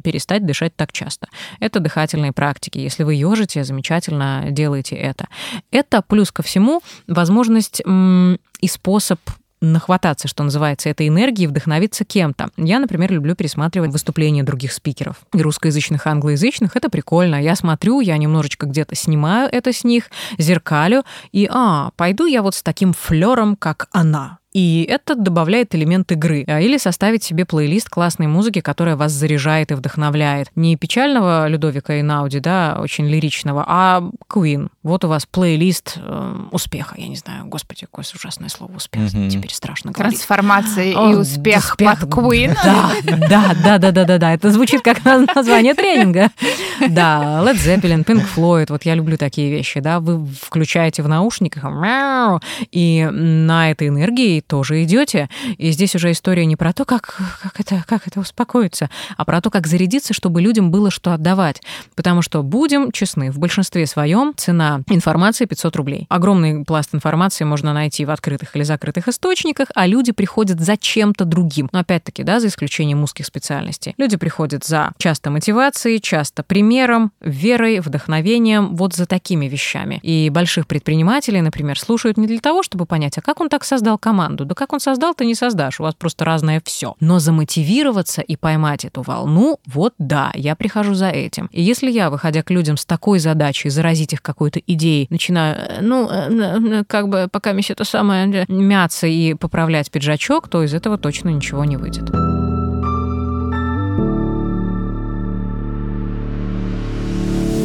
перестать 0.03 0.45
дышать 0.45 0.75
так 0.75 0.91
часто. 0.91 1.27
Это 1.59 1.79
дыхательные 1.79 2.31
практики. 2.31 2.77
Если 2.77 3.03
вы 3.03 3.15
ежите, 3.15 3.63
замечательно 3.63 4.45
делаете 4.49 4.95
это. 4.95 5.27
Это 5.71 6.01
плюс 6.01 6.31
ко 6.31 6.43
всему 6.43 6.81
возможность 7.07 7.81
и 8.59 8.67
способ 8.67 9.19
нахвататься, 9.61 10.27
что 10.27 10.43
называется, 10.43 10.89
этой 10.89 11.07
энергии, 11.07 11.47
вдохновиться 11.47 12.05
кем-то. 12.05 12.49
Я, 12.57 12.79
например, 12.79 13.11
люблю 13.11 13.35
пересматривать 13.35 13.91
выступления 13.91 14.43
других 14.43 14.71
спикеров. 14.71 15.17
И 15.33 15.41
русскоязычных, 15.41 16.05
и 16.05 16.09
англоязычных. 16.09 16.75
Это 16.75 16.89
прикольно. 16.89 17.41
Я 17.41 17.55
смотрю, 17.55 17.99
я 17.99 18.17
немножечко 18.17 18.65
где-то 18.65 18.95
снимаю 18.95 19.49
это 19.51 19.73
с 19.73 19.83
них, 19.83 20.09
зеркалю, 20.37 21.03
и, 21.31 21.49
а, 21.51 21.91
пойду 21.95 22.25
я 22.25 22.41
вот 22.41 22.55
с 22.55 22.63
таким 22.63 22.93
флером, 22.93 23.55
как 23.55 23.87
она. 23.91 24.39
И 24.53 24.87
это 24.89 25.15
добавляет 25.15 25.75
элемент 25.75 26.09
игры. 26.13 26.45
А, 26.47 26.61
Или 26.61 26.77
составить 26.77 27.23
себе 27.23 27.45
плейлист 27.45 27.89
классной 27.89 28.27
музыки, 28.27 28.61
которая 28.61 28.95
вас 28.95 29.11
заряжает 29.11 29.71
и 29.71 29.73
вдохновляет. 29.73 30.49
Не 30.55 30.77
печального 30.77 31.47
Людовика 31.47 31.99
Инауди, 31.99 32.39
да, 32.39 32.77
очень 32.79 33.05
лиричного, 33.05 33.65
а 33.67 34.09
Queen. 34.29 34.69
Вот 34.85 35.03
у 35.03 35.07
вас 35.07 35.25
плейлист 35.25 35.97
э, 35.97 36.35
успеха. 36.51 36.93
Я 36.95 37.07
не 37.07 37.15
знаю, 37.15 37.45
господи, 37.47 37.87
какое 37.87 38.05
ужасное 38.13 38.49
слово 38.49 38.75
успех. 38.75 39.11
Мгм. 39.11 39.29
Теперь 39.29 39.51
страшно 39.51 39.91
говорить. 39.91 40.17
Трансформация 40.19 40.91
и 40.91 41.15
успех 41.15 41.71
успех. 41.71 42.01
под 42.01 42.09
Queen. 42.09 42.55
Да, 42.63 42.91
да, 43.03 43.55
да, 43.63 43.77
да, 43.79 43.91
да, 43.91 44.03
да, 44.05 44.17
да. 44.19 44.33
Это 44.35 44.51
звучит 44.51 44.83
как 44.83 45.03
на- 45.03 45.25
название 45.33 45.73
тренинга. 45.73 46.29
Да, 46.87 47.41
Led 47.43 47.55
Zeppelin, 47.55 48.05
Pink 48.05 48.27
Floyd, 48.35 48.67
вот 48.69 48.85
я 48.85 48.93
люблю 48.93 49.17
такие 49.17 49.49
вещи, 49.49 49.79
да. 49.79 49.99
Вы 49.99 50.23
включаете 50.23 51.01
в 51.01 51.07
наушниках, 51.07 51.63
и 52.71 53.09
на 53.11 53.71
этой 53.71 53.87
энергии 53.87 54.41
тоже 54.41 54.83
идете. 54.83 55.29
И 55.57 55.71
здесь 55.71 55.95
уже 55.95 56.11
история 56.11 56.45
не 56.45 56.55
про 56.55 56.73
то, 56.73 56.85
как, 56.85 57.17
как, 57.41 57.59
это, 57.59 57.83
как 57.87 58.05
это 58.07 58.19
успокоиться, 58.19 58.91
а 59.17 59.25
про 59.25 59.41
то, 59.41 59.49
как 59.49 59.65
зарядиться, 59.65 60.13
чтобы 60.13 60.43
людям 60.43 60.69
было 60.69 60.91
что 60.91 61.11
отдавать. 61.11 61.63
Потому 61.95 62.21
что, 62.21 62.43
будем 62.43 62.91
честны, 62.91 63.31
в 63.31 63.39
большинстве 63.39 63.87
своем 63.87 64.33
цена 64.37 64.74
информации 64.87 65.45
500 65.45 65.75
рублей. 65.75 66.05
Огромный 66.09 66.63
пласт 66.65 66.93
информации 66.93 67.43
можно 67.43 67.73
найти 67.73 68.05
в 68.05 68.11
открытых 68.11 68.55
или 68.55 68.63
закрытых 68.63 69.07
источниках, 69.07 69.69
а 69.75 69.87
люди 69.87 70.11
приходят 70.11 70.59
за 70.59 70.77
чем-то 70.77 71.25
другим. 71.25 71.69
Но 71.71 71.79
опять-таки, 71.79 72.23
да, 72.23 72.39
за 72.39 72.47
исключением 72.47 73.03
узких 73.03 73.25
специальностей. 73.25 73.93
Люди 73.97 74.17
приходят 74.17 74.63
за 74.63 74.91
часто 74.97 75.31
мотивацией, 75.31 75.99
часто 75.99 76.43
примером, 76.43 77.11
верой, 77.21 77.79
вдохновением, 77.79 78.75
вот 78.75 78.93
за 78.93 79.05
такими 79.05 79.47
вещами. 79.47 79.99
И 80.03 80.29
больших 80.29 80.67
предпринимателей, 80.67 81.41
например, 81.41 81.79
слушают 81.79 82.17
не 82.17 82.27
для 82.27 82.39
того, 82.39 82.63
чтобы 82.63 82.85
понять, 82.85 83.17
а 83.17 83.21
как 83.21 83.39
он 83.39 83.49
так 83.49 83.63
создал 83.63 83.97
команду. 83.97 84.45
Да 84.45 84.55
как 84.55 84.73
он 84.73 84.79
создал, 84.79 85.13
ты 85.13 85.25
не 85.25 85.35
создашь, 85.35 85.79
у 85.79 85.83
вас 85.83 85.95
просто 85.95 86.25
разное 86.25 86.61
все. 86.65 86.95
Но 86.99 87.19
замотивироваться 87.19 88.21
и 88.21 88.35
поймать 88.35 88.85
эту 88.85 89.01
волну, 89.01 89.59
вот 89.65 89.93
да, 89.97 90.31
я 90.35 90.55
прихожу 90.55 90.93
за 90.93 91.09
этим. 91.09 91.47
И 91.51 91.61
если 91.61 91.89
я, 91.89 92.09
выходя 92.09 92.43
к 92.43 92.51
людям 92.51 92.77
с 92.77 92.85
такой 92.85 93.19
задачей, 93.19 93.69
заразить 93.69 94.13
их 94.13 94.21
какой-то 94.21 94.59
идеей, 94.67 95.07
начинаю, 95.09 95.55
э, 95.57 95.81
ну, 95.81 96.09
э, 96.09 96.83
как 96.87 97.07
бы 97.09 97.27
пока 97.31 97.53
мне 97.53 97.63
это 97.67 97.83
самое 97.83 98.27
э, 98.31 98.45
мяться 98.51 99.07
и 99.07 99.33
поправлять 99.33 99.91
пиджачок, 99.91 100.47
то 100.47 100.63
из 100.63 100.73
этого 100.73 100.97
точно 100.97 101.29
ничего 101.29 101.65
не 101.65 101.77
выйдет. 101.77 102.09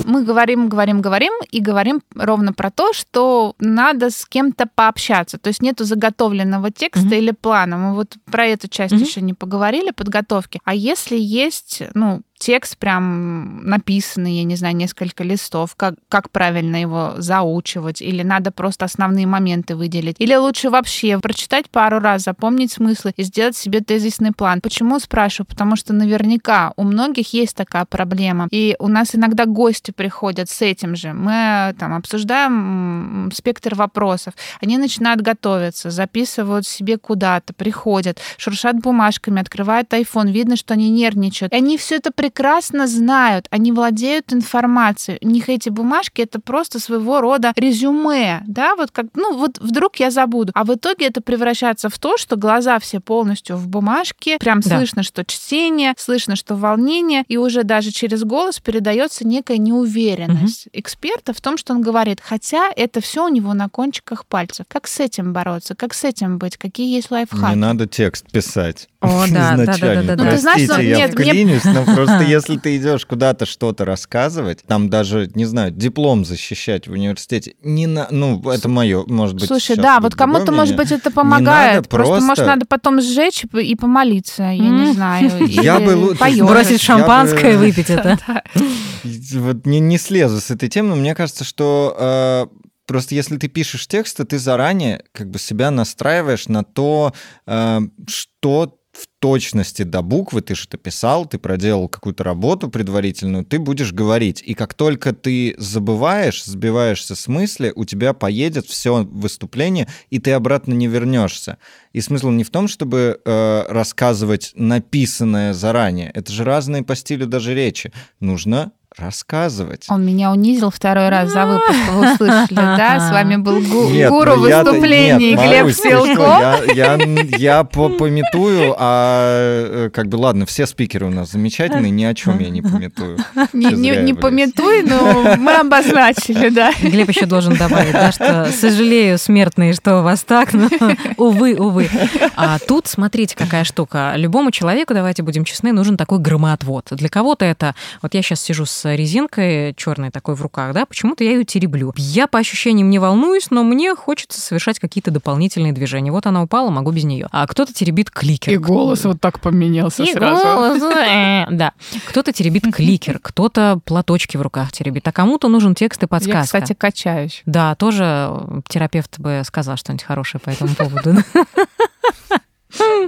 Мы 0.06 0.24
говорим, 0.24 0.68
говорим, 0.68 1.00
говорим 1.00 1.32
и 1.52 1.60
говорим 1.60 2.02
ровно 2.16 2.52
про 2.52 2.70
то, 2.72 2.92
что 2.92 3.54
надо 3.60 4.10
с 4.10 4.26
кем-то 4.26 4.66
пообщаться. 4.74 5.38
То 5.38 5.48
есть 5.48 5.62
нету 5.62 5.84
заготовленного 5.84 6.72
текста 6.72 7.06
Мгм. 7.06 7.14
или 7.14 7.30
плана. 7.30 7.76
Мы 7.78 7.94
вот 7.94 8.16
про 8.30 8.46
эту 8.46 8.66
часть 8.66 8.92
Мгм. 8.92 9.02
еще 9.04 9.20
не 9.20 9.34
поговорили, 9.34 9.92
подготовки. 9.92 10.60
А 10.64 10.74
если 10.74 11.16
есть, 11.16 11.82
ну, 11.94 12.22
текст 12.40 12.78
прям 12.78 13.64
написанный, 13.64 14.38
я 14.38 14.44
не 14.44 14.56
знаю, 14.56 14.74
несколько 14.74 15.22
листов, 15.22 15.76
как, 15.76 15.94
как 16.08 16.30
правильно 16.30 16.80
его 16.80 17.14
заучивать, 17.18 18.00
или 18.00 18.22
надо 18.22 18.50
просто 18.50 18.86
основные 18.86 19.26
моменты 19.26 19.76
выделить, 19.76 20.16
или 20.18 20.34
лучше 20.34 20.70
вообще 20.70 21.18
прочитать 21.20 21.70
пару 21.70 22.00
раз, 22.00 22.22
запомнить 22.22 22.72
смыслы 22.72 23.12
и 23.16 23.22
сделать 23.22 23.56
себе 23.56 23.80
тезисный 23.80 24.32
план. 24.32 24.60
Почему 24.62 24.98
спрашиваю? 24.98 25.46
Потому 25.46 25.76
что 25.76 25.92
наверняка 25.92 26.72
у 26.76 26.84
многих 26.84 27.34
есть 27.34 27.54
такая 27.54 27.84
проблема, 27.84 28.48
и 28.50 28.74
у 28.78 28.88
нас 28.88 29.14
иногда 29.14 29.44
гости 29.44 29.90
приходят 29.90 30.48
с 30.48 30.62
этим 30.62 30.96
же. 30.96 31.12
Мы 31.12 31.74
там 31.78 31.94
обсуждаем 31.94 33.30
спектр 33.34 33.74
вопросов, 33.74 34.32
они 34.62 34.78
начинают 34.78 35.20
готовиться, 35.20 35.90
записывают 35.90 36.66
себе 36.66 36.96
куда-то, 36.96 37.52
приходят, 37.52 38.18
шуршат 38.38 38.76
бумажками, 38.76 39.42
открывают 39.42 39.92
iPhone, 39.92 40.32
видно, 40.32 40.56
что 40.56 40.72
они 40.72 40.88
нервничают. 40.88 41.52
И 41.52 41.56
они 41.56 41.76
все 41.76 41.96
это 41.96 42.10
прекрасно 42.30 42.86
знают, 42.86 43.46
они 43.50 43.72
владеют 43.72 44.32
информацией. 44.32 45.18
У 45.20 45.26
них 45.26 45.48
эти 45.48 45.68
бумажки 45.68 46.22
это 46.22 46.40
просто 46.40 46.78
своего 46.78 47.20
рода 47.20 47.52
резюме, 47.56 48.42
да, 48.46 48.76
вот 48.76 48.90
как, 48.92 49.06
ну 49.14 49.36
вот 49.36 49.58
вдруг 49.58 49.96
я 49.96 50.10
забуду. 50.10 50.52
А 50.54 50.64
в 50.64 50.72
итоге 50.74 51.06
это 51.06 51.20
превращается 51.20 51.88
в 51.88 51.98
то, 51.98 52.16
что 52.16 52.36
глаза 52.36 52.78
все 52.78 53.00
полностью 53.00 53.56
в 53.56 53.66
бумажке, 53.66 54.38
прям 54.38 54.60
да. 54.60 54.76
слышно, 54.78 55.02
что 55.02 55.24
чтение, 55.24 55.94
слышно, 55.96 56.36
что 56.36 56.54
волнение, 56.54 57.24
и 57.26 57.36
уже 57.36 57.64
даже 57.64 57.90
через 57.90 58.22
голос 58.22 58.60
передается 58.60 59.26
некая 59.26 59.58
неуверенность 59.58 60.68
угу. 60.68 60.78
эксперта 60.78 61.32
в 61.32 61.40
том, 61.40 61.56
что 61.58 61.72
он 61.72 61.82
говорит, 61.82 62.20
хотя 62.22 62.70
это 62.76 63.00
все 63.00 63.26
у 63.26 63.28
него 63.28 63.54
на 63.54 63.68
кончиках 63.68 64.24
пальцев. 64.24 64.66
Как 64.68 64.86
с 64.86 65.00
этим 65.00 65.32
бороться? 65.32 65.74
Как 65.74 65.94
с 65.94 66.04
этим 66.04 66.38
быть? 66.38 66.56
Какие 66.56 66.94
есть 66.94 67.10
лайфхаки? 67.10 67.50
Не 67.50 67.56
надо 67.56 67.88
текст 67.88 68.30
писать. 68.30 68.88
О, 69.00 69.24
да, 69.30 69.56
да, 69.56 69.64
да, 69.64 69.76
да, 69.76 70.02
да. 70.02 70.24
Ну, 70.24 70.30
ты 70.30 70.38
знаешь, 70.38 70.64
что... 70.64 70.80
я 70.80 70.96
нет, 70.96 71.12
вклинюсь, 71.12 71.64
мне... 71.64 71.74
но 71.74 71.84
просто 71.84 72.19
если 72.22 72.56
ты 72.56 72.76
идешь 72.76 73.06
куда-то 73.06 73.46
что-то 73.46 73.84
рассказывать, 73.84 74.62
там 74.66 74.88
даже, 74.90 75.30
не 75.34 75.44
знаю, 75.44 75.70
диплом 75.70 76.24
защищать 76.24 76.88
в 76.88 76.92
университете, 76.92 77.54
не 77.62 77.86
на, 77.86 78.08
ну, 78.10 78.42
это 78.50 78.68
мое, 78.68 79.04
может 79.06 79.36
быть. 79.36 79.46
Слушай, 79.46 79.76
да, 79.76 80.00
вот 80.00 80.14
кому-то, 80.14 80.52
может 80.52 80.76
быть, 80.76 80.92
это 80.92 81.10
помогает. 81.10 81.88
Просто, 81.88 82.10
просто, 82.10 82.26
может, 82.26 82.46
надо 82.46 82.66
потом 82.66 83.00
сжечь 83.00 83.44
и 83.52 83.74
помолиться, 83.74 84.42
я 84.44 84.68
не 84.68 84.92
знаю. 84.92 85.30
Я 85.48 85.80
бы 85.80 86.14
бросить 86.14 86.80
шампанское 86.80 87.54
и 87.54 87.56
выпить 87.56 87.90
это. 87.90 88.18
Вот 89.02 89.64
не 89.64 89.96
слезу 89.96 90.40
с 90.40 90.50
этой 90.50 90.68
темы, 90.68 90.90
но 90.90 90.96
мне 90.96 91.14
кажется, 91.14 91.44
что 91.44 91.96
э, 91.98 92.60
Просто 92.90 93.14
если 93.14 93.36
ты 93.36 93.46
пишешь 93.46 93.86
тексты, 93.86 94.24
ты 94.24 94.36
заранее 94.36 95.04
как 95.12 95.30
бы 95.30 95.38
себя 95.38 95.70
настраиваешь 95.70 96.48
на 96.48 96.64
то, 96.64 97.14
э, 97.46 97.80
что 98.08 98.79
в 98.92 99.06
точности 99.20 99.82
до 99.82 100.02
буквы, 100.02 100.40
ты 100.40 100.54
что-то 100.54 100.76
писал, 100.76 101.26
ты 101.26 101.38
проделал 101.38 101.88
какую-то 101.88 102.24
работу 102.24 102.68
предварительную, 102.68 103.44
ты 103.44 103.58
будешь 103.58 103.92
говорить. 103.92 104.42
И 104.44 104.54
как 104.54 104.74
только 104.74 105.12
ты 105.12 105.54
забываешь, 105.58 106.44
сбиваешься 106.44 107.14
с 107.14 107.28
мысли, 107.28 107.72
у 107.76 107.84
тебя 107.84 108.14
поедет 108.14 108.66
все 108.66 109.04
выступление, 109.04 109.86
и 110.10 110.18
ты 110.18 110.32
обратно 110.32 110.74
не 110.74 110.88
вернешься. 110.88 111.58
И 111.92 112.00
смысл 112.00 112.30
не 112.30 112.44
в 112.44 112.50
том, 112.50 112.66
чтобы 112.66 113.20
э, 113.24 113.64
рассказывать 113.68 114.52
написанное 114.54 115.52
заранее. 115.54 116.10
Это 116.12 116.32
же 116.32 116.44
разные 116.44 116.82
по 116.82 116.96
стилю 116.96 117.26
даже 117.26 117.54
речи. 117.54 117.92
Нужно 118.18 118.72
рассказывать. 118.96 119.86
Он 119.88 120.04
меня 120.04 120.32
унизил 120.32 120.70
второй 120.70 121.08
раз 121.10 121.30
за 121.30 121.46
выпуск, 121.46 121.78
вы 121.92 122.12
услышали, 122.12 122.54
да? 122.54 123.08
С 123.08 123.12
вами 123.12 123.36
был 123.36 123.60
гу- 123.60 123.88
нет, 123.88 124.10
гуру 124.10 124.34
ну 124.36 124.42
выступлений 124.42 125.34
нет, 125.34 125.40
Глеб 125.40 125.72
Силко. 125.72 126.64
Я, 126.74 126.96
я, 126.96 126.98
я 127.38 127.64
пометую, 127.64 128.74
а 128.76 129.86
э, 129.86 129.90
как 129.90 130.08
бы 130.08 130.16
ладно, 130.16 130.44
все 130.44 130.66
спикеры 130.66 131.06
у 131.06 131.10
нас 131.10 131.30
замечательные, 131.30 131.90
ни 131.90 132.04
о 132.04 132.14
чем 132.14 132.40
я 132.40 132.50
не 132.50 132.62
пометую. 132.62 133.18
Не, 133.52 133.66
не, 133.72 133.96
не 133.96 134.14
пометуй, 134.14 134.82
но 134.82 135.36
мы 135.36 135.54
обозначили, 135.54 136.48
да. 136.48 136.72
Глеб 136.82 137.08
еще 137.08 137.26
должен 137.26 137.54
добавить, 137.54 137.92
да, 137.92 138.10
что 138.10 138.50
сожалею, 138.52 139.18
смертные, 139.18 139.72
что 139.72 140.00
у 140.00 140.02
вас 140.02 140.24
так, 140.24 140.52
но 140.52 140.68
увы, 141.16 141.54
увы. 141.54 141.88
А 142.34 142.58
тут 142.58 142.88
смотрите, 142.88 143.36
какая 143.36 143.64
штука. 143.64 144.14
Любому 144.16 144.50
человеку, 144.50 144.94
давайте 144.94 145.22
будем 145.22 145.44
честны, 145.44 145.72
нужен 145.72 145.96
такой 145.96 146.18
громоотвод. 146.18 146.88
Для 146.90 147.08
кого-то 147.08 147.44
это, 147.44 147.74
вот 148.02 148.14
я 148.14 148.22
сейчас 148.22 148.40
сижу 148.40 148.66
с 148.66 148.79
резинкой 148.84 149.74
черной 149.74 150.10
такой 150.10 150.34
в 150.34 150.42
руках, 150.42 150.72
да, 150.74 150.86
почему-то 150.86 151.24
я 151.24 151.32
ее 151.32 151.44
тереблю. 151.44 151.92
Я 151.96 152.26
по 152.26 152.38
ощущениям 152.38 152.90
не 152.90 152.98
волнуюсь, 152.98 153.50
но 153.50 153.62
мне 153.62 153.94
хочется 153.94 154.40
совершать 154.40 154.78
какие-то 154.78 155.10
дополнительные 155.10 155.72
движения. 155.72 156.12
Вот 156.12 156.26
она 156.26 156.42
упала, 156.42 156.70
могу 156.70 156.90
без 156.90 157.04
нее. 157.04 157.28
А 157.32 157.46
кто-то 157.46 157.72
теребит 157.72 158.10
кликер. 158.10 158.52
И 158.52 158.56
голос 158.56 159.04
вот 159.04 159.20
так 159.20 159.40
поменялся 159.40 160.02
И 160.02 160.12
сразу. 160.12 160.42
Голос, 160.42 160.82
э, 160.82 161.46
да. 161.50 161.72
Кто-то 162.06 162.32
теребит 162.32 162.64
кликер, 162.72 163.18
кто-то 163.20 163.80
платочки 163.84 164.36
в 164.36 164.42
руках 164.42 164.72
теребит, 164.72 165.06
а 165.08 165.12
кому-то 165.12 165.48
нужен 165.48 165.74
текст 165.74 166.02
и 166.02 166.06
подсказка. 166.06 166.38
Я, 166.38 166.44
кстати, 166.44 166.72
качаюсь. 166.74 167.42
Да, 167.46 167.74
тоже 167.74 168.62
терапевт 168.68 169.18
бы 169.18 169.42
сказал 169.44 169.76
что-нибудь 169.76 170.04
хорошее 170.04 170.40
по 170.40 170.50
этому 170.50 170.74
поводу. 170.74 171.16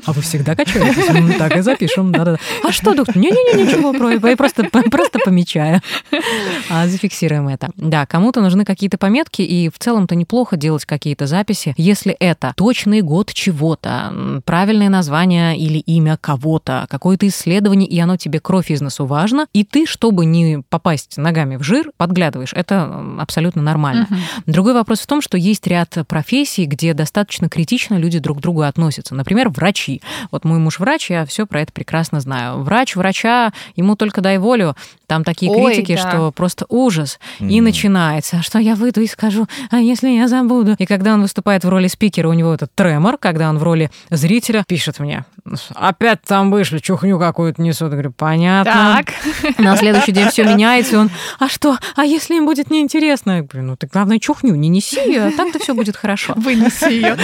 А 0.04 0.12
вы 0.12 0.22
всегда 0.22 0.54
качаетесь? 0.54 1.08
Ну, 1.12 1.32
так 1.38 1.56
и 1.56 1.60
запишем. 1.60 2.12
Да-да. 2.12 2.38
А 2.64 2.72
что, 2.72 2.94
доктор? 2.94 3.16
Не-не-не, 3.16 3.62
ничего, 3.62 3.92
я 4.28 4.36
просто, 4.36 4.64
просто 4.64 5.18
помечаю. 5.18 5.80
А, 6.70 6.86
зафиксируем 6.86 7.48
это. 7.48 7.70
Да, 7.76 8.06
кому-то 8.06 8.40
нужны 8.40 8.64
какие-то 8.64 8.98
пометки, 8.98 9.42
и 9.42 9.68
в 9.68 9.78
целом-то 9.78 10.14
неплохо 10.14 10.56
делать 10.56 10.84
какие-то 10.84 11.26
записи, 11.26 11.74
если 11.76 12.12
это 12.12 12.52
точный 12.56 13.02
год 13.02 13.32
чего-то, 13.32 14.42
правильное 14.44 14.88
название 14.88 15.56
или 15.56 15.78
имя 15.78 16.18
кого-то, 16.20 16.86
какое-то 16.90 17.26
исследование, 17.28 17.88
и 17.88 17.98
оно 18.00 18.16
тебе 18.16 18.40
кровь 18.40 18.70
из 18.70 18.80
носу 18.80 19.06
важно, 19.06 19.46
и 19.52 19.64
ты, 19.64 19.86
чтобы 19.86 20.24
не 20.24 20.62
попасть 20.68 21.16
ногами 21.16 21.56
в 21.56 21.62
жир, 21.62 21.90
подглядываешь. 21.96 22.52
Это 22.54 23.02
абсолютно 23.18 23.62
нормально. 23.62 24.06
Угу. 24.10 24.20
Другой 24.46 24.74
вопрос 24.74 25.00
в 25.00 25.06
том, 25.06 25.22
что 25.22 25.36
есть 25.36 25.66
ряд 25.66 25.96
профессий, 26.08 26.64
где 26.66 26.94
достаточно 26.94 27.48
критично 27.48 27.96
люди 27.96 28.18
друг 28.18 28.38
к 28.38 28.40
другу 28.40 28.62
относятся. 28.62 29.14
Например, 29.14 29.51
врачи. 29.56 30.02
Вот 30.30 30.44
мой 30.44 30.58
муж 30.58 30.78
врач, 30.78 31.10
я 31.10 31.24
все 31.24 31.46
про 31.46 31.60
это 31.60 31.72
прекрасно 31.72 32.20
знаю. 32.20 32.62
Врач 32.62 32.96
врача, 32.96 33.52
ему 33.76 33.96
только 33.96 34.20
дай 34.20 34.38
волю, 34.38 34.76
там 35.06 35.24
такие 35.24 35.52
Ой, 35.52 35.74
критики, 35.74 35.94
да. 35.94 36.08
что 36.08 36.32
просто 36.32 36.64
ужас. 36.68 37.18
Mm. 37.38 37.50
И 37.50 37.60
начинается, 37.60 38.42
что 38.42 38.58
я 38.58 38.74
выйду 38.74 39.00
и 39.02 39.06
скажу, 39.06 39.46
а 39.70 39.78
если 39.78 40.08
я 40.08 40.28
забуду? 40.28 40.74
И 40.78 40.86
когда 40.86 41.14
он 41.14 41.22
выступает 41.22 41.64
в 41.64 41.68
роли 41.68 41.88
спикера, 41.88 42.28
у 42.28 42.32
него 42.32 42.54
этот 42.54 42.74
тремор, 42.74 43.18
когда 43.18 43.50
он 43.50 43.58
в 43.58 43.62
роли 43.62 43.90
зрителя 44.10 44.64
пишет 44.66 44.98
мне, 45.00 45.24
опять 45.74 46.22
там 46.22 46.50
вышли, 46.50 46.78
чухню 46.78 47.18
какую-то 47.18 47.60
несут. 47.62 47.90
Говорю, 47.90 48.12
понятно. 48.12 48.72
Так. 48.72 49.58
На 49.58 49.76
следующий 49.76 50.12
день 50.12 50.28
все 50.28 50.44
меняется, 50.44 50.94
и 50.94 50.98
он, 50.98 51.10
а 51.38 51.48
что, 51.48 51.78
а 51.96 52.04
если 52.04 52.36
им 52.36 52.46
будет 52.46 52.70
неинтересно? 52.70 53.36
Я 53.36 53.42
говорю, 53.42 53.66
ну 53.66 53.76
ты 53.76 53.86
главное 53.86 54.18
чухню 54.18 54.54
не 54.54 54.68
неси 54.68 55.00
ее, 55.00 55.24
а 55.24 55.30
так-то 55.32 55.58
все 55.58 55.74
будет 55.74 55.96
хорошо. 55.96 56.34
Вынеси 56.36 56.92
ее. 56.92 57.16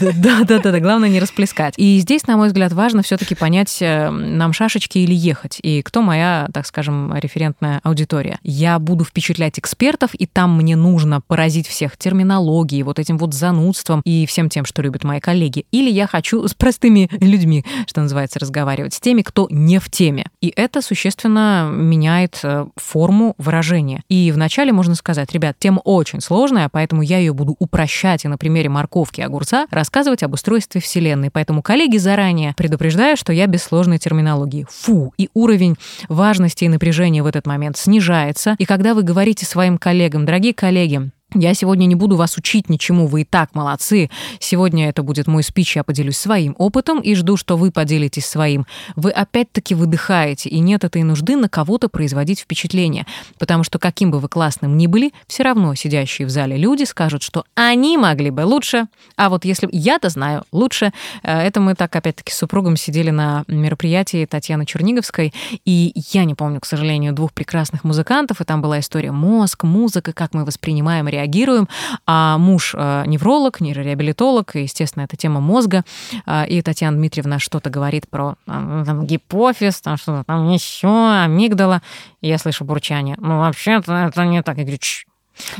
Да, 0.00 0.40
да, 0.44 0.58
да, 0.58 0.72
да, 0.72 0.80
главное 0.80 1.08
не 1.08 1.20
расплескать. 1.20 1.74
И 1.76 1.98
здесь, 1.98 2.26
на 2.26 2.36
мой 2.36 2.48
взгляд, 2.48 2.72
важно 2.72 3.02
все-таки 3.02 3.34
понять, 3.34 3.78
э, 3.80 4.10
нам 4.10 4.52
шашечки 4.52 4.98
или 4.98 5.14
ехать, 5.14 5.58
и 5.62 5.82
кто 5.82 6.02
моя, 6.02 6.48
так 6.52 6.66
скажем, 6.66 7.14
референтная 7.14 7.80
аудитория. 7.82 8.38
Я 8.42 8.78
буду 8.78 9.04
впечатлять 9.04 9.58
экспертов, 9.58 10.10
и 10.14 10.26
там 10.26 10.56
мне 10.56 10.76
нужно 10.76 11.20
поразить 11.20 11.66
всех 11.66 11.96
терминологией, 11.96 12.82
вот 12.82 12.98
этим 12.98 13.18
вот 13.18 13.34
занудством 13.34 14.00
и 14.04 14.26
всем 14.26 14.48
тем, 14.48 14.64
что 14.64 14.82
любят 14.82 15.04
мои 15.04 15.20
коллеги. 15.20 15.66
Или 15.70 15.90
я 15.90 16.06
хочу 16.06 16.46
с 16.46 16.54
простыми 16.54 17.08
людьми, 17.20 17.59
что 17.86 18.00
называется, 18.00 18.38
разговаривать, 18.38 18.94
с 18.94 19.00
теми, 19.00 19.22
кто 19.22 19.46
не 19.50 19.78
в 19.78 19.90
теме. 19.90 20.26
И 20.40 20.52
это 20.54 20.82
существенно 20.82 21.70
меняет 21.72 22.40
э, 22.42 22.66
форму 22.76 23.34
выражения. 23.38 24.02
И 24.08 24.32
вначале 24.32 24.72
можно 24.72 24.94
сказать, 24.94 25.32
ребят, 25.32 25.56
тема 25.58 25.80
очень 25.80 26.20
сложная, 26.20 26.68
поэтому 26.68 27.02
я 27.02 27.18
ее 27.18 27.32
буду 27.32 27.56
упрощать 27.58 28.24
и 28.24 28.28
на 28.28 28.38
примере 28.38 28.68
морковки 28.68 29.20
и 29.20 29.24
огурца 29.24 29.66
рассказывать 29.70 30.22
об 30.22 30.34
устройстве 30.34 30.80
Вселенной. 30.80 31.30
Поэтому, 31.30 31.62
коллеги, 31.62 31.96
заранее 31.96 32.54
предупреждаю, 32.56 33.16
что 33.16 33.32
я 33.32 33.46
без 33.46 33.62
сложной 33.62 33.98
терминологии. 33.98 34.66
Фу! 34.70 35.12
И 35.16 35.28
уровень 35.34 35.76
важности 36.08 36.64
и 36.64 36.68
напряжения 36.68 37.22
в 37.22 37.26
этот 37.26 37.46
момент 37.46 37.76
снижается. 37.76 38.56
И 38.58 38.64
когда 38.64 38.94
вы 38.94 39.02
говорите 39.02 39.46
своим 39.46 39.78
коллегам, 39.78 40.24
дорогие 40.24 40.54
коллеги, 40.54 41.10
я 41.34 41.54
сегодня 41.54 41.86
не 41.86 41.94
буду 41.94 42.16
вас 42.16 42.36
учить 42.36 42.68
ничему, 42.68 43.06
вы 43.06 43.22
и 43.22 43.24
так 43.24 43.54
молодцы. 43.54 44.10
Сегодня 44.40 44.88
это 44.88 45.02
будет 45.02 45.26
мой 45.26 45.42
спич, 45.42 45.76
я 45.76 45.84
поделюсь 45.84 46.16
своим 46.16 46.54
опытом 46.58 47.00
и 47.00 47.14
жду, 47.14 47.36
что 47.36 47.56
вы 47.56 47.70
поделитесь 47.70 48.26
своим. 48.26 48.66
Вы 48.96 49.10
опять-таки 49.10 49.74
выдыхаете, 49.74 50.48
и 50.48 50.58
нет 50.58 50.84
этой 50.84 51.02
нужды 51.02 51.36
на 51.36 51.48
кого-то 51.48 51.88
производить 51.88 52.40
впечатление. 52.40 53.06
Потому 53.38 53.62
что 53.62 53.78
каким 53.78 54.10
бы 54.10 54.18
вы 54.18 54.28
классным 54.28 54.76
ни 54.76 54.86
были, 54.86 55.12
все 55.26 55.44
равно 55.44 55.74
сидящие 55.74 56.26
в 56.26 56.30
зале 56.30 56.56
люди 56.56 56.84
скажут, 56.84 57.22
что 57.22 57.44
они 57.54 57.96
могли 57.96 58.30
бы 58.30 58.40
лучше. 58.42 58.86
А 59.16 59.28
вот 59.28 59.44
если 59.44 59.68
я-то 59.72 60.08
знаю 60.08 60.44
лучше, 60.52 60.92
э, 61.22 61.38
это 61.38 61.60
мы 61.60 61.74
так 61.74 61.94
опять-таки 61.94 62.32
с 62.32 62.38
супругом 62.38 62.76
сидели 62.76 63.10
на 63.10 63.44
мероприятии 63.46 64.26
Татьяны 64.26 64.66
Черниговской, 64.66 65.32
и 65.64 65.92
я 66.12 66.24
не 66.24 66.34
помню, 66.34 66.60
к 66.60 66.66
сожалению, 66.66 67.12
двух 67.12 67.32
прекрасных 67.32 67.84
музыкантов, 67.84 68.40
и 68.40 68.44
там 68.44 68.60
была 68.60 68.80
история 68.80 69.12
мозг, 69.12 69.64
музыка, 69.64 70.12
как 70.12 70.34
мы 70.34 70.44
воспринимаем 70.44 71.06
реальность 71.06 71.19
реагируем. 71.20 71.68
А 72.06 72.38
муж 72.38 72.74
э, 72.76 73.04
невролог, 73.06 73.60
нейрореабилитолог, 73.60 74.56
и, 74.56 74.62
естественно, 74.62 75.04
это 75.04 75.16
тема 75.16 75.40
мозга. 75.40 75.84
Э, 76.26 76.46
и 76.46 76.62
Татьяна 76.62 76.96
Дмитриевна 76.96 77.38
что-то 77.38 77.70
говорит 77.70 78.08
про 78.08 78.34
там, 78.46 79.06
гипофиз, 79.06 79.80
там 79.80 79.96
что-то 79.96 80.24
там 80.24 80.50
еще, 80.50 80.88
амигдала. 80.88 81.82
И 82.20 82.28
я 82.28 82.38
слышу 82.38 82.64
бурчание. 82.64 83.16
Ну, 83.18 83.38
вообще-то 83.38 83.92
это 83.94 84.24
не 84.24 84.42
так. 84.42 84.58
Я 84.58 84.64
говорю, 84.64 84.78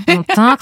ну, 0.07 0.25
так, 0.25 0.61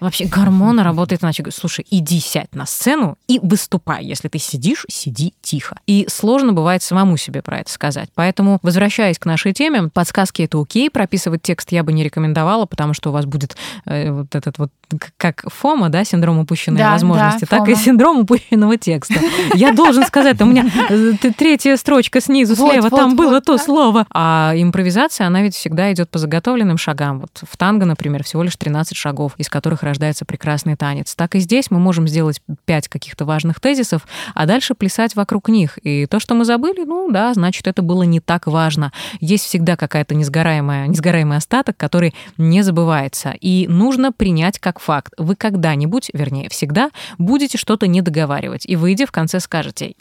вообще 0.00 0.26
гормоны 0.26 0.82
работают 0.82 1.22
иначе. 1.22 1.44
Слушай, 1.50 1.86
иди 1.90 2.20
сядь 2.20 2.54
на 2.54 2.66
сцену 2.66 3.18
и 3.28 3.38
выступай. 3.42 4.04
Если 4.04 4.28
ты 4.28 4.38
сидишь, 4.38 4.86
сиди 4.88 5.34
тихо. 5.42 5.78
И 5.86 6.06
сложно 6.08 6.52
бывает 6.52 6.82
самому 6.82 7.16
себе 7.16 7.42
про 7.42 7.60
это 7.60 7.70
сказать. 7.70 8.10
Поэтому, 8.14 8.58
возвращаясь 8.62 9.18
к 9.18 9.26
нашей 9.26 9.52
теме, 9.52 9.88
подсказки 9.88 10.42
это 10.42 10.60
окей, 10.60 10.90
прописывать 10.90 11.42
текст 11.42 11.72
я 11.72 11.82
бы 11.82 11.92
не 11.92 12.04
рекомендовала, 12.04 12.66
потому 12.66 12.94
что 12.94 13.10
у 13.10 13.12
вас 13.12 13.26
будет 13.26 13.56
э, 13.86 14.10
вот 14.10 14.34
этот 14.34 14.58
вот 14.58 14.70
как 15.16 15.44
ФОМа, 15.52 15.88
да, 15.88 16.04
синдром 16.04 16.38
упущенной 16.38 16.78
да, 16.78 16.92
возможности, 16.92 17.40
да, 17.40 17.46
так 17.46 17.58
фома. 17.60 17.70
и 17.70 17.74
синдром 17.74 18.18
упущенного 18.20 18.76
текста. 18.76 19.14
Я 19.54 19.72
должен 19.72 20.04
сказать, 20.04 20.40
у 20.40 20.46
меня 20.46 20.66
э, 20.88 21.12
третья 21.36 21.76
строчка 21.76 22.20
снизу 22.20 22.56
слева, 22.56 22.90
там 22.90 23.16
было 23.16 23.40
то 23.40 23.58
слово. 23.58 24.06
А 24.10 24.52
импровизация, 24.56 25.26
она 25.26 25.42
ведь 25.42 25.54
всегда 25.54 25.92
идет 25.92 26.10
по 26.10 26.18
заготовленным 26.18 26.78
шагам. 26.78 27.20
Вот 27.20 27.42
в 27.42 27.56
танго, 27.56 27.86
например, 27.86 28.24
всего 28.24 28.42
лишь 28.42 28.56
13 28.56 28.96
шагов, 28.96 29.32
из 29.36 29.48
которых 29.48 29.82
рождается 29.82 30.24
прекрасный 30.24 30.76
танец. 30.76 31.14
Так 31.14 31.34
и 31.34 31.38
здесь 31.38 31.70
мы 31.70 31.78
можем 31.78 32.08
сделать 32.08 32.40
5 32.64 32.88
каких-то 32.88 33.24
важных 33.24 33.60
тезисов, 33.60 34.06
а 34.34 34.46
дальше 34.46 34.74
плясать 34.74 35.14
вокруг 35.16 35.48
них. 35.48 35.78
И 35.82 36.06
то, 36.06 36.20
что 36.20 36.34
мы 36.34 36.44
забыли, 36.44 36.84
ну 36.84 37.10
да, 37.10 37.32
значит, 37.34 37.66
это 37.66 37.82
было 37.82 38.02
не 38.02 38.20
так 38.20 38.46
важно. 38.46 38.92
Есть 39.20 39.44
всегда 39.44 39.76
какая-то 39.76 40.14
несгораемая, 40.14 40.86
несгораемый 40.86 41.36
остаток, 41.36 41.76
который 41.76 42.14
не 42.36 42.62
забывается. 42.62 43.34
И 43.40 43.66
нужно 43.68 44.12
принять 44.12 44.58
как 44.58 44.79
факт. 44.80 45.12
Вы 45.18 45.36
когда-нибудь, 45.36 46.10
вернее, 46.12 46.48
всегда 46.48 46.90
будете 47.18 47.58
что-то 47.58 47.86
недоговаривать. 47.86 48.66
И 48.66 48.76
выйдя 48.76 49.06
в 49.06 49.12
конце 49.12 49.40
скажете, 49.40 49.94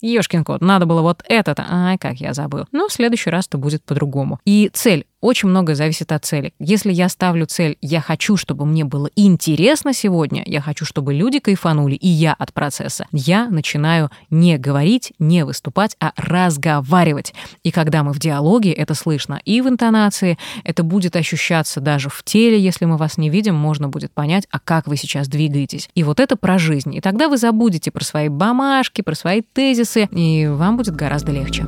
Ёшкин 0.00 0.44
кот, 0.44 0.60
надо 0.60 0.86
было 0.86 1.00
вот 1.00 1.22
это-то. 1.28 1.64
Ай, 1.68 1.96
как 1.96 2.16
я 2.16 2.34
забыл. 2.34 2.66
Но 2.72 2.88
в 2.88 2.92
следующий 2.92 3.30
раз 3.30 3.46
это 3.46 3.56
будет 3.56 3.84
по-другому. 3.84 4.40
И 4.44 4.68
цель 4.72 5.06
очень 5.22 5.48
многое 5.48 5.76
зависит 5.76 6.12
от 6.12 6.24
цели. 6.24 6.52
Если 6.58 6.92
я 6.92 7.08
ставлю 7.08 7.46
цель, 7.46 7.78
я 7.80 8.00
хочу, 8.00 8.36
чтобы 8.36 8.66
мне 8.66 8.84
было 8.84 9.08
интересно 9.16 9.94
сегодня, 9.94 10.42
я 10.44 10.60
хочу, 10.60 10.84
чтобы 10.84 11.14
люди 11.14 11.38
кайфанули, 11.38 11.94
и 11.94 12.08
я 12.08 12.34
от 12.34 12.52
процесса, 12.52 13.06
я 13.12 13.48
начинаю 13.48 14.10
не 14.28 14.58
говорить, 14.58 15.12
не 15.18 15.44
выступать, 15.44 15.96
а 16.00 16.12
разговаривать. 16.16 17.32
И 17.62 17.70
когда 17.70 18.02
мы 18.02 18.12
в 18.12 18.18
диалоге, 18.18 18.72
это 18.72 18.94
слышно 18.94 19.40
и 19.44 19.60
в 19.60 19.68
интонации, 19.68 20.38
это 20.64 20.82
будет 20.82 21.16
ощущаться 21.16 21.80
даже 21.80 22.08
в 22.10 22.22
теле, 22.24 22.60
если 22.60 22.84
мы 22.84 22.96
вас 22.96 23.16
не 23.16 23.30
видим, 23.30 23.54
можно 23.54 23.88
будет 23.88 24.12
понять, 24.12 24.46
а 24.50 24.58
как 24.58 24.88
вы 24.88 24.96
сейчас 24.96 25.28
двигаетесь. 25.28 25.88
И 25.94 26.02
вот 26.02 26.18
это 26.18 26.36
про 26.36 26.58
жизнь. 26.58 26.94
И 26.96 27.00
тогда 27.00 27.28
вы 27.28 27.36
забудете 27.36 27.92
про 27.92 28.04
свои 28.04 28.28
бумажки, 28.28 29.02
про 29.02 29.14
свои 29.14 29.42
тезисы, 29.42 30.08
и 30.10 30.48
вам 30.48 30.76
будет 30.76 30.96
гораздо 30.96 31.30
легче. 31.30 31.64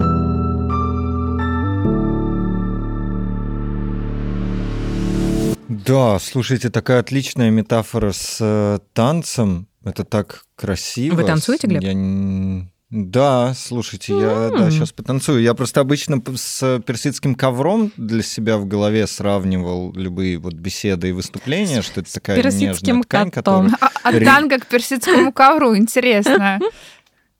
Да, 5.87 6.19
слушайте, 6.19 6.71
такая 6.71 7.01
отличная 7.01 7.51
метафора 7.51 8.13
с 8.13 8.39
э, 8.41 8.79
танцем. 8.93 9.69
Это 9.85 10.05
так 10.05 10.45
красиво. 10.57 11.17
Вы 11.17 11.25
танцуете, 11.25 11.67
Глеб? 11.67 11.83
Я... 11.83 12.65
Да, 12.91 13.55
слушайте, 13.57 14.13
mm-hmm. 14.13 14.51
я 14.53 14.59
да, 14.59 14.71
сейчас 14.71 14.93
потанцую. 14.93 15.43
Я 15.43 15.55
просто 15.55 15.81
обычно 15.81 16.23
с 16.37 16.81
персидским 16.87 17.35
ковром 17.35 17.91
для 17.97 18.23
себя 18.23 18.57
в 18.57 18.67
голове 18.67 19.07
сравнивал 19.09 19.93
любые 19.95 20.39
вот 20.39 20.55
беседы 20.55 21.09
и 21.09 21.13
выступления, 21.13 21.83
что 21.83 22.03
это 22.03 22.13
такая 22.13 22.37
нежная 22.41 23.03
ткань, 23.03 23.31
котом. 23.33 23.71
которая... 23.71 23.79
А, 23.81 24.11
а 24.11 24.25
танго 24.25 24.59
к 24.59 24.67
персидскому 24.67 25.33
ковру, 25.33 25.77
интересно. 25.77 26.61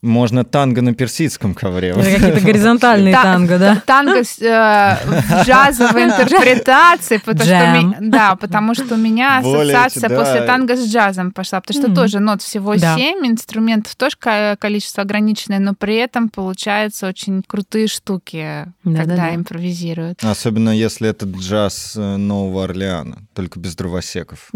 Можно 0.05 0.45
танго 0.45 0.83
на 0.83 0.95
персидском 0.95 1.55
ковре. 1.55 1.95
Какие-то 1.95 2.41
горизонтальные 2.47 3.15
танго, 3.15 3.59
да? 3.59 3.83
Танго 3.87 4.19
э, 4.19 4.23
в 4.23 5.47
джазовой 5.47 6.05
интерпретации, 6.05 7.17
потому 7.17 7.45
что, 7.45 7.97
да, 8.01 8.37
потому 8.37 8.75
что 8.75 8.95
у 8.95 8.99
меня 8.99 9.39
ассоциация 9.39 10.11
после 10.11 10.43
танго 10.43 10.77
с 10.77 10.87
джазом 10.87 11.33
пошла, 11.33 11.61
потому 11.61 11.83
что 11.83 11.95
тоже 11.95 12.19
нот 12.19 12.43
всего 12.43 12.77
семь, 12.77 13.27
инструментов 13.27 13.95
тоже 13.97 14.17
количество 14.59 15.03
ограниченное, 15.03 15.59
но 15.59 15.75
при 15.75 15.97
этом 15.97 16.29
получаются 16.29 17.07
очень 17.07 17.43
крутые 17.47 17.87
штуки, 17.87 18.67
когда 18.85 19.35
импровизируют. 19.35 20.23
Особенно 20.23 20.71
если 20.71 21.09
это 21.09 21.27
джаз 21.27 21.95
э, 21.97 22.17
Нового 22.17 22.65
Орлеана, 22.65 23.23
только 23.35 23.59
без 23.59 23.75
дровосеков. 23.75 24.51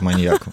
Маньяку 0.00 0.50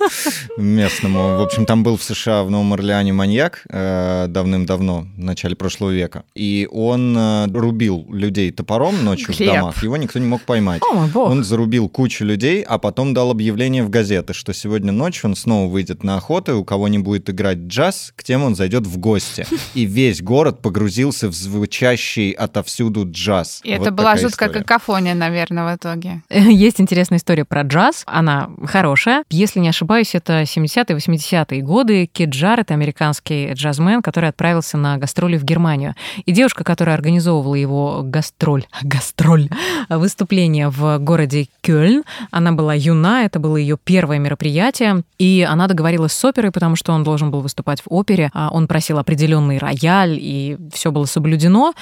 местному. 0.58 1.38
В 1.38 1.42
общем, 1.42 1.66
там 1.66 1.84
был 1.84 1.98
в 1.98 2.04
США 2.04 2.44
в 2.44 2.50
Новом 2.50 2.74
Орлеане 2.74 3.14
маньяк, 3.14 3.64
Э, 3.70 3.85
давным-давно, 4.30 5.08
в 5.16 5.20
начале 5.20 5.56
прошлого 5.56 5.92
века. 5.92 6.24
И 6.36 6.68
он 6.72 7.16
э, 7.18 7.48
рубил 7.52 8.06
людей 8.10 8.52
топором 8.52 9.04
ночью 9.04 9.34
Глеб. 9.36 9.52
в 9.52 9.54
домах. 9.56 9.84
Его 9.84 9.98
никто 9.98 10.20
не 10.20 10.26
мог 10.26 10.42
поймать. 10.42 10.82
О, 10.90 10.94
мой 10.94 11.08
бог. 11.08 11.30
Он 11.30 11.44
зарубил 11.44 11.90
кучу 11.90 12.26
людей, 12.26 12.62
а 12.62 12.78
потом 12.78 13.14
дал 13.14 13.32
объявление 13.32 13.84
в 13.84 13.90
газеты, 13.90 14.34
что 14.34 14.54
сегодня 14.54 14.92
ночью 14.92 15.30
он 15.30 15.36
снова 15.36 15.70
выйдет 15.70 16.04
на 16.04 16.18
охоту, 16.18 16.52
и 16.52 16.56
у 16.56 16.64
кого 16.64 16.88
не 16.88 17.00
будет 17.00 17.30
играть 17.30 17.58
джаз, 17.60 18.14
к 18.16 18.24
тем 18.24 18.44
он 18.44 18.56
зайдет 18.56 18.88
в 18.88 18.98
гости. 18.98 19.46
И 19.74 19.86
весь 19.86 20.22
город 20.22 20.62
погрузился 20.62 21.28
в 21.28 21.34
звучащий 21.34 22.32
отовсюду 22.32 23.06
джаз. 23.10 23.62
И 23.64 23.72
вот 23.72 23.82
это 23.82 23.92
была 23.92 24.16
жуткая 24.16 24.50
история. 24.50 24.64
какофония, 24.66 25.14
наверное, 25.14 25.74
в 25.74 25.78
итоге. 25.78 26.22
Есть 26.30 26.82
интересная 26.82 27.20
история 27.20 27.46
про 27.46 27.62
джаз. 27.62 28.04
Она 28.06 28.50
хорошая. 28.66 29.24
Если 29.30 29.60
не 29.60 29.70
ошибаюсь, 29.70 30.16
это 30.16 30.42
70-е, 30.44 30.96
80-е 30.96 31.62
годы. 31.62 32.06
Кид 32.12 32.30
Джаред, 32.30 32.72
американский 32.72 33.54
джаз 33.54 33.75
джазмен, 33.76 34.02
который 34.02 34.30
отправился 34.30 34.78
на 34.78 34.98
гастроли 34.98 35.38
в 35.38 35.44
Германию. 35.44 35.96
И 36.26 36.32
девушка, 36.32 36.64
которая 36.64 36.96
организовывала 36.96 37.56
его 37.56 38.02
гастроль, 38.04 38.66
гастроль, 38.82 39.50
выступление 39.90 40.70
в 40.70 40.98
городе 41.00 41.48
Кёльн, 41.62 42.04
она 42.32 42.52
была 42.52 42.74
юна, 42.74 43.24
это 43.24 43.40
было 43.40 43.58
ее 43.58 43.78
первое 43.82 44.20
мероприятие, 44.20 45.04
и 45.18 45.46
она 45.48 45.68
договорилась 45.68 46.14
с 46.14 46.26
оперой, 46.26 46.52
потому 46.52 46.76
что 46.76 46.94
он 46.94 47.04
должен 47.04 47.32
был 47.32 47.42
выступать 47.42 47.82
в 47.82 47.86
опере. 47.90 48.30
А 48.34 48.50
он 48.52 48.68
просил 48.68 48.98
определенный 48.98 49.58
рояль, 49.58 50.18
и 50.20 50.58
все 50.74 50.92
было 50.92 51.06
соблюдено, 51.06 51.74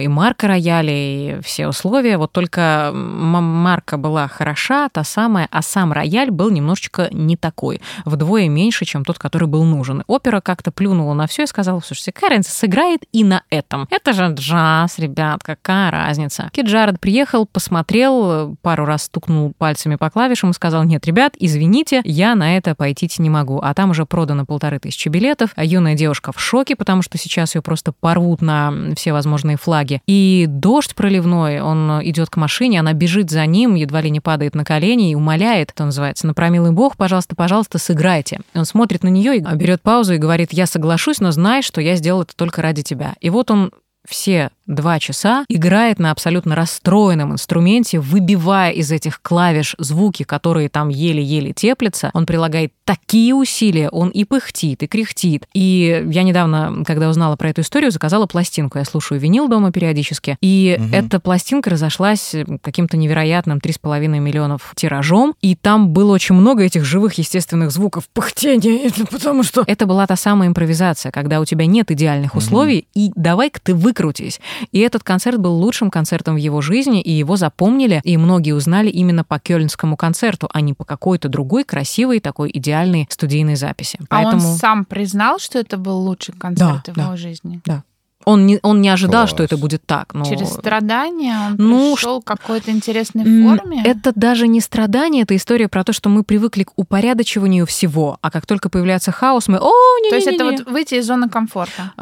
и 0.00 0.08
марка 0.08 0.48
рояля, 0.48 0.92
и 0.92 1.40
все 1.42 1.68
условия. 1.68 2.18
Вот 2.18 2.32
только 2.32 2.90
марка 2.92 3.96
была 3.96 4.28
хороша, 4.28 4.88
та 4.88 5.04
самая, 5.04 5.48
а 5.50 5.62
сам 5.62 5.92
рояль 5.92 6.30
был 6.30 6.50
немножечко 6.50 7.08
не 7.12 7.36
такой, 7.36 7.80
вдвое 8.04 8.48
меньше, 8.48 8.84
чем 8.84 9.04
тот, 9.04 9.18
который 9.18 9.48
был 9.48 9.64
нужен. 9.64 10.02
Опера 10.06 10.40
как-то 10.40 10.70
плюнула 10.70 11.14
на 11.14 11.26
все 11.26 11.41
все 11.42 11.44
и 11.44 11.46
сказала, 11.46 11.80
слушайте, 11.80 12.12
какая 12.12 12.42
сыграет 12.42 13.02
и 13.12 13.24
на 13.24 13.42
этом. 13.50 13.86
Это 13.90 14.12
же 14.12 14.28
джаз, 14.32 14.98
ребят, 14.98 15.42
какая 15.42 15.90
разница. 15.90 16.50
Кит 16.52 16.66
Джаред 16.66 17.00
приехал, 17.00 17.46
посмотрел, 17.46 18.56
пару 18.62 18.84
раз 18.84 19.04
стукнул 19.04 19.52
пальцами 19.56 19.96
по 19.96 20.10
клавишам 20.10 20.50
и 20.50 20.54
сказал, 20.54 20.84
нет, 20.84 21.06
ребят, 21.06 21.34
извините, 21.38 22.00
я 22.04 22.34
на 22.34 22.56
это 22.56 22.74
пойти 22.74 23.02
не 23.18 23.28
могу. 23.28 23.58
А 23.60 23.74
там 23.74 23.90
уже 23.90 24.06
продано 24.06 24.46
полторы 24.46 24.78
тысячи 24.78 25.08
билетов, 25.08 25.50
а 25.56 25.64
юная 25.64 25.94
девушка 25.94 26.32
в 26.32 26.40
шоке, 26.40 26.76
потому 26.76 27.02
что 27.02 27.18
сейчас 27.18 27.54
ее 27.54 27.62
просто 27.62 27.92
порвут 27.92 28.40
на 28.40 28.72
все 28.96 29.12
возможные 29.12 29.56
флаги. 29.56 30.00
И 30.06 30.46
дождь 30.48 30.94
проливной, 30.94 31.60
он 31.60 32.00
идет 32.04 32.30
к 32.30 32.36
машине, 32.36 32.80
она 32.80 32.92
бежит 32.92 33.30
за 33.30 33.44
ним, 33.46 33.74
едва 33.74 34.00
ли 34.00 34.10
не 34.10 34.20
падает 34.20 34.54
на 34.54 34.64
колени 34.64 35.10
и 35.10 35.14
умоляет, 35.14 35.72
это 35.72 35.84
называется, 35.84 36.26
на 36.26 36.34
промилый 36.34 36.70
бог, 36.70 36.96
пожалуйста, 36.96 37.34
пожалуйста, 37.34 37.78
сыграйте. 37.78 38.40
Он 38.54 38.64
смотрит 38.64 39.02
на 39.02 39.08
нее, 39.08 39.40
берет 39.40 39.82
паузу 39.82 40.14
и 40.14 40.18
говорит, 40.18 40.52
я 40.52 40.66
соглашусь, 40.66 41.20
но 41.22 41.30
знай, 41.30 41.62
что 41.62 41.80
я 41.80 41.96
сделал 41.96 42.22
это 42.22 42.36
только 42.36 42.60
ради 42.60 42.82
тебя. 42.82 43.14
И 43.20 43.30
вот 43.30 43.50
он 43.50 43.70
все 44.04 44.50
два 44.74 44.98
часа 44.98 45.44
играет 45.48 45.98
на 45.98 46.10
абсолютно 46.10 46.54
расстроенном 46.54 47.32
инструменте, 47.32 48.00
выбивая 48.00 48.70
из 48.70 48.90
этих 48.90 49.20
клавиш 49.22 49.74
звуки, 49.78 50.22
которые 50.22 50.68
там 50.68 50.88
еле-еле 50.88 51.52
теплятся. 51.52 52.10
Он 52.14 52.26
прилагает 52.26 52.72
такие 52.84 53.34
усилия, 53.34 53.88
он 53.88 54.08
и 54.08 54.24
пыхтит, 54.24 54.82
и 54.82 54.86
кряхтит. 54.86 55.46
И 55.54 56.04
я 56.10 56.22
недавно, 56.22 56.84
когда 56.86 57.08
узнала 57.08 57.36
про 57.36 57.50
эту 57.50 57.60
историю, 57.60 57.90
заказала 57.90 58.26
пластинку. 58.26 58.78
Я 58.78 58.84
слушаю 58.84 59.20
винил 59.20 59.48
дома 59.48 59.72
периодически. 59.72 60.36
И 60.40 60.76
угу. 60.78 60.88
эта 60.92 61.20
пластинка 61.20 61.70
разошлась 61.70 62.34
каким-то 62.62 62.96
невероятным 62.96 63.58
3,5 63.58 64.08
миллионов 64.18 64.72
тиражом. 64.74 65.34
И 65.40 65.54
там 65.54 65.90
было 65.90 66.12
очень 66.12 66.34
много 66.34 66.64
этих 66.64 66.84
живых 66.84 67.14
естественных 67.14 67.70
звуков 67.70 68.08
пыхтения, 68.12 68.90
потому 69.10 69.42
что 69.42 69.64
это 69.66 69.86
была 69.86 70.06
та 70.06 70.16
самая 70.16 70.48
импровизация, 70.48 71.12
когда 71.12 71.40
у 71.40 71.44
тебя 71.44 71.66
нет 71.66 71.90
идеальных 71.90 72.34
условий, 72.34 72.80
угу. 72.80 72.86
и 72.94 73.12
давай-ка 73.14 73.60
ты 73.60 73.74
выкрутись. 73.74 74.40
И 74.70 74.78
этот 74.80 75.02
концерт 75.02 75.38
был 75.38 75.54
лучшим 75.54 75.90
концертом 75.90 76.34
в 76.34 76.38
его 76.38 76.60
жизни, 76.60 77.00
и 77.00 77.10
его 77.10 77.36
запомнили, 77.36 78.00
и 78.04 78.16
многие 78.16 78.52
узнали 78.52 78.88
именно 78.88 79.24
по 79.24 79.38
кёльнскому 79.38 79.96
концерту, 79.96 80.48
а 80.52 80.60
не 80.60 80.74
по 80.74 80.84
какой-то 80.84 81.28
другой 81.28 81.64
красивой 81.64 82.20
такой 82.20 82.50
идеальной 82.52 83.06
студийной 83.10 83.56
записи. 83.56 83.98
А 84.02 84.22
Поэтому... 84.22 84.50
он 84.50 84.56
сам 84.56 84.84
признал, 84.84 85.38
что 85.38 85.58
это 85.58 85.76
был 85.76 85.98
лучший 85.98 86.34
концерт 86.34 86.82
да, 86.86 86.92
в 86.92 86.96
да, 86.96 87.02
его 87.04 87.16
жизни? 87.16 87.60
Да. 87.64 87.82
Он 88.24 88.46
не, 88.46 88.58
он 88.62 88.80
не 88.80 88.88
ожидал, 88.88 89.22
Класс. 89.22 89.30
что 89.30 89.42
это 89.42 89.56
будет 89.56 89.84
так. 89.86 90.14
Но... 90.14 90.24
Через 90.24 90.50
страдания 90.50 91.36
он 91.48 91.56
Ну, 91.58 91.94
пришел 91.94 92.20
к 92.20 92.24
какой-то 92.24 92.70
интересной 92.70 93.24
форме. 93.24 93.82
Это 93.84 94.12
даже 94.14 94.48
не 94.48 94.60
страдание, 94.60 95.22
это 95.22 95.36
история 95.36 95.68
про 95.68 95.84
то, 95.84 95.92
что 95.92 96.08
мы 96.08 96.22
привыкли 96.22 96.64
к 96.64 96.72
упорядочиванию 96.76 97.66
всего, 97.66 98.18
а 98.20 98.30
как 98.30 98.46
только 98.46 98.68
появляется 98.68 99.12
хаос, 99.12 99.48
мы, 99.48 99.58
о, 99.58 99.72
не 100.02 100.10
То 100.10 100.16
есть 100.16 100.28
это 100.28 100.44
вот 100.44 100.66
выйти 100.66 100.96
из 100.96 101.06
зоны 101.06 101.28
комфорта. 101.28 101.92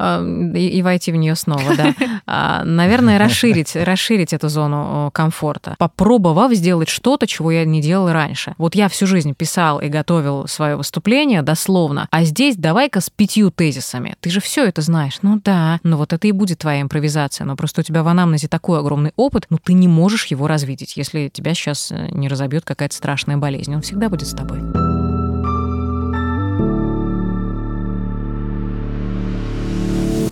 и, 0.54 0.68
и 0.68 0.82
войти 0.82 1.12
в 1.12 1.16
нее 1.16 1.34
снова, 1.34 1.76
да. 1.76 1.94
А, 2.26 2.64
Наверное, 2.64 3.18
расширить, 3.18 3.74
расширить 3.74 4.32
эту 4.32 4.48
зону 4.48 5.10
комфорта, 5.12 5.74
попробовав 5.78 6.52
сделать 6.52 6.88
что-то, 6.88 7.26
чего 7.26 7.50
я 7.50 7.64
не 7.64 7.80
делала 7.80 8.12
раньше. 8.12 8.54
Вот 8.58 8.74
я 8.74 8.88
всю 8.88 9.06
жизнь 9.06 9.34
писал 9.34 9.80
и 9.80 9.88
готовил 9.88 10.46
свое 10.46 10.76
выступление 10.76 11.42
дословно, 11.42 12.08
а 12.10 12.24
здесь 12.24 12.56
давай-ка 12.56 13.00
с 13.00 13.10
пятью 13.10 13.50
тезисами. 13.50 14.16
Ты 14.20 14.30
же 14.30 14.40
все 14.40 14.64
это 14.66 14.82
знаешь. 14.82 15.18
Ну 15.22 15.40
да, 15.44 15.80
ну 15.82 15.96
вот 15.96 16.09
это 16.12 16.28
и 16.28 16.32
будет 16.32 16.58
твоя 16.58 16.82
импровизация. 16.82 17.44
Но 17.44 17.56
просто 17.56 17.80
у 17.80 17.84
тебя 17.84 18.02
в 18.02 18.08
анамнезе 18.08 18.48
такой 18.48 18.78
огромный 18.78 19.12
опыт, 19.16 19.46
ну 19.50 19.58
ты 19.62 19.72
не 19.72 19.88
можешь 19.88 20.26
его 20.26 20.46
развидеть, 20.46 20.96
если 20.96 21.28
тебя 21.28 21.54
сейчас 21.54 21.90
э, 21.92 22.08
не 22.10 22.28
разобьет 22.28 22.64
какая-то 22.64 22.94
страшная 22.94 23.36
болезнь. 23.36 23.74
Он 23.74 23.82
всегда 23.82 24.08
будет 24.08 24.28
с 24.28 24.34
тобой. 24.34 24.89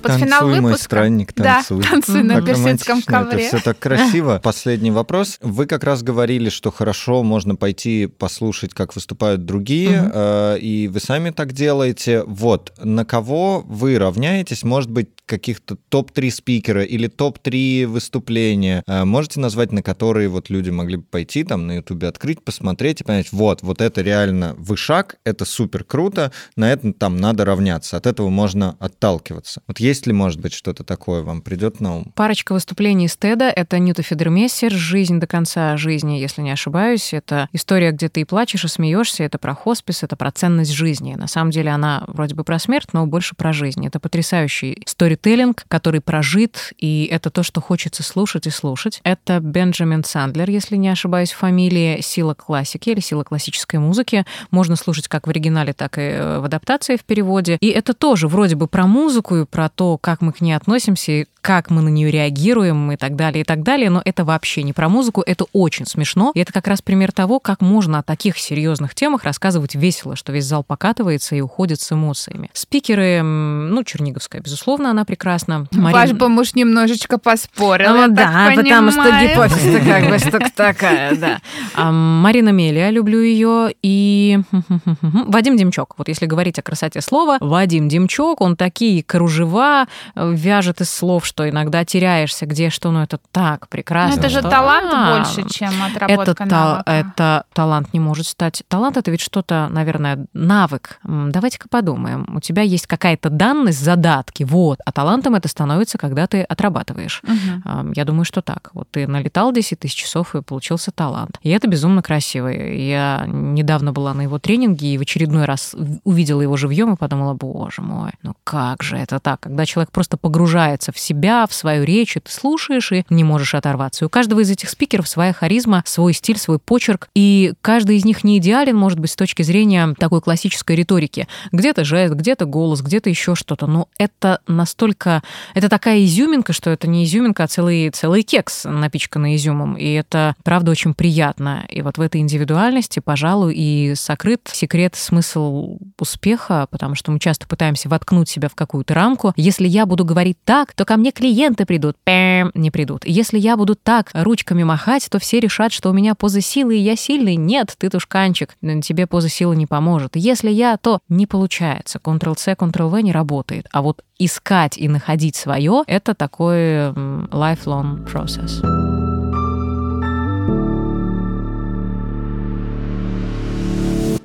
Под 0.02 0.12
финал 0.12 0.40
Танцуй, 0.40 0.60
мой 0.60 0.70
выпуска. 0.72 0.84
странник, 0.84 1.32
Да, 1.34 1.54
танцуй. 1.56 1.82
танцуй 1.82 2.22
на 2.22 2.40
персидском 2.42 3.02
ковре. 3.02 3.44
Это 3.46 3.56
все 3.56 3.64
так 3.64 3.78
красиво. 3.78 4.40
Последний 4.42 4.90
вопрос. 4.90 5.38
Вы 5.42 5.66
как 5.66 5.84
раз 5.84 6.02
говорили, 6.02 6.48
что 6.50 6.70
хорошо 6.70 7.22
можно 7.22 7.56
пойти 7.56 8.06
послушать, 8.06 8.74
как 8.74 8.94
выступают 8.94 9.44
другие, 9.44 10.10
э, 10.12 10.58
и 10.60 10.88
вы 10.88 11.00
сами 11.00 11.30
так 11.30 11.52
делаете. 11.52 12.22
Вот, 12.26 12.72
на 12.82 13.04
кого 13.04 13.60
вы 13.66 13.98
равняетесь? 13.98 14.62
Может 14.62 14.90
быть, 14.90 15.08
каких-то 15.26 15.76
топ-3 15.90 16.30
спикера 16.30 16.82
или 16.84 17.06
топ-3 17.06 17.86
выступления? 17.86 18.82
Э, 18.86 19.04
Можете 19.04 19.40
назвать, 19.40 19.72
на 19.72 19.82
которые 19.82 20.28
вот 20.28 20.48
люди 20.50 20.70
могли 20.70 20.96
бы 20.96 21.02
пойти, 21.02 21.44
там, 21.44 21.66
на 21.66 21.72
Ютубе 21.76 22.08
открыть, 22.08 22.42
посмотреть 22.42 23.00
и 23.00 23.04
понять, 23.04 23.32
вот, 23.32 23.62
вот 23.62 23.80
это 23.80 24.00
реально 24.02 24.54
вышаг, 24.58 25.16
это 25.24 25.44
супер 25.44 25.84
круто, 25.84 26.32
на 26.56 26.70
этом 26.72 26.92
там 26.92 27.16
надо 27.16 27.44
равняться. 27.44 27.96
От 27.96 28.06
этого 28.06 28.28
можно 28.28 28.76
отталкиваться. 28.78 29.62
Вот 29.66 29.80
есть 29.88 30.06
ли, 30.06 30.12
может 30.12 30.38
быть, 30.40 30.52
что-то 30.52 30.84
такое 30.84 31.22
вам 31.22 31.40
придет 31.40 31.80
на 31.80 31.96
ум? 31.96 32.12
Парочка 32.14 32.52
выступлений 32.52 33.06
из 33.06 33.16
Теда— 33.16 33.44
это 33.56 33.78
Ньюта 33.78 34.02
Федермессер 34.02 34.70
«Жизнь 34.70 35.18
до 35.18 35.26
конца 35.26 35.76
жизни», 35.76 36.18
если 36.18 36.42
не 36.42 36.50
ошибаюсь. 36.50 37.14
Это 37.14 37.48
история, 37.52 37.90
где 37.90 38.08
ты 38.08 38.20
и 38.20 38.24
плачешь, 38.24 38.64
и 38.64 38.68
смеешься. 38.68 39.24
Это 39.24 39.38
про 39.38 39.54
хоспис, 39.54 40.02
это 40.02 40.14
про 40.14 40.30
ценность 40.30 40.72
жизни. 40.72 41.14
На 41.14 41.26
самом 41.26 41.50
деле 41.50 41.70
она 41.70 42.04
вроде 42.06 42.34
бы 42.34 42.44
про 42.44 42.58
смерть, 42.58 42.88
но 42.92 43.06
больше 43.06 43.34
про 43.34 43.52
жизнь. 43.52 43.86
Это 43.86 43.98
потрясающий 43.98 44.82
сторителлинг, 44.84 45.64
который 45.68 46.02
прожит, 46.02 46.72
и 46.76 47.08
это 47.10 47.30
то, 47.30 47.42
что 47.42 47.60
хочется 47.62 48.02
слушать 48.02 48.46
и 48.46 48.50
слушать. 48.50 49.00
Это 49.04 49.40
Бенджамин 49.40 50.04
Сандлер, 50.04 50.50
если 50.50 50.76
не 50.76 50.90
ошибаюсь, 50.90 51.32
фамилия 51.32 52.02
«Сила 52.02 52.34
классики» 52.34 52.90
или 52.90 53.00
«Сила 53.00 53.24
классической 53.24 53.80
музыки». 53.80 54.26
Можно 54.50 54.76
слушать 54.76 55.08
как 55.08 55.26
в 55.26 55.30
оригинале, 55.30 55.72
так 55.72 55.96
и 55.96 56.02
э, 56.02 56.40
в 56.40 56.44
адаптации 56.44 56.96
в 56.96 57.04
переводе. 57.04 57.56
И 57.60 57.68
это 57.68 57.94
тоже 57.94 58.28
вроде 58.28 58.54
бы 58.54 58.68
про 58.68 58.86
музыку 58.86 59.36
и 59.36 59.46
про 59.46 59.70
то, 59.78 59.96
как 59.96 60.22
мы 60.22 60.32
к 60.32 60.40
ней 60.40 60.54
относимся, 60.54 61.26
как 61.40 61.70
мы 61.70 61.82
на 61.82 61.88
нее 61.88 62.10
реагируем 62.10 62.90
и 62.90 62.96
так 62.96 63.14
далее, 63.14 63.42
и 63.42 63.44
так 63.44 63.62
далее. 63.62 63.90
Но 63.90 64.02
это 64.04 64.24
вообще 64.24 64.64
не 64.64 64.72
про 64.72 64.88
музыку, 64.88 65.22
это 65.24 65.46
очень 65.52 65.86
смешно. 65.86 66.32
И 66.34 66.40
это 66.40 66.52
как 66.52 66.66
раз 66.66 66.82
пример 66.82 67.12
того, 67.12 67.38
как 67.38 67.60
можно 67.60 68.00
о 68.00 68.02
таких 68.02 68.38
серьезных 68.38 68.96
темах 68.96 69.22
рассказывать 69.22 69.76
весело, 69.76 70.16
что 70.16 70.32
весь 70.32 70.46
зал 70.46 70.64
покатывается 70.64 71.36
и 71.36 71.40
уходит 71.40 71.80
с 71.80 71.92
эмоциями. 71.92 72.50
Спикеры, 72.54 73.22
ну, 73.22 73.84
Черниговская, 73.84 74.42
безусловно, 74.42 74.90
она 74.90 75.04
прекрасна. 75.04 75.68
Ваш 75.70 75.92
Марина- 75.92 76.18
бы 76.18 76.28
муж 76.28 76.54
немножечко 76.56 77.16
поспорил, 77.16 77.94
ну, 77.94 78.08
да, 78.08 78.52
потому 78.56 78.90
что 78.90 79.04
гипофиз 79.04 79.86
как 79.86 80.08
бы 80.08 80.18
штука 80.18 80.50
такая, 80.56 81.14
да. 81.14 81.40
А, 81.76 81.92
Марина 81.92 82.48
Мелия, 82.48 82.90
люблю 82.90 83.22
ее, 83.22 83.72
и 83.80 84.40
Вадим 85.02 85.56
Демчок. 85.56 85.94
Вот 85.98 86.08
если 86.08 86.26
говорить 86.26 86.58
о 86.58 86.62
красоте 86.62 87.00
слова, 87.00 87.38
Вадим 87.38 87.88
Демчок, 87.88 88.40
он 88.40 88.56
такие 88.56 89.04
кружева 89.04 89.67
э, 90.14 90.32
вяжет 90.34 90.80
из 90.80 90.90
слов, 90.90 91.26
что 91.26 91.48
иногда 91.48 91.84
теряешься, 91.84 92.46
где 92.46 92.70
что, 92.70 92.90
ну 92.90 93.02
это 93.02 93.18
так 93.32 93.62
Ну, 93.62 93.66
прекрасно. 93.70 94.18
это 94.20 94.28
же 94.28 94.40
что- 94.40 94.50
талант 94.50 94.90
А, 94.92 95.16
больше, 95.16 95.48
чем 95.48 95.70
это, 95.82 96.04
отработка 96.04 96.34
та- 96.34 96.44
навыка. 96.46 96.82
это 96.90 97.44
талант 97.52 97.92
не 97.92 98.00
может 98.00 98.26
стать. 98.26 98.62
Талант 98.68 98.96
это 98.96 99.10
ведь 99.10 99.20
что-то, 99.20 99.68
наверное, 99.70 100.26
навык. 100.32 100.98
Давайте-ка 101.04 101.68
подумаем. 101.68 102.26
У 102.34 102.40
тебя 102.40 102.62
есть 102.62 102.86
какая-то 102.86 103.30
данность, 103.30 103.82
задатки, 103.82 104.42
вот. 104.44 104.78
А 104.84 104.92
талантом 104.92 105.34
это 105.34 105.48
становится, 105.48 105.98
когда 105.98 106.26
ты 106.26 106.42
отрабатываешь. 106.42 107.22
Ам, 107.64 107.92
Я 107.92 108.04
думаю, 108.04 108.24
что 108.24 108.42
так. 108.42 108.70
Вот 108.74 108.88
ты 108.90 109.06
налетал 109.06 109.52
10 109.52 109.80
тысяч 109.80 109.94
часов 109.96 110.34
и 110.34 110.42
получился 110.42 110.90
талант. 110.92 111.38
И 111.42 111.50
это 111.50 111.66
безумно 111.68 112.02
красиво. 112.02 112.48
Я 112.48 113.24
недавно 113.26 113.92
была 113.92 114.14
на 114.14 114.22
его 114.22 114.38
тренинге 114.38 114.88
и 114.94 114.98
в 114.98 115.02
очередной 115.02 115.44
раз 115.44 115.74
увидела 116.04 116.40
его 116.42 116.56
живьем 116.56 116.92
и 116.92 116.96
подумала, 116.96 117.34
боже 117.34 117.82
мой, 117.82 118.10
ну 118.22 118.34
как 118.44 118.82
же 118.82 118.96
это 118.96 119.18
так? 119.18 119.46
Когда 119.58 119.66
человек 119.66 119.90
просто 119.90 120.16
погружается 120.16 120.92
в 120.92 121.00
себя, 121.00 121.44
в 121.48 121.52
свою 121.52 121.82
речь, 121.82 122.16
и 122.16 122.20
ты 122.20 122.30
слушаешь 122.30 122.92
и 122.92 123.04
не 123.10 123.24
можешь 123.24 123.56
оторваться. 123.56 124.04
И 124.04 124.06
у 124.06 124.08
каждого 124.08 124.38
из 124.38 124.50
этих 124.50 124.70
спикеров 124.70 125.08
своя 125.08 125.32
харизма, 125.32 125.82
свой 125.84 126.12
стиль, 126.12 126.38
свой 126.38 126.60
почерк. 126.60 127.08
И 127.16 127.54
каждый 127.60 127.96
из 127.96 128.04
них 128.04 128.22
не 128.22 128.38
идеален, 128.38 128.76
может 128.76 129.00
быть, 129.00 129.10
с 129.10 129.16
точки 129.16 129.42
зрения 129.42 129.96
такой 129.98 130.20
классической 130.20 130.76
риторики. 130.76 131.26
Где-то 131.50 131.82
жест, 131.82 132.14
где-то 132.14 132.44
голос, 132.44 132.82
где-то 132.82 133.10
еще 133.10 133.34
что-то. 133.34 133.66
Но 133.66 133.88
это 133.98 134.38
настолько... 134.46 135.24
Это 135.54 135.68
такая 135.68 136.04
изюминка, 136.04 136.52
что 136.52 136.70
это 136.70 136.86
не 136.86 137.02
изюминка, 137.02 137.42
а 137.42 137.48
целый, 137.48 137.90
целый 137.90 138.22
кекс, 138.22 138.62
напичканный 138.62 139.34
изюмом. 139.34 139.76
И 139.76 139.90
это, 139.90 140.36
правда, 140.44 140.70
очень 140.70 140.94
приятно. 140.94 141.66
И 141.68 141.82
вот 141.82 141.98
в 141.98 142.00
этой 142.00 142.20
индивидуальности, 142.20 143.00
пожалуй, 143.00 143.56
и 143.56 143.96
сокрыт 143.96 144.42
секрет, 144.52 144.94
смысл 144.94 145.78
успеха, 145.98 146.68
потому 146.70 146.94
что 146.94 147.10
мы 147.10 147.18
часто 147.18 147.48
пытаемся 147.48 147.88
воткнуть 147.88 148.28
себя 148.28 148.48
в 148.48 148.54
какую-то 148.54 148.94
рамку. 148.94 149.32
Если 149.48 149.66
я 149.66 149.86
буду 149.86 150.04
говорить 150.04 150.36
так, 150.44 150.74
то 150.74 150.84
ко 150.84 150.98
мне 150.98 151.10
клиенты 151.10 151.64
придут. 151.64 151.96
Пэм, 152.04 152.50
не 152.54 152.70
придут. 152.70 153.06
Если 153.06 153.38
я 153.38 153.56
буду 153.56 153.76
так 153.76 154.10
ручками 154.12 154.62
махать, 154.62 155.08
то 155.10 155.18
все 155.18 155.40
решат, 155.40 155.72
что 155.72 155.88
у 155.88 155.94
меня 155.94 156.14
поза 156.14 156.42
силы, 156.42 156.76
и 156.76 156.80
я 156.80 156.96
сильный. 156.96 157.36
Нет, 157.36 157.74
ты 157.78 157.88
тушканчик, 157.88 158.54
тебе 158.82 159.06
поза 159.06 159.30
силы 159.30 159.56
не 159.56 159.64
поможет. 159.64 160.16
Если 160.16 160.50
я, 160.50 160.76
то 160.76 160.98
не 161.08 161.26
получается. 161.26 161.98
Ctrl-C, 161.98 162.56
Ctrl-V 162.58 163.00
не 163.02 163.10
работает. 163.10 163.66
А 163.72 163.80
вот 163.80 164.02
искать 164.18 164.76
и 164.76 164.86
находить 164.86 165.34
свое— 165.34 165.82
это 165.86 166.14
такой 166.14 166.90
lifelong 167.32 168.04
process. 168.06 168.60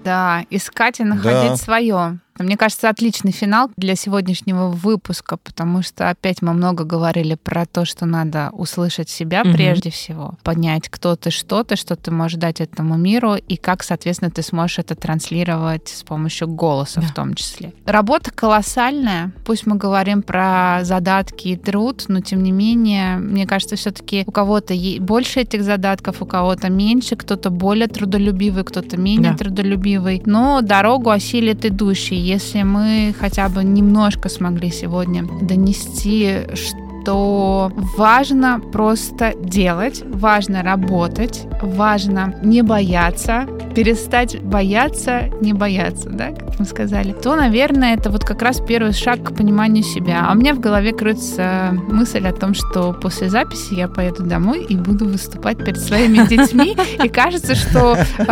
Да, 0.03 0.43
искать 0.49 0.99
и 0.99 1.05
находить 1.05 1.51
Да. 1.51 1.55
свое. 1.55 2.19
Мне 2.39 2.57
кажется, 2.57 2.89
отличный 2.89 3.31
финал 3.31 3.69
для 3.77 3.95
сегодняшнего 3.95 4.67
выпуска, 4.69 5.37
потому 5.37 5.81
что 5.83 6.09
опять 6.09 6.41
мы 6.41 6.53
много 6.53 6.83
говорили 6.83 7.35
про 7.35 7.65
то, 7.65 7.85
что 7.85 8.05
надо 8.05 8.49
услышать 8.53 9.09
себя 9.09 9.43
Мгм. 9.43 9.53
прежде 9.53 9.89
всего, 9.91 10.33
понять, 10.43 10.89
кто 10.89 11.15
ты, 11.15 11.29
что 11.29 11.63
ты, 11.63 11.75
что 11.75 11.95
ты 11.95 12.09
можешь 12.11 12.37
дать 12.39 12.59
этому 12.59 12.97
миру, 12.97 13.35
и 13.35 13.55
как, 13.55 13.83
соответственно, 13.83 14.31
ты 14.31 14.41
сможешь 14.41 14.79
это 14.79 14.95
транслировать 14.95 15.89
с 15.89 16.03
помощью 16.03 16.47
голоса 16.47 17.01
Да. 17.01 17.07
в 17.07 17.13
том 17.13 17.33
числе. 17.35 17.73
Работа 17.85 18.31
колоссальная. 18.31 19.31
Пусть 19.45 19.65
мы 19.67 19.75
говорим 19.75 20.23
про 20.23 20.79
задатки 20.83 21.49
и 21.49 21.55
труд, 21.55 22.05
но 22.07 22.21
тем 22.21 22.41
не 22.43 22.51
менее, 22.51 23.17
мне 23.17 23.45
кажется, 23.45 23.75
все-таки 23.75 24.23
у 24.25 24.31
кого-то 24.31 24.73
больше 24.99 25.41
этих 25.41 25.63
задатков, 25.63 26.21
у 26.21 26.25
кого-то 26.25 26.69
меньше, 26.69 27.15
кто-то 27.15 27.49
более 27.49 27.87
трудолюбивый, 27.87 28.63
кто-то 28.63 28.97
менее 28.97 29.31
Да. 29.31 29.37
трудолюбивый. 29.37 30.21
Но 30.25 30.61
дорогу 30.61 31.09
осилит 31.11 31.65
идущий. 31.65 32.22
Если 32.23 32.63
мы 32.63 33.13
хотя 33.19 33.49
бы 33.49 33.65
немножко 33.65 34.29
смогли 34.29 34.71
сегодня 34.71 35.23
донести, 35.41 36.47
что 36.53 36.82
важно 37.11 38.59
просто 38.71 39.33
делать, 39.39 40.03
важно 40.05 40.63
работать, 40.63 41.47
важно 41.61 42.35
не 42.43 42.61
бояться, 42.61 43.45
перестать 43.75 44.41
бояться, 44.41 45.29
не 45.41 45.53
бояться, 45.53 46.09
да, 46.09 46.27
как 46.27 46.59
мы 46.59 46.65
сказали, 46.65 47.11
то, 47.13 47.35
наверное, 47.35 47.95
это 47.95 48.09
вот 48.09 48.23
как 48.23 48.41
раз 48.41 48.59
первый 48.59 48.93
шаг 48.93 49.23
к 49.23 49.35
пониманию 49.35 49.83
себя. 49.83 50.27
А 50.27 50.33
у 50.33 50.35
меня 50.35 50.53
в 50.53 50.59
голове 50.59 50.91
крутится 50.93 51.69
мысль 51.89 52.25
о 52.27 52.31
том, 52.33 52.53
что 52.53 52.93
после 52.93 53.29
записи 53.29 53.73
я 53.73 53.87
поеду 53.87 54.23
домой 54.23 54.63
и 54.63 54.75
буду 54.75 55.05
выступать 55.05 55.57
перед 55.57 55.79
своими 55.79 56.27
детьми, 56.27 56.77
и 57.03 57.09
кажется, 57.09 57.55
что 57.55 57.97
э, 58.17 58.25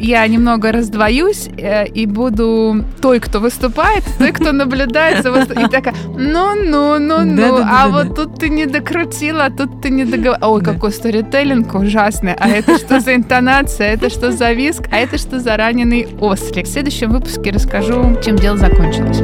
я 0.00 0.26
немного 0.26 0.72
раздвоюсь 0.72 1.48
э, 1.56 1.86
и 1.86 2.06
буду 2.06 2.84
той, 3.00 3.20
кто 3.20 3.38
выступает, 3.40 4.04
той, 4.18 4.32
кто 4.32 4.52
наблюдает 4.52 5.22
за 5.22 5.30
выступ- 5.30 5.58
И 5.64 5.68
такая, 5.68 5.94
ну-ну-ну-ну, 6.18 7.56
а 7.64 7.88
вот 7.88 8.01
тут 8.04 8.38
ты 8.38 8.48
не 8.48 8.66
докрутила, 8.66 9.50
тут 9.50 9.80
ты 9.82 9.90
не 9.90 10.04
договорила. 10.04 10.48
Ой, 10.50 10.62
Да. 10.62 10.72
какой 10.72 10.92
сторителлинг 10.92 11.74
ужасный. 11.74 12.34
А 12.38 12.48
это 12.48 12.78
что 12.78 13.00
за 13.00 13.14
интонация? 13.14 13.88
Это 13.94 14.10
что 14.10 14.32
за 14.32 14.52
виск? 14.52 14.84
А 14.90 14.96
это 14.98 15.18
что 15.18 15.40
за 15.40 15.56
раненый 15.56 16.08
ослик? 16.20 16.66
В 16.66 16.70
следующем 16.70 17.10
выпуске 17.10 17.50
расскажу, 17.50 18.18
чем 18.24 18.36
дело 18.36 18.56
закончилось. 18.56 19.20